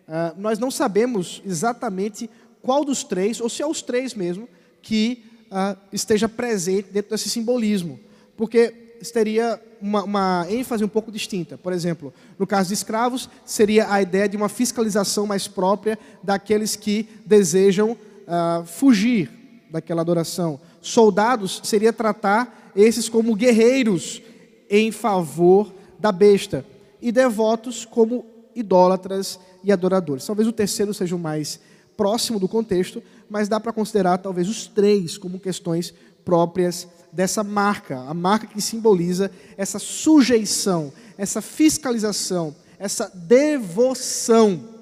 Uh, 0.08 0.34
nós 0.36 0.58
não 0.58 0.70
sabemos 0.70 1.40
exatamente 1.46 2.28
qual 2.60 2.84
dos 2.84 3.04
três, 3.04 3.40
ou 3.40 3.48
se 3.48 3.62
é 3.62 3.66
os 3.66 3.80
três 3.80 4.14
mesmo, 4.14 4.48
que 4.82 5.24
uh, 5.46 5.78
esteja 5.92 6.28
presente 6.28 6.90
dentro 6.90 7.10
desse 7.12 7.30
simbolismo. 7.30 8.00
Porque 8.36 8.74
teria 9.12 9.60
uma, 9.80 10.02
uma, 10.02 10.46
ênfase 10.50 10.84
um 10.84 10.88
pouco 10.88 11.12
distinta. 11.12 11.56
Por 11.56 11.72
exemplo, 11.72 12.12
no 12.36 12.46
caso 12.46 12.68
de 12.68 12.74
escravos, 12.74 13.30
seria 13.44 13.92
a 13.92 14.02
ideia 14.02 14.28
de 14.28 14.36
uma 14.36 14.48
fiscalização 14.48 15.24
mais 15.24 15.46
própria 15.46 15.96
daqueles 16.22 16.74
que 16.74 17.08
desejam 17.24 17.92
uh, 17.92 18.66
fugir 18.66 19.30
daquela 19.70 20.00
adoração. 20.00 20.60
Soldados 20.80 21.60
seria 21.62 21.92
tratar 21.92 22.72
esses 22.74 23.08
como 23.08 23.36
guerreiros 23.36 24.20
em 24.68 24.90
favor 24.90 25.72
da 25.99 26.12
besta, 26.12 26.64
e 27.01 27.12
devotos 27.12 27.84
como 27.84 28.24
idólatras 28.55 29.38
e 29.62 29.72
adoradores. 29.72 30.26
Talvez 30.26 30.49
o 30.49 30.53
terceiro 30.53 30.92
seja 30.92 31.14
o 31.14 31.18
mais 31.18 31.61
próximo 31.96 32.38
do 32.38 32.49
contexto, 32.49 33.03
mas 33.28 33.49
dá 33.49 33.59
para 33.59 33.72
considerar 33.72 34.18
talvez 34.18 34.49
os 34.49 34.66
três 34.66 35.18
como 35.18 35.38
questões 35.38 35.92
próprias 36.24 36.86
dessa 37.12 37.42
marca, 37.42 37.99
a 38.01 38.14
marca 38.14 38.46
que 38.46 38.61
simboliza 38.61 39.30
essa 39.57 39.78
sujeição, 39.78 40.92
essa 41.16 41.40
fiscalização, 41.40 42.55
essa 42.78 43.11
devoção. 43.14 44.76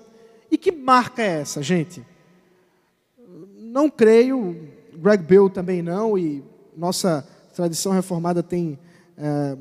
E 0.51 0.59
que 0.59 0.73
marca 0.73 1.23
é 1.23 1.41
essa, 1.41 1.63
gente? 1.63 2.05
Não 3.57 3.89
creio, 3.89 4.71
Greg 4.95 5.23
Bill 5.23 5.49
também 5.49 5.83
não, 5.83 6.19
e 6.19 6.43
nossa 6.77 7.27
tradição 7.55 7.93
reformada 7.93 8.43
tem 8.43 8.79
é, 9.17 9.57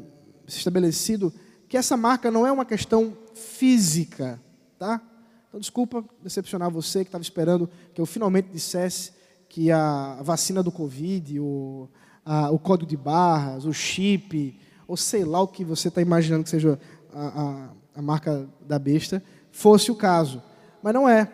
se 0.47 0.58
estabelecido 0.58 1.34
que 1.68 1.78
essa 1.78 1.97
marca 1.97 2.30
não 2.30 2.45
é 2.45 2.51
uma 2.51 2.66
questão 2.66 3.18
física, 3.34 4.39
tá? 4.78 5.01
Então, 5.47 5.59
desculpa 5.59 6.03
decepcionar 6.22 6.70
você 6.70 6.99
que 6.99 7.07
estava 7.07 7.22
esperando 7.22 7.70
que 7.93 8.01
eu 8.01 8.05
finalmente 8.05 8.49
dissesse 8.49 9.13
que 9.47 9.72
a 9.72 10.20
vacina 10.22 10.61
do 10.61 10.72
Covid, 10.72 11.39
o, 11.39 11.88
a, 12.26 12.51
o 12.51 12.59
código 12.59 12.89
de 12.89 12.97
barras, 12.97 13.66
o 13.66 13.74
chip, 13.74 14.59
ou 14.88 14.97
sei 14.97 15.24
lá 15.24 15.41
o 15.41 15.47
que 15.47 15.63
você 15.63 15.88
está 15.88 16.01
imaginando 16.01 16.43
que 16.43 16.49
seja 16.49 16.80
a, 17.13 17.41
a, 17.41 17.70
a 17.95 18.01
marca 18.01 18.47
da 18.68 18.78
besta, 18.78 19.24
fosse 19.51 19.89
o 19.91 19.95
caso. 19.95 20.43
Mas 20.84 20.93
não 20.93 21.07
é. 21.07 21.32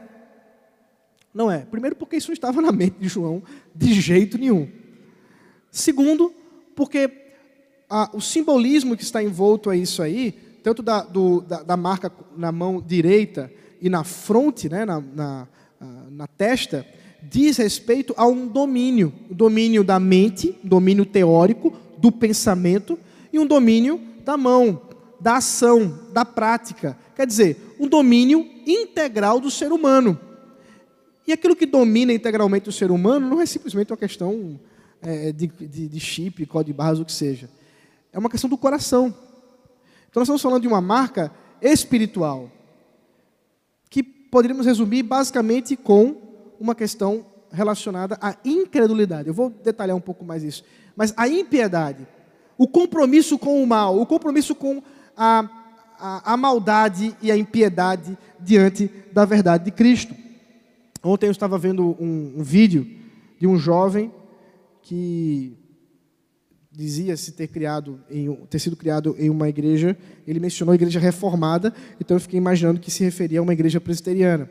Não 1.34 1.49
é. 1.49 1.59
Primeiro, 1.59 1.95
porque 1.95 2.17
isso 2.17 2.29
não 2.29 2.34
estava 2.34 2.61
na 2.61 2.71
mente 2.71 2.99
de 2.99 3.07
João 3.07 3.41
de 3.73 3.93
jeito 3.99 4.38
nenhum. 4.38 4.69
Segundo, 5.71 6.34
porque 6.75 7.07
o 8.13 8.21
simbolismo 8.21 8.95
que 8.95 9.03
está 9.03 9.21
envolto 9.21 9.69
a 9.69 9.75
isso 9.75 10.01
aí, 10.01 10.31
tanto 10.63 10.81
da, 10.81 11.01
do, 11.01 11.41
da, 11.41 11.63
da, 11.63 11.75
marca 11.75 12.11
na 12.37 12.51
mão 12.51 12.81
direita 12.81 13.51
e 13.81 13.89
na 13.89 14.03
fronte, 14.03 14.69
né, 14.69 14.85
na, 14.85 15.01
na, 15.01 15.47
na 16.09 16.27
testa, 16.27 16.85
diz 17.21 17.57
respeito 17.57 18.13
a 18.15 18.25
um 18.25 18.47
domínio, 18.47 19.13
o 19.29 19.35
domínio 19.35 19.83
da 19.83 19.99
mente, 19.99 20.57
domínio 20.63 21.05
teórico, 21.05 21.73
do 21.97 22.11
pensamento 22.11 22.97
e 23.31 23.37
um 23.37 23.45
domínio 23.45 23.99
da 24.23 24.37
mão, 24.37 24.81
da 25.19 25.37
ação, 25.37 25.99
da 26.13 26.25
prática. 26.25 26.97
Quer 27.15 27.27
dizer, 27.27 27.75
um 27.79 27.87
domínio 27.87 28.47
integral 28.65 29.39
do 29.39 29.51
ser 29.51 29.71
humano. 29.71 30.19
E 31.27 31.31
aquilo 31.31 31.55
que 31.55 31.65
domina 31.65 32.11
integralmente 32.11 32.69
o 32.69 32.71
ser 32.71 32.89
humano 32.89 33.27
não 33.27 33.41
é 33.41 33.45
simplesmente 33.45 33.91
uma 33.91 33.97
questão 33.97 34.59
é, 35.01 35.31
de, 35.31 35.47
de, 35.47 35.87
de 35.87 35.99
chip, 35.99 36.45
código 36.45 36.73
de 36.73 36.77
barras, 36.77 36.99
o 36.99 37.05
que 37.05 37.11
seja. 37.11 37.49
É 38.12 38.20
uma 38.20 38.30
questão 38.30 38.49
do 38.49 38.57
coração. 38.57 39.07
Então 40.09 40.20
nós 40.20 40.28
estamos 40.28 40.41
falando 40.41 40.62
de 40.62 40.68
uma 40.68 40.82
marca 40.82 41.32
espiritual 41.62 42.49
que 43.89 44.03
poderíamos 44.03 44.66
resumir 44.66 45.03
basicamente 45.03 45.76
com 45.76 46.16
uma 46.59 46.76
questão 46.76 47.26
relacionada 47.51 48.18
à 48.22 48.36
incredulidade. 48.43 49.28
Eu 49.28 49.34
vou 49.34 49.49
detalhar 49.49 49.95
um 49.95 50.01
pouco 50.01 50.26
mais 50.26 50.43
isso. 50.43 50.64
Mas 50.95 51.14
a 51.16 51.28
impiedade, 51.28 52.07
o 52.57 52.68
compromisso 52.68 53.38
com 53.38 53.62
o 53.62 53.68
mal, 53.68 53.99
o 53.99 54.05
compromisso 54.05 54.53
com 54.55 54.82
a, 55.16 55.49
a, 55.97 56.34
a 56.34 56.38
maldade 56.38 57.16
e 57.22 57.32
a 57.32 57.38
impiedade 57.38 58.18
diante 58.39 58.91
da 59.14 59.26
verdade 59.26 59.66
de 59.66 59.72
Cristo. 59.72 60.16
Ontem 61.03 61.28
eu 61.28 61.32
estava 61.32 61.57
vendo 61.57 61.95
um, 61.99 62.36
um 62.38 62.43
vídeo 62.43 62.88
de 63.39 63.47
um 63.47 63.57
jovem 63.57 64.12
que 64.82 65.57
dizia-se 66.72 67.34
ter 67.34 67.47
criado 67.47 67.99
em, 68.09 68.34
ter 68.49 68.59
sido 68.59 68.78
criado 68.78 69.15
em 69.19 69.30
uma 69.30 69.49
igreja, 69.49 69.97
ele 70.26 70.39
mencionou 70.39 70.72
a 70.72 70.76
igreja 70.76 70.99
reformada, 70.99 71.74
então 71.99 72.15
eu 72.15 72.22
fiquei 72.22 72.38
imaginando 72.38 72.80
que 72.80 72.89
se 72.89 73.03
referia 73.03 73.39
a 73.39 73.43
uma 73.43 73.51
igreja 73.51 73.82
presbiteriana. 73.82 74.49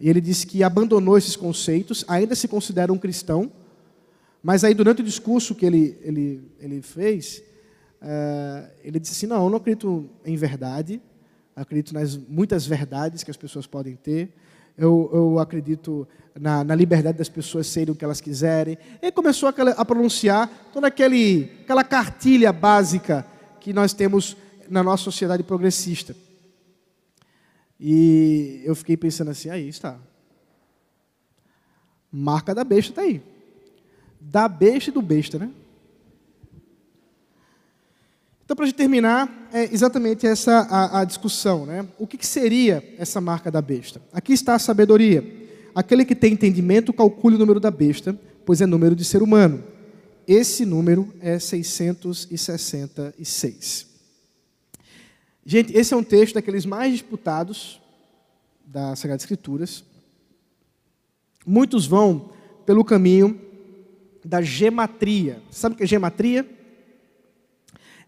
E 0.00 0.08
ele 0.08 0.20
disse 0.20 0.46
que 0.46 0.62
abandonou 0.62 1.18
esses 1.18 1.36
conceitos, 1.36 2.04
ainda 2.08 2.34
se 2.34 2.48
considera 2.48 2.90
um 2.90 2.96
cristão, 2.96 3.52
mas 4.42 4.64
aí 4.64 4.72
durante 4.72 5.02
o 5.02 5.04
discurso 5.04 5.54
que 5.54 5.66
ele, 5.66 5.98
ele, 6.00 6.50
ele 6.58 6.80
fez, 6.80 7.42
uh, 8.00 8.70
ele 8.82 8.98
disse 8.98 9.12
assim, 9.12 9.26
não, 9.26 9.44
eu 9.44 9.50
não 9.50 9.58
acredito 9.58 10.08
em 10.24 10.36
verdade, 10.36 11.02
acredito 11.54 11.92
nas 11.92 12.16
muitas 12.16 12.66
verdades 12.66 13.22
que 13.22 13.30
as 13.30 13.36
pessoas 13.36 13.66
podem 13.66 13.96
ter, 13.96 14.32
eu, 14.78 15.10
eu 15.12 15.38
acredito 15.38 16.08
na, 16.38 16.64
na, 16.64 16.74
liberdade 16.74 17.18
das 17.18 17.28
pessoas 17.28 17.66
serem 17.66 17.92
o 17.92 17.96
que 17.96 18.04
elas 18.04 18.20
quiserem. 18.20 18.78
E 19.00 19.10
começou 19.10 19.48
a, 19.48 19.52
a 19.76 19.84
pronunciar 19.84 20.48
toda 20.72 20.86
aquele, 20.86 21.50
aquela 21.62 21.84
cartilha 21.84 22.52
básica 22.52 23.26
que 23.60 23.72
nós 23.72 23.92
temos 23.92 24.36
na 24.68 24.82
nossa 24.82 25.04
sociedade 25.04 25.42
progressista. 25.42 26.14
E 27.78 28.62
eu 28.64 28.74
fiquei 28.74 28.96
pensando 28.96 29.30
assim, 29.30 29.48
aí 29.48 29.68
está. 29.68 29.98
Marca 32.12 32.54
da 32.54 32.64
besta 32.64 32.92
está 32.92 33.02
aí. 33.02 33.22
Da 34.20 34.48
besta 34.48 34.90
e 34.90 34.92
do 34.92 35.00
besta, 35.00 35.38
né? 35.38 35.50
Então, 38.44 38.56
para 38.56 38.72
terminar, 38.72 39.48
é 39.52 39.72
exatamente 39.72 40.26
essa 40.26 40.66
a, 40.68 41.00
a 41.00 41.04
discussão. 41.04 41.64
Né? 41.64 41.86
O 41.96 42.04
que, 42.04 42.18
que, 42.18 42.26
seria 42.26 42.82
essa 42.98 43.20
marca 43.20 43.48
da 43.48 43.62
besta? 43.62 44.02
Aqui 44.12 44.32
está 44.32 44.56
a 44.56 44.58
sabedoria. 44.58 45.39
Aquele 45.74 46.04
que 46.04 46.14
tem 46.14 46.32
entendimento, 46.32 46.92
calcule 46.92 47.34
o 47.36 47.38
número 47.38 47.58
da 47.60 47.70
besta, 47.70 48.18
pois 48.44 48.60
é 48.60 48.66
número 48.66 48.96
de 48.96 49.04
ser 49.04 49.22
humano. 49.22 49.62
Esse 50.26 50.66
número 50.66 51.14
é 51.20 51.38
666. 51.38 53.86
Gente, 55.44 55.76
esse 55.76 55.92
é 55.94 55.96
um 55.96 56.04
texto 56.04 56.34
daqueles 56.34 56.66
mais 56.66 56.92
disputados 56.92 57.80
das 58.64 58.98
Sagradas 58.98 59.22
Escrituras. 59.22 59.84
Muitos 61.46 61.86
vão 61.86 62.30
pelo 62.64 62.84
caminho 62.84 63.40
da 64.24 64.42
gematria. 64.42 65.42
Sabe 65.50 65.74
o 65.74 65.78
que 65.78 65.84
é 65.84 65.86
gematria? 65.86 66.48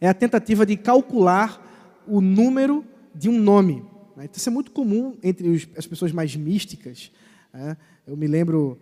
É 0.00 0.08
a 0.08 0.14
tentativa 0.14 0.66
de 0.66 0.76
calcular 0.76 2.02
o 2.06 2.20
número 2.20 2.84
de 3.14 3.28
um 3.28 3.38
nome. 3.38 3.84
Né? 4.16 4.24
Então, 4.24 4.36
isso 4.36 4.48
é 4.48 4.52
muito 4.52 4.70
comum 4.70 5.16
entre 5.22 5.68
as 5.76 5.86
pessoas 5.86 6.12
mais 6.12 6.34
místicas. 6.36 7.10
Né? 7.52 7.76
Eu 8.06 8.16
me 8.16 8.26
lembro, 8.26 8.78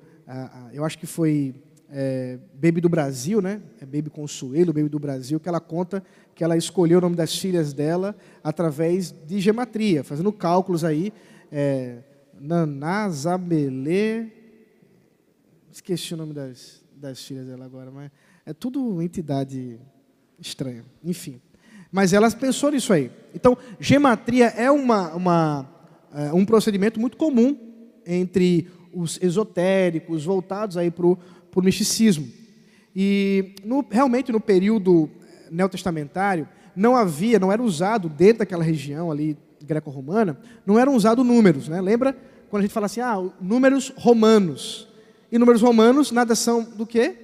eu 0.73 0.85
acho 0.85 0.99
que 0.99 1.07
foi 1.07 1.55
é, 1.91 2.39
Baby 2.55 2.81
do 2.81 2.89
Brasil, 2.89 3.43
né? 3.43 3.61
É 3.81 3.85
Baby 3.85 4.11
Consuelo, 4.11 4.73
Baby 4.73 4.89
do 4.89 4.99
Brasil, 4.99 5.41
que 5.41 5.49
ela 5.49 5.61
conta 5.61 6.03
que 6.35 6.45
ela 6.45 6.57
escolheu 6.57 6.99
o 6.99 7.01
nome 7.01 7.17
das 7.17 7.37
filhas 7.37 7.73
dela 7.73 8.17
através 8.43 9.11
de 9.11 9.41
gematria, 9.41 10.05
fazendo 10.05 10.33
cálculos 10.33 10.85
aí. 10.85 11.13
É, 11.51 11.99
Naná, 12.41 13.11
Zabelê, 13.11 14.29
esqueci 15.71 16.15
o 16.15 16.17
nome 16.17 16.33
das, 16.33 16.83
das 16.95 17.23
filhas 17.23 17.47
dela 17.47 17.65
agora, 17.65 17.91
mas 17.91 18.11
é 18.47 18.55
tudo 18.55 19.03
entidade 19.03 19.79
estranha. 20.39 20.85
Enfim, 21.05 21.41
Mas 21.93 22.13
ela 22.13 22.31
pensou 22.31 22.71
nisso 22.71 22.93
aí. 22.93 23.11
Então, 23.35 23.59
gematria 23.81 24.47
é 24.47 24.71
uma, 24.71 25.15
uma, 25.15 25.71
é, 26.15 26.33
um 26.33 26.47
procedimento 26.47 27.01
muito 27.01 27.17
comum 27.17 27.70
entre 28.11 28.69
os 28.93 29.19
esotéricos, 29.23 30.25
voltados 30.25 30.77
aí 30.77 30.91
para 30.91 31.07
o 31.07 31.19
misticismo. 31.63 32.29
E 32.95 33.55
no, 33.65 33.85
realmente 33.89 34.33
no 34.33 34.41
período 34.41 35.09
neotestamentário, 35.51 36.49
não 36.75 36.97
havia, 36.97 37.39
não 37.39 37.53
era 37.53 37.63
usado 37.63 38.09
dentro 38.09 38.41
daquela 38.41 38.65
região 38.65 39.11
ali 39.11 39.37
greco-romana, 39.63 40.39
não 40.67 40.79
eram 40.79 40.95
usados 40.95 41.25
números. 41.25 41.69
Né? 41.69 41.81
Lembra 41.81 42.17
quando 42.49 42.61
a 42.61 42.67
gente 42.67 42.73
fala 42.73 42.87
assim, 42.87 43.01
ah, 43.01 43.17
números 43.41 43.93
romanos. 43.97 44.89
E 45.31 45.39
números 45.39 45.63
romanos 45.63 46.11
nada 46.11 46.35
são 46.35 46.65
do 46.65 46.85
que? 46.85 47.15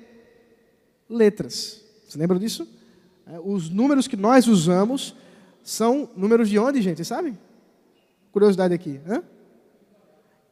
Letras. 1.10 1.82
Você 2.06 2.18
lembra 2.18 2.38
disso? 2.38 2.68
É, 3.26 3.40
os 3.42 3.68
números 3.68 4.06
que 4.06 4.16
nós 4.16 4.46
usamos 4.46 5.16
são 5.64 6.08
números 6.16 6.48
de 6.48 6.58
onde, 6.58 6.80
gente? 6.80 7.04
Sabe? 7.04 7.36
Curiosidade 8.30 8.72
aqui. 8.72 9.00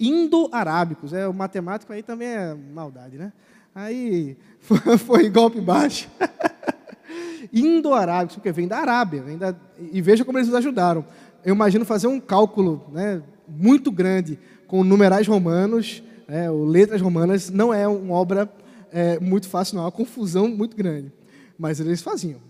Indo-arábicos. 0.07 1.13
É, 1.13 1.27
o 1.27 1.33
matemático 1.33 1.93
aí 1.93 2.03
também 2.03 2.29
é 2.29 2.55
maldade, 2.55 3.17
né? 3.17 3.33
Aí 3.75 4.37
foi 5.07 5.29
golpe 5.31 5.61
baixo. 5.61 6.09
Indo-arábicos, 7.53 8.37
porque 8.37 8.53
vem 8.53 8.69
da 8.69 8.79
Arábia. 8.79 9.23
Vem 9.23 9.39
da, 9.39 9.55
e 9.93 10.01
veja 10.03 10.25
como 10.25 10.39
eles 10.39 10.49
nos 10.49 10.57
ajudaram. 10.57 11.05
Eu 11.45 11.55
imagino 11.55 11.85
fazer 11.85 12.07
um 12.07 12.21
cálculo 12.21 12.87
né, 12.93 13.23
muito 13.47 13.91
grande 13.91 14.39
com 14.67 14.83
numerais 14.83 15.27
romanos, 15.27 16.03
né, 16.27 16.51
ou 16.51 16.65
letras 16.65 17.01
romanas, 17.01 17.51
não 17.51 17.73
é 17.73 17.87
uma 17.87 18.15
obra 18.15 18.51
é, 18.91 19.19
muito 19.21 19.49
fácil, 19.49 19.77
não. 19.77 19.83
É 19.83 19.87
uma 19.87 19.93
confusão 19.93 20.49
muito 20.49 20.77
grande. 20.77 21.13
Mas 21.59 21.81
eles 21.81 22.03
faziam. 22.03 22.41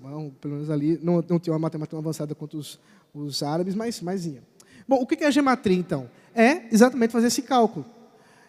Pelo 0.41 0.55
menos 0.55 0.71
ali, 0.71 0.99
não, 1.03 1.23
não 1.29 1.39
tinha 1.39 1.53
uma 1.53 1.59
matemática 1.59 1.91
tão 1.91 1.99
avançada 1.99 2.35
quanto 2.35 2.59
os, 2.59 2.81
os 3.13 3.43
árabes, 3.43 3.75
mas, 3.75 4.01
mas 4.01 4.27
ia. 4.27 4.43
Bom, 4.87 4.97
o 4.97 5.07
que 5.07 5.23
é 5.23 5.27
a 5.27 5.31
gematria, 5.31 5.77
então? 5.77 6.09
É 6.35 6.63
exatamente 6.73 7.11
fazer 7.11 7.29
esse 7.29 7.43
cálculo. 7.43 7.87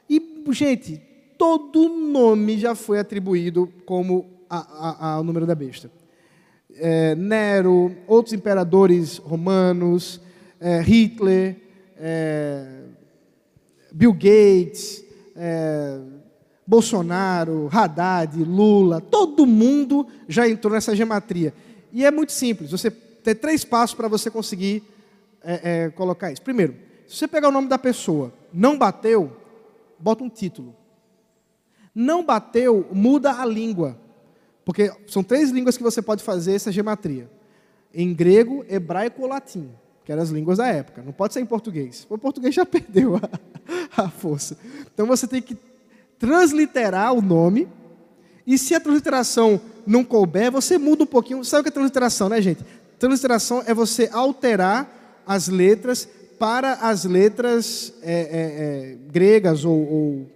E, 0.09 0.43
gente, 0.51 1.01
todo 1.37 1.89
nome 1.89 2.57
já 2.57 2.75
foi 2.75 2.99
atribuído 2.99 3.71
como 3.85 4.25
ao 4.49 5.23
número 5.23 5.45
da 5.45 5.55
besta. 5.55 5.89
É, 6.77 7.15
Nero, 7.15 7.95
outros 8.07 8.33
imperadores 8.33 9.17
romanos, 9.17 10.19
é, 10.59 10.81
Hitler, 10.81 11.57
é, 11.97 12.83
Bill 13.93 14.13
Gates, 14.13 15.03
é, 15.35 15.99
Bolsonaro, 16.67 17.69
Haddad, 17.71 18.43
Lula, 18.43 18.99
todo 18.99 19.45
mundo 19.45 20.07
já 20.27 20.49
entrou 20.49 20.73
nessa 20.73 20.95
gematria. 20.95 21.53
E 21.93 22.03
é 22.03 22.11
muito 22.11 22.33
simples, 22.33 22.71
você 22.71 22.91
tem 22.91 23.35
três 23.35 23.63
passos 23.63 23.95
para 23.95 24.07
você 24.07 24.29
conseguir 24.29 24.83
é, 25.45 25.83
é, 25.85 25.89
colocar 25.91 26.31
isso. 26.31 26.41
Primeiro, 26.41 26.75
se 27.07 27.17
você 27.17 27.27
pegar 27.27 27.49
o 27.49 27.51
nome 27.51 27.67
da 27.67 27.77
pessoa, 27.77 28.33
não 28.51 28.77
bateu, 28.77 29.31
bota 29.99 30.23
um 30.23 30.29
título. 30.29 30.75
Não 31.93 32.25
bateu, 32.25 32.87
muda 32.91 33.39
a 33.39 33.45
língua. 33.45 33.97
Porque 34.65 34.91
são 35.07 35.23
três 35.23 35.51
línguas 35.51 35.77
que 35.77 35.83
você 35.83 36.01
pode 36.01 36.23
fazer 36.23 36.53
essa 36.53 36.71
gematria: 36.71 37.29
em 37.93 38.13
grego, 38.13 38.65
hebraico 38.67 39.21
ou 39.21 39.27
latim, 39.27 39.69
que 40.03 40.11
eram 40.11 40.23
as 40.23 40.29
línguas 40.29 40.57
da 40.57 40.67
época. 40.67 41.03
Não 41.03 41.13
pode 41.13 41.33
ser 41.33 41.41
em 41.41 41.45
português. 41.45 42.05
O 42.09 42.17
português 42.17 42.53
já 42.53 42.65
perdeu 42.65 43.15
a, 43.15 44.03
a 44.03 44.09
força. 44.09 44.57
Então 44.93 45.05
você 45.05 45.27
tem 45.27 45.41
que 45.41 45.55
transliterar 46.17 47.13
o 47.13 47.21
nome. 47.21 47.67
E 48.47 48.57
se 48.57 48.75
a 48.75 48.79
transliteração 48.79 49.59
não 49.87 50.03
couber, 50.03 50.51
você 50.51 50.77
muda 50.77 51.03
um 51.03 51.07
pouquinho. 51.07 51.43
Sabe 51.43 51.61
o 51.61 51.63
que 51.63 51.69
é 51.69 51.71
transliteração, 51.71 52.29
né, 52.29 52.41
gente? 52.41 52.63
Transliteração 52.99 53.63
é 53.65 53.73
você 53.73 54.09
alterar 54.11 55.04
as 55.25 55.47
letras 55.47 56.07
para 56.37 56.73
as 56.73 57.05
letras 57.05 57.93
é, 58.01 58.13
é, 58.13 58.21
é, 58.21 58.97
gregas 59.11 59.63
ou, 59.63 59.77
ou, 59.77 60.31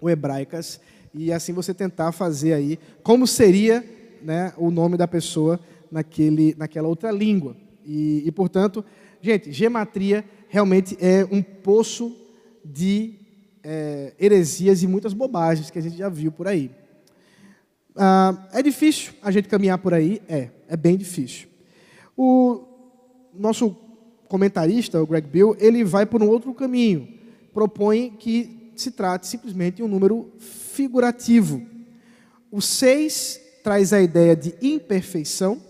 ou, 0.00 0.10
hebraicas 0.10 0.80
e 1.12 1.32
assim 1.32 1.52
você 1.52 1.74
tentar 1.74 2.12
fazer 2.12 2.52
aí 2.52 2.78
como 3.02 3.26
seria 3.26 3.84
né, 4.22 4.52
o 4.56 4.70
nome 4.70 4.96
da 4.96 5.08
pessoa 5.08 5.58
naquele, 5.90 6.54
naquela 6.56 6.88
outra 6.88 7.10
língua. 7.10 7.56
E, 7.84 8.22
e, 8.24 8.32
portanto, 8.32 8.84
gente, 9.20 9.52
gematria 9.52 10.24
realmente 10.48 10.96
é 11.00 11.26
um 11.30 11.42
poço 11.42 12.16
de 12.64 13.14
é, 13.62 14.12
heresias 14.18 14.82
e 14.82 14.86
muitas 14.86 15.12
bobagens 15.12 15.70
que 15.70 15.78
a 15.78 15.82
gente 15.82 15.96
já 15.96 16.08
viu 16.08 16.32
por 16.32 16.48
aí. 16.48 16.70
Ah, 17.96 18.48
é 18.52 18.62
difícil 18.62 19.12
a 19.22 19.30
gente 19.30 19.48
caminhar 19.48 19.78
por 19.78 19.94
aí? 19.94 20.20
É, 20.28 20.48
é 20.68 20.76
bem 20.76 20.96
difícil. 20.96 21.48
O 22.16 22.64
nosso 23.32 23.83
comentarista, 24.28 25.02
o 25.02 25.06
Greg 25.06 25.26
Bill, 25.28 25.56
ele 25.58 25.84
vai 25.84 26.06
por 26.06 26.22
um 26.22 26.28
outro 26.28 26.52
caminho. 26.54 27.08
Propõe 27.52 28.10
que 28.18 28.72
se 28.76 28.90
trate 28.90 29.26
simplesmente 29.26 29.76
de 29.76 29.82
um 29.82 29.88
número 29.88 30.32
figurativo. 30.38 31.62
O 32.50 32.60
6 32.60 33.40
traz 33.62 33.92
a 33.92 34.00
ideia 34.00 34.34
de 34.34 34.54
imperfeição, 34.60 35.60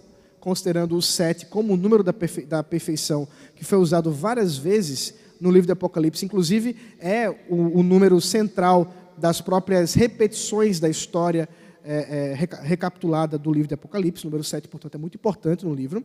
considerando 0.40 0.96
o 0.96 1.02
7 1.02 1.46
como 1.46 1.74
o 1.74 1.76
número 1.76 2.02
da, 2.02 2.12
perfe 2.12 2.42
da 2.42 2.62
perfeição, 2.62 3.28
que 3.54 3.64
foi 3.64 3.78
usado 3.78 4.10
várias 4.10 4.56
vezes 4.56 5.14
no 5.40 5.50
livro 5.50 5.66
de 5.66 5.72
Apocalipse. 5.72 6.24
Inclusive, 6.24 6.76
é 6.98 7.28
o, 7.48 7.78
o 7.78 7.82
número 7.82 8.20
central 8.20 8.92
das 9.16 9.40
próprias 9.40 9.94
repetições 9.94 10.80
da 10.80 10.88
história 10.88 11.48
é, 11.84 12.32
é, 12.32 12.62
recapitulada 12.62 13.38
do 13.38 13.52
livro 13.52 13.68
de 13.68 13.74
Apocalipse. 13.74 14.24
O 14.24 14.30
número 14.30 14.42
7, 14.42 14.68
portanto, 14.68 14.94
é 14.94 14.98
muito 14.98 15.16
importante 15.16 15.64
no 15.64 15.74
livro 15.74 16.04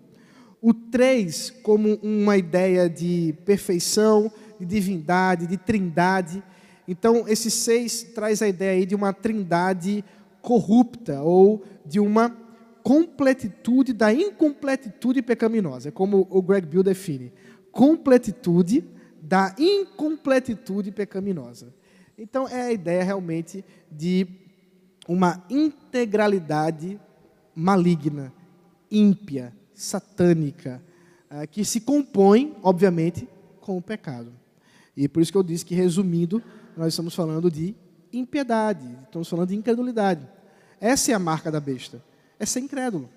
o 0.62 0.74
3 0.74 1.52
como 1.64 1.96
uma 2.04 2.38
ideia 2.38 2.90
de 2.90 3.36
perfeição, 3.46 4.32
de 4.60 4.66
divindade, 4.66 5.48
de 5.48 5.58
trindade. 5.58 6.44
Então, 6.88 7.28
esse 7.28 7.50
6 7.50 8.12
traz 8.16 8.42
a 8.42 8.48
ideia 8.48 8.80
aí 8.80 8.86
de 8.86 8.96
uma 8.96 9.14
trindade 9.14 10.04
corrupta 10.42 11.22
ou 11.22 11.64
de 11.86 12.00
uma 12.00 12.36
completitude 12.84 13.94
da 13.94 14.14
incompletitude 14.14 15.22
pecaminosa, 15.22 15.90
é 15.90 15.92
como 15.92 16.28
o 16.30 16.42
Greg 16.42 16.66
Bill 16.66 16.84
define. 16.84 17.32
Completitude 17.72 18.84
da 19.22 19.54
incompletitude 19.60 20.92
pecaminosa. 20.92 21.74
Então, 22.18 22.48
é 22.48 22.64
a 22.64 22.72
ideia 22.72 23.04
realmente 23.04 23.64
de 23.92 24.28
uma 25.08 25.44
integralidade 25.50 27.00
maligna, 27.56 28.34
ímpia, 28.92 29.54
satânica, 29.80 30.84
ah, 31.30 31.48
que 31.48 31.64
se 31.64 31.80
compõe, 31.80 32.56
obviamente, 32.62 33.28
com 33.62 33.78
o 33.78 33.82
pecado. 33.82 34.34
E 34.96 35.08
por 35.08 35.22
isso 35.22 35.32
que 35.32 35.38
eu 35.38 35.44
disse 35.44 35.66
que, 35.66 35.74
resumindo, 35.74 36.44
nós 36.76 36.90
estamos 36.90 37.16
falando 37.16 37.50
de 37.50 37.74
impiedade, 38.12 38.86
estamos 39.06 39.30
falando 39.30 39.48
de 39.48 39.56
incredulidade. 39.56 40.28
Essa 40.82 41.14
é 41.14 41.16
a 41.16 41.20
marca 41.20 41.50
da 41.50 41.62
besta, 41.62 42.04
é 42.38 42.46
ser 42.46 42.60
incrédulo. 42.60 43.10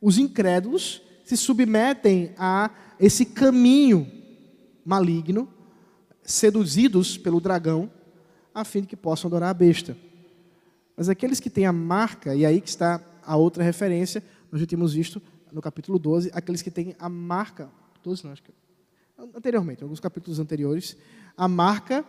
Os 0.00 0.16
incrédulos 0.16 1.02
se 1.22 1.36
submetem 1.36 2.32
a 2.38 2.70
esse 2.98 3.26
caminho 3.26 4.10
maligno, 4.84 5.48
seduzidos 6.22 7.18
pelo 7.18 7.40
dragão, 7.40 7.90
a 8.54 8.64
fim 8.64 8.80
de 8.80 8.86
que 8.86 8.96
possam 8.96 9.28
adorar 9.28 9.50
a 9.50 9.54
besta. 9.54 9.96
Mas 10.96 11.10
aqueles 11.10 11.40
que 11.40 11.50
têm 11.50 11.66
a 11.66 11.72
marca, 11.72 12.34
e 12.34 12.46
aí 12.46 12.60
que 12.60 12.68
está 12.68 13.02
a 13.22 13.36
outra 13.36 13.62
referência, 13.62 14.22
nós 14.50 14.60
já 14.60 14.66
tínhamos 14.66 14.94
visto 14.94 15.20
no 15.52 15.60
capítulo 15.60 15.98
12, 15.98 16.30
aqueles 16.32 16.62
que 16.62 16.70
têm 16.70 16.94
a 16.98 17.08
marca, 17.08 17.70
12 18.02 18.24
não, 18.24 18.32
acho 18.32 18.42
que 18.42 18.52
anteriormente, 19.34 19.82
alguns 19.82 20.00
capítulos 20.00 20.38
anteriores, 20.38 20.96
a 21.36 21.46
marca 21.46 22.04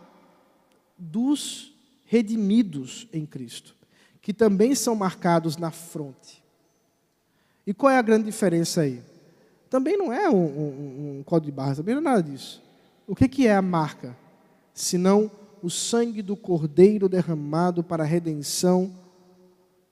dos 0.98 1.74
redimidos 2.06 3.08
em 3.12 3.26
Cristo, 3.26 3.76
que 4.22 4.34
também 4.34 4.76
são 4.76 4.96
marcados 4.96 5.58
na 5.58 5.72
fronte. 5.72 6.44
E 7.66 7.74
qual 7.74 7.92
é 7.92 7.98
a 7.98 8.02
grande 8.02 8.26
diferença 8.26 8.82
aí? 8.82 9.02
Também 9.70 9.98
não 9.98 10.12
é 10.12 10.30
um, 10.30 10.36
um, 10.36 11.20
um 11.20 11.24
código 11.24 11.52
de 11.52 11.56
barras, 11.56 11.78
também 11.78 11.96
não 11.96 12.02
é 12.02 12.06
nada 12.06 12.24
disso. 12.24 12.62
O 13.08 13.16
que, 13.16 13.28
que 13.28 13.48
é 13.48 13.56
a 13.56 13.62
marca? 13.62 14.18
Senão 14.74 15.32
o 15.62 15.70
sangue 15.70 16.22
do 16.22 16.36
Cordeiro 16.36 17.08
derramado 17.08 17.84
para 17.84 18.04
a 18.04 18.06
redenção 18.06 18.94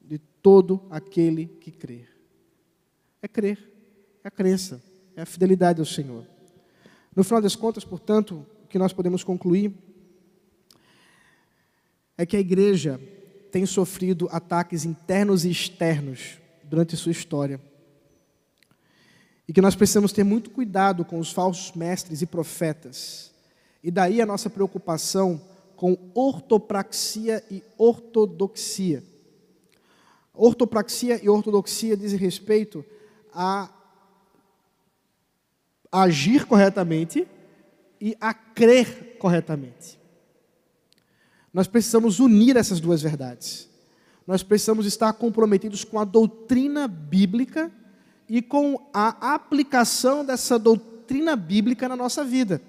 de 0.01 0.17
todo 0.17 0.81
aquele 0.89 1.45
que 1.45 1.71
crer. 1.71 2.18
É 3.21 3.27
crer, 3.27 3.57
é 4.23 4.27
a 4.27 4.31
crença, 4.31 4.81
é 5.15 5.21
a 5.21 5.25
fidelidade 5.25 5.79
ao 5.79 5.85
Senhor. 5.85 6.25
No 7.15 7.23
final 7.23 7.41
das 7.41 7.55
contas, 7.55 7.83
portanto, 7.83 8.45
o 8.63 8.67
que 8.67 8.79
nós 8.79 8.93
podemos 8.93 9.23
concluir 9.23 9.73
é 12.17 12.25
que 12.25 12.37
a 12.37 12.39
igreja 12.39 12.99
tem 13.51 13.65
sofrido 13.65 14.29
ataques 14.31 14.85
internos 14.85 15.43
e 15.43 15.49
externos 15.49 16.37
durante 16.63 16.95
sua 16.95 17.11
história. 17.11 17.59
E 19.47 19.53
que 19.53 19.61
nós 19.61 19.75
precisamos 19.75 20.13
ter 20.13 20.23
muito 20.23 20.49
cuidado 20.51 21.03
com 21.03 21.19
os 21.19 21.31
falsos 21.31 21.75
mestres 21.75 22.21
e 22.21 22.25
profetas. 22.25 23.31
E 23.83 23.89
daí 23.89 24.21
a 24.21 24.25
nossa 24.25 24.49
preocupação 24.49 25.41
com 25.75 25.97
ortopraxia 26.13 27.43
e 27.49 27.63
ortodoxia. 27.77 29.03
Ortopraxia 30.33 31.19
e 31.23 31.29
ortodoxia 31.29 31.97
dizem 31.97 32.19
respeito 32.19 32.85
a 33.33 33.69
agir 35.91 36.45
corretamente 36.45 37.27
e 37.99 38.15
a 38.19 38.33
crer 38.33 39.17
corretamente. 39.19 39.99
Nós 41.53 41.67
precisamos 41.67 42.19
unir 42.19 42.55
essas 42.55 42.79
duas 42.79 43.01
verdades. 43.01 43.67
Nós 44.25 44.43
precisamos 44.43 44.85
estar 44.85 45.11
comprometidos 45.13 45.83
com 45.83 45.99
a 45.99 46.05
doutrina 46.05 46.87
bíblica 46.87 47.71
e 48.27 48.41
com 48.41 48.87
a 48.93 49.33
aplicação 49.33 50.23
dessa 50.23 50.59
doutrina 50.59 51.35
bíblica 51.35 51.89
na 51.89 51.95
nossa 51.95 52.23
vida. 52.23 52.61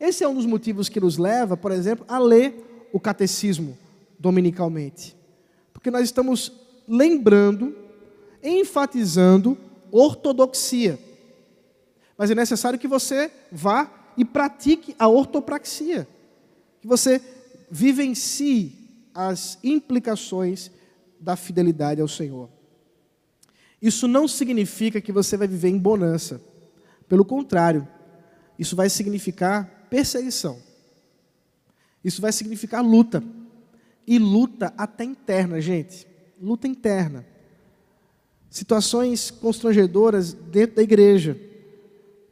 Esse 0.00 0.24
é 0.24 0.28
um 0.28 0.34
dos 0.34 0.46
motivos 0.46 0.88
que 0.88 1.00
nos 1.00 1.18
leva, 1.18 1.56
por 1.56 1.70
exemplo, 1.70 2.04
a 2.08 2.18
ler 2.18 2.88
o 2.92 2.98
catecismo 2.98 3.76
dominicalmente. 4.18 5.14
Porque 5.72 5.90
nós 5.90 6.04
estamos 6.04 6.50
lembrando, 6.88 7.76
enfatizando 8.42 9.58
ortodoxia. 9.90 10.98
Mas 12.16 12.30
é 12.30 12.34
necessário 12.34 12.78
que 12.78 12.88
você 12.88 13.30
vá 13.52 13.90
e 14.16 14.24
pratique 14.24 14.94
a 14.98 15.08
ortopraxia. 15.08 16.06
Que 16.80 16.86
você 16.86 17.20
vivencie 17.70 18.72
as 19.14 19.58
implicações 19.62 20.70
da 21.18 21.36
fidelidade 21.36 22.00
ao 22.00 22.08
Senhor. 22.08 22.48
Isso 23.80 24.08
não 24.08 24.26
significa 24.26 25.00
que 25.00 25.12
você 25.12 25.36
vai 25.36 25.46
viver 25.46 25.68
em 25.68 25.78
bonança. 25.78 26.40
Pelo 27.08 27.24
contrário, 27.24 27.86
isso 28.58 28.74
vai 28.74 28.88
significar 28.88 29.86
perseguição. 29.90 30.58
Isso 32.02 32.20
vai 32.20 32.32
significar 32.32 32.84
luta. 32.84 33.22
E 34.06 34.18
luta 34.18 34.72
até 34.78 35.04
interna, 35.04 35.60
gente. 35.60 36.06
Luta 36.40 36.68
interna. 36.68 37.26
Situações 38.56 39.30
constrangedoras 39.30 40.32
dentro 40.32 40.76
da 40.76 40.82
igreja. 40.82 41.38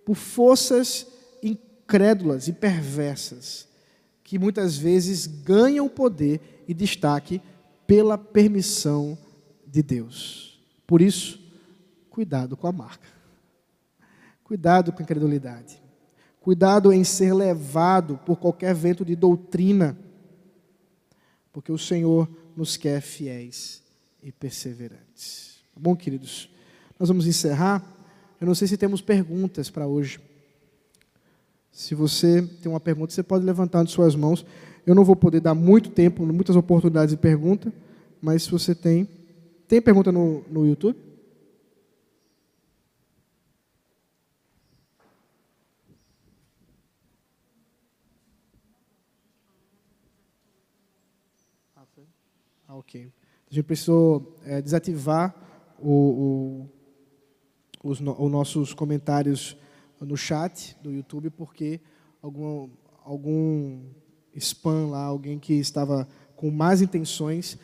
Por 0.06 0.14
forças 0.14 1.06
incrédulas 1.42 2.48
e 2.48 2.52
perversas. 2.54 3.68
Que 4.22 4.38
muitas 4.38 4.74
vezes 4.74 5.26
ganham 5.26 5.86
poder 5.86 6.64
e 6.66 6.72
destaque 6.72 7.42
pela 7.86 8.16
permissão 8.16 9.18
de 9.66 9.82
Deus. 9.82 10.64
Por 10.86 11.02
isso, 11.02 11.38
cuidado 12.08 12.56
com 12.56 12.66
a 12.66 12.72
marca. 12.72 13.06
Cuidado 14.44 14.92
com 14.92 15.00
a 15.00 15.02
incredulidade. 15.02 15.78
Cuidado 16.40 16.90
em 16.90 17.04
ser 17.04 17.34
levado 17.34 18.16
por 18.24 18.38
qualquer 18.38 18.74
vento 18.74 19.04
de 19.04 19.14
doutrina, 19.14 19.94
porque 21.52 21.70
o 21.70 21.76
Senhor 21.76 22.26
nos 22.56 22.78
quer 22.78 23.02
fiéis 23.02 23.82
e 24.22 24.32
perseverantes. 24.32 25.53
Tá 25.74 25.80
bom, 25.80 25.96
queridos? 25.96 26.48
Nós 27.00 27.08
vamos 27.08 27.26
encerrar. 27.26 27.84
Eu 28.40 28.46
não 28.46 28.54
sei 28.54 28.68
se 28.68 28.76
temos 28.76 29.00
perguntas 29.00 29.68
para 29.70 29.88
hoje. 29.88 30.20
Se 31.72 31.96
você 31.96 32.42
tem 32.62 32.70
uma 32.70 32.78
pergunta, 32.78 33.12
você 33.12 33.24
pode 33.24 33.44
levantar 33.44 33.80
as 33.80 33.90
suas 33.90 34.14
mãos. 34.14 34.46
Eu 34.86 34.94
não 34.94 35.04
vou 35.04 35.16
poder 35.16 35.40
dar 35.40 35.52
muito 35.52 35.90
tempo, 35.90 36.24
muitas 36.24 36.54
oportunidades 36.54 37.12
de 37.12 37.20
pergunta, 37.20 37.72
mas 38.22 38.44
se 38.44 38.50
você 38.52 38.72
tem. 38.72 39.08
Tem 39.66 39.82
pergunta 39.82 40.12
no, 40.12 40.44
no 40.48 40.64
YouTube? 40.64 40.96
Ah, 52.68 52.76
ok. 52.76 53.12
A 53.50 53.54
gente 53.54 53.64
precisou 53.66 54.38
é, 54.44 54.62
desativar 54.62 55.34
o, 55.78 56.68
o, 57.82 57.90
os, 57.90 58.00
no, 58.00 58.12
os 58.22 58.30
nossos 58.30 58.74
comentários 58.74 59.56
no 60.00 60.16
chat 60.16 60.76
do 60.82 60.90
YouTube, 60.90 61.30
porque 61.30 61.80
algum, 62.22 62.68
algum 63.04 63.80
spam 64.36 64.88
lá, 64.90 65.04
alguém 65.04 65.38
que 65.38 65.54
estava 65.54 66.06
com 66.36 66.50
más 66.50 66.82
intenções, 66.82 67.58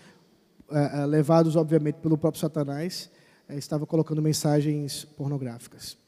é, 0.70 1.00
é, 1.00 1.06
levados, 1.06 1.56
obviamente, 1.56 1.96
pelo 1.96 2.16
próprio 2.16 2.40
Satanás, 2.40 3.10
é, 3.48 3.56
estava 3.56 3.86
colocando 3.86 4.22
mensagens 4.22 5.04
pornográficas. 5.04 5.98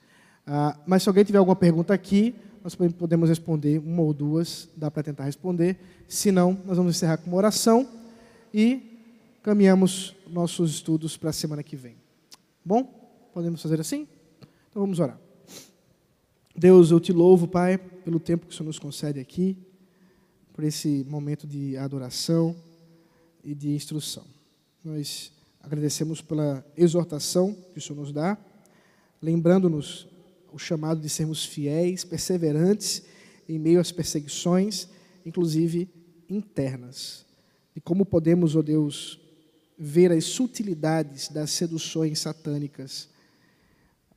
Ah, 0.47 0.79
mas 0.87 1.03
se 1.03 1.09
alguém 1.09 1.25
tiver 1.25 1.39
alguma 1.39 1.57
pergunta 1.57 1.93
aqui, 1.93 2.35
nós 2.63 2.75
podemos 2.75 3.29
responder 3.29 3.79
uma 3.79 4.03
ou 4.03 4.15
duas, 4.15 4.69
dá 4.77 4.91
para 4.91 5.03
tentar 5.03 5.25
responder. 5.25 5.79
Se 6.07 6.31
não, 6.31 6.59
nós 6.65 6.77
vamos 6.77 6.97
encerrar 6.97 7.17
com 7.17 7.29
uma 7.29 7.37
oração 7.37 7.89
e 8.55 9.01
caminhamos 9.43 10.15
nossos 10.33 10.71
estudos 10.71 11.17
para 11.17 11.31
a 11.31 11.33
semana 11.33 11.63
que 11.63 11.77
vem. 11.77 11.97
Bom? 12.65 13.31
Podemos 13.33 13.61
fazer 13.61 13.81
assim? 13.81 14.09
Então 14.71 14.83
vamos 14.83 14.99
orar. 14.99 15.21
Deus, 16.57 16.91
eu 16.91 16.99
te 16.99 17.13
louvo, 17.13 17.47
Pai, 17.47 17.79
pelo 17.79 18.19
tempo 18.19 18.47
que 18.47 18.53
o 18.53 18.57
Senhor 18.57 18.67
nos 18.67 18.79
concede 18.79 19.21
aqui, 19.21 19.57
por 20.53 20.65
esse 20.65 21.05
momento 21.09 21.47
de 21.47 21.77
adoração 21.77 22.57
e 23.45 23.55
de 23.55 23.71
instrução. 23.71 24.25
Nós 24.85 25.33
agradecemos 25.63 26.21
pela 26.21 26.65
exortação 26.77 27.55
que 27.73 27.79
o 27.79 27.83
Senhor 27.83 27.99
nos 28.01 28.13
dá, 28.13 28.37
lembrando-nos 29.21 30.09
o 30.53 30.59
chamado 30.59 31.01
de 31.01 31.09
sermos 31.09 31.45
fiéis, 31.45 32.05
perseverantes 32.05 33.03
em 33.49 33.59
meio 33.59 33.81
às 33.81 33.93
perseguições, 33.93 34.89
inclusive 35.25 35.89
internas. 36.29 37.25
E 37.75 37.81
como 37.81 38.05
podemos, 38.05 38.55
ó 38.57 38.59
oh 38.59 38.63
Deus, 38.63 39.22
ver 39.85 40.13
as 40.13 40.25
sutilidades 40.25 41.29
das 41.29 41.51
seduções 41.51 42.19
satânicas 42.21 43.11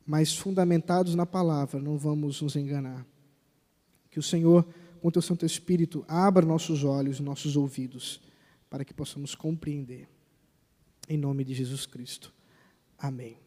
mas 0.06 0.36
fundamentados 0.36 1.16
na 1.16 1.26
palavra, 1.26 1.80
não 1.80 1.98
vamos 1.98 2.40
nos 2.40 2.54
enganar. 2.54 3.04
Que 4.08 4.20
o 4.20 4.22
Senhor, 4.22 4.64
com 5.00 5.08
o 5.08 5.12
teu 5.12 5.20
Santo 5.20 5.44
Espírito, 5.44 6.04
abra 6.06 6.46
nossos 6.46 6.84
olhos, 6.84 7.18
nossos 7.18 7.56
ouvidos, 7.56 8.20
para 8.70 8.84
que 8.84 8.94
possamos 8.94 9.34
compreender. 9.34 10.08
Em 11.08 11.18
nome 11.18 11.42
de 11.42 11.54
Jesus 11.54 11.86
Cristo. 11.86 12.32
Amém. 12.96 13.45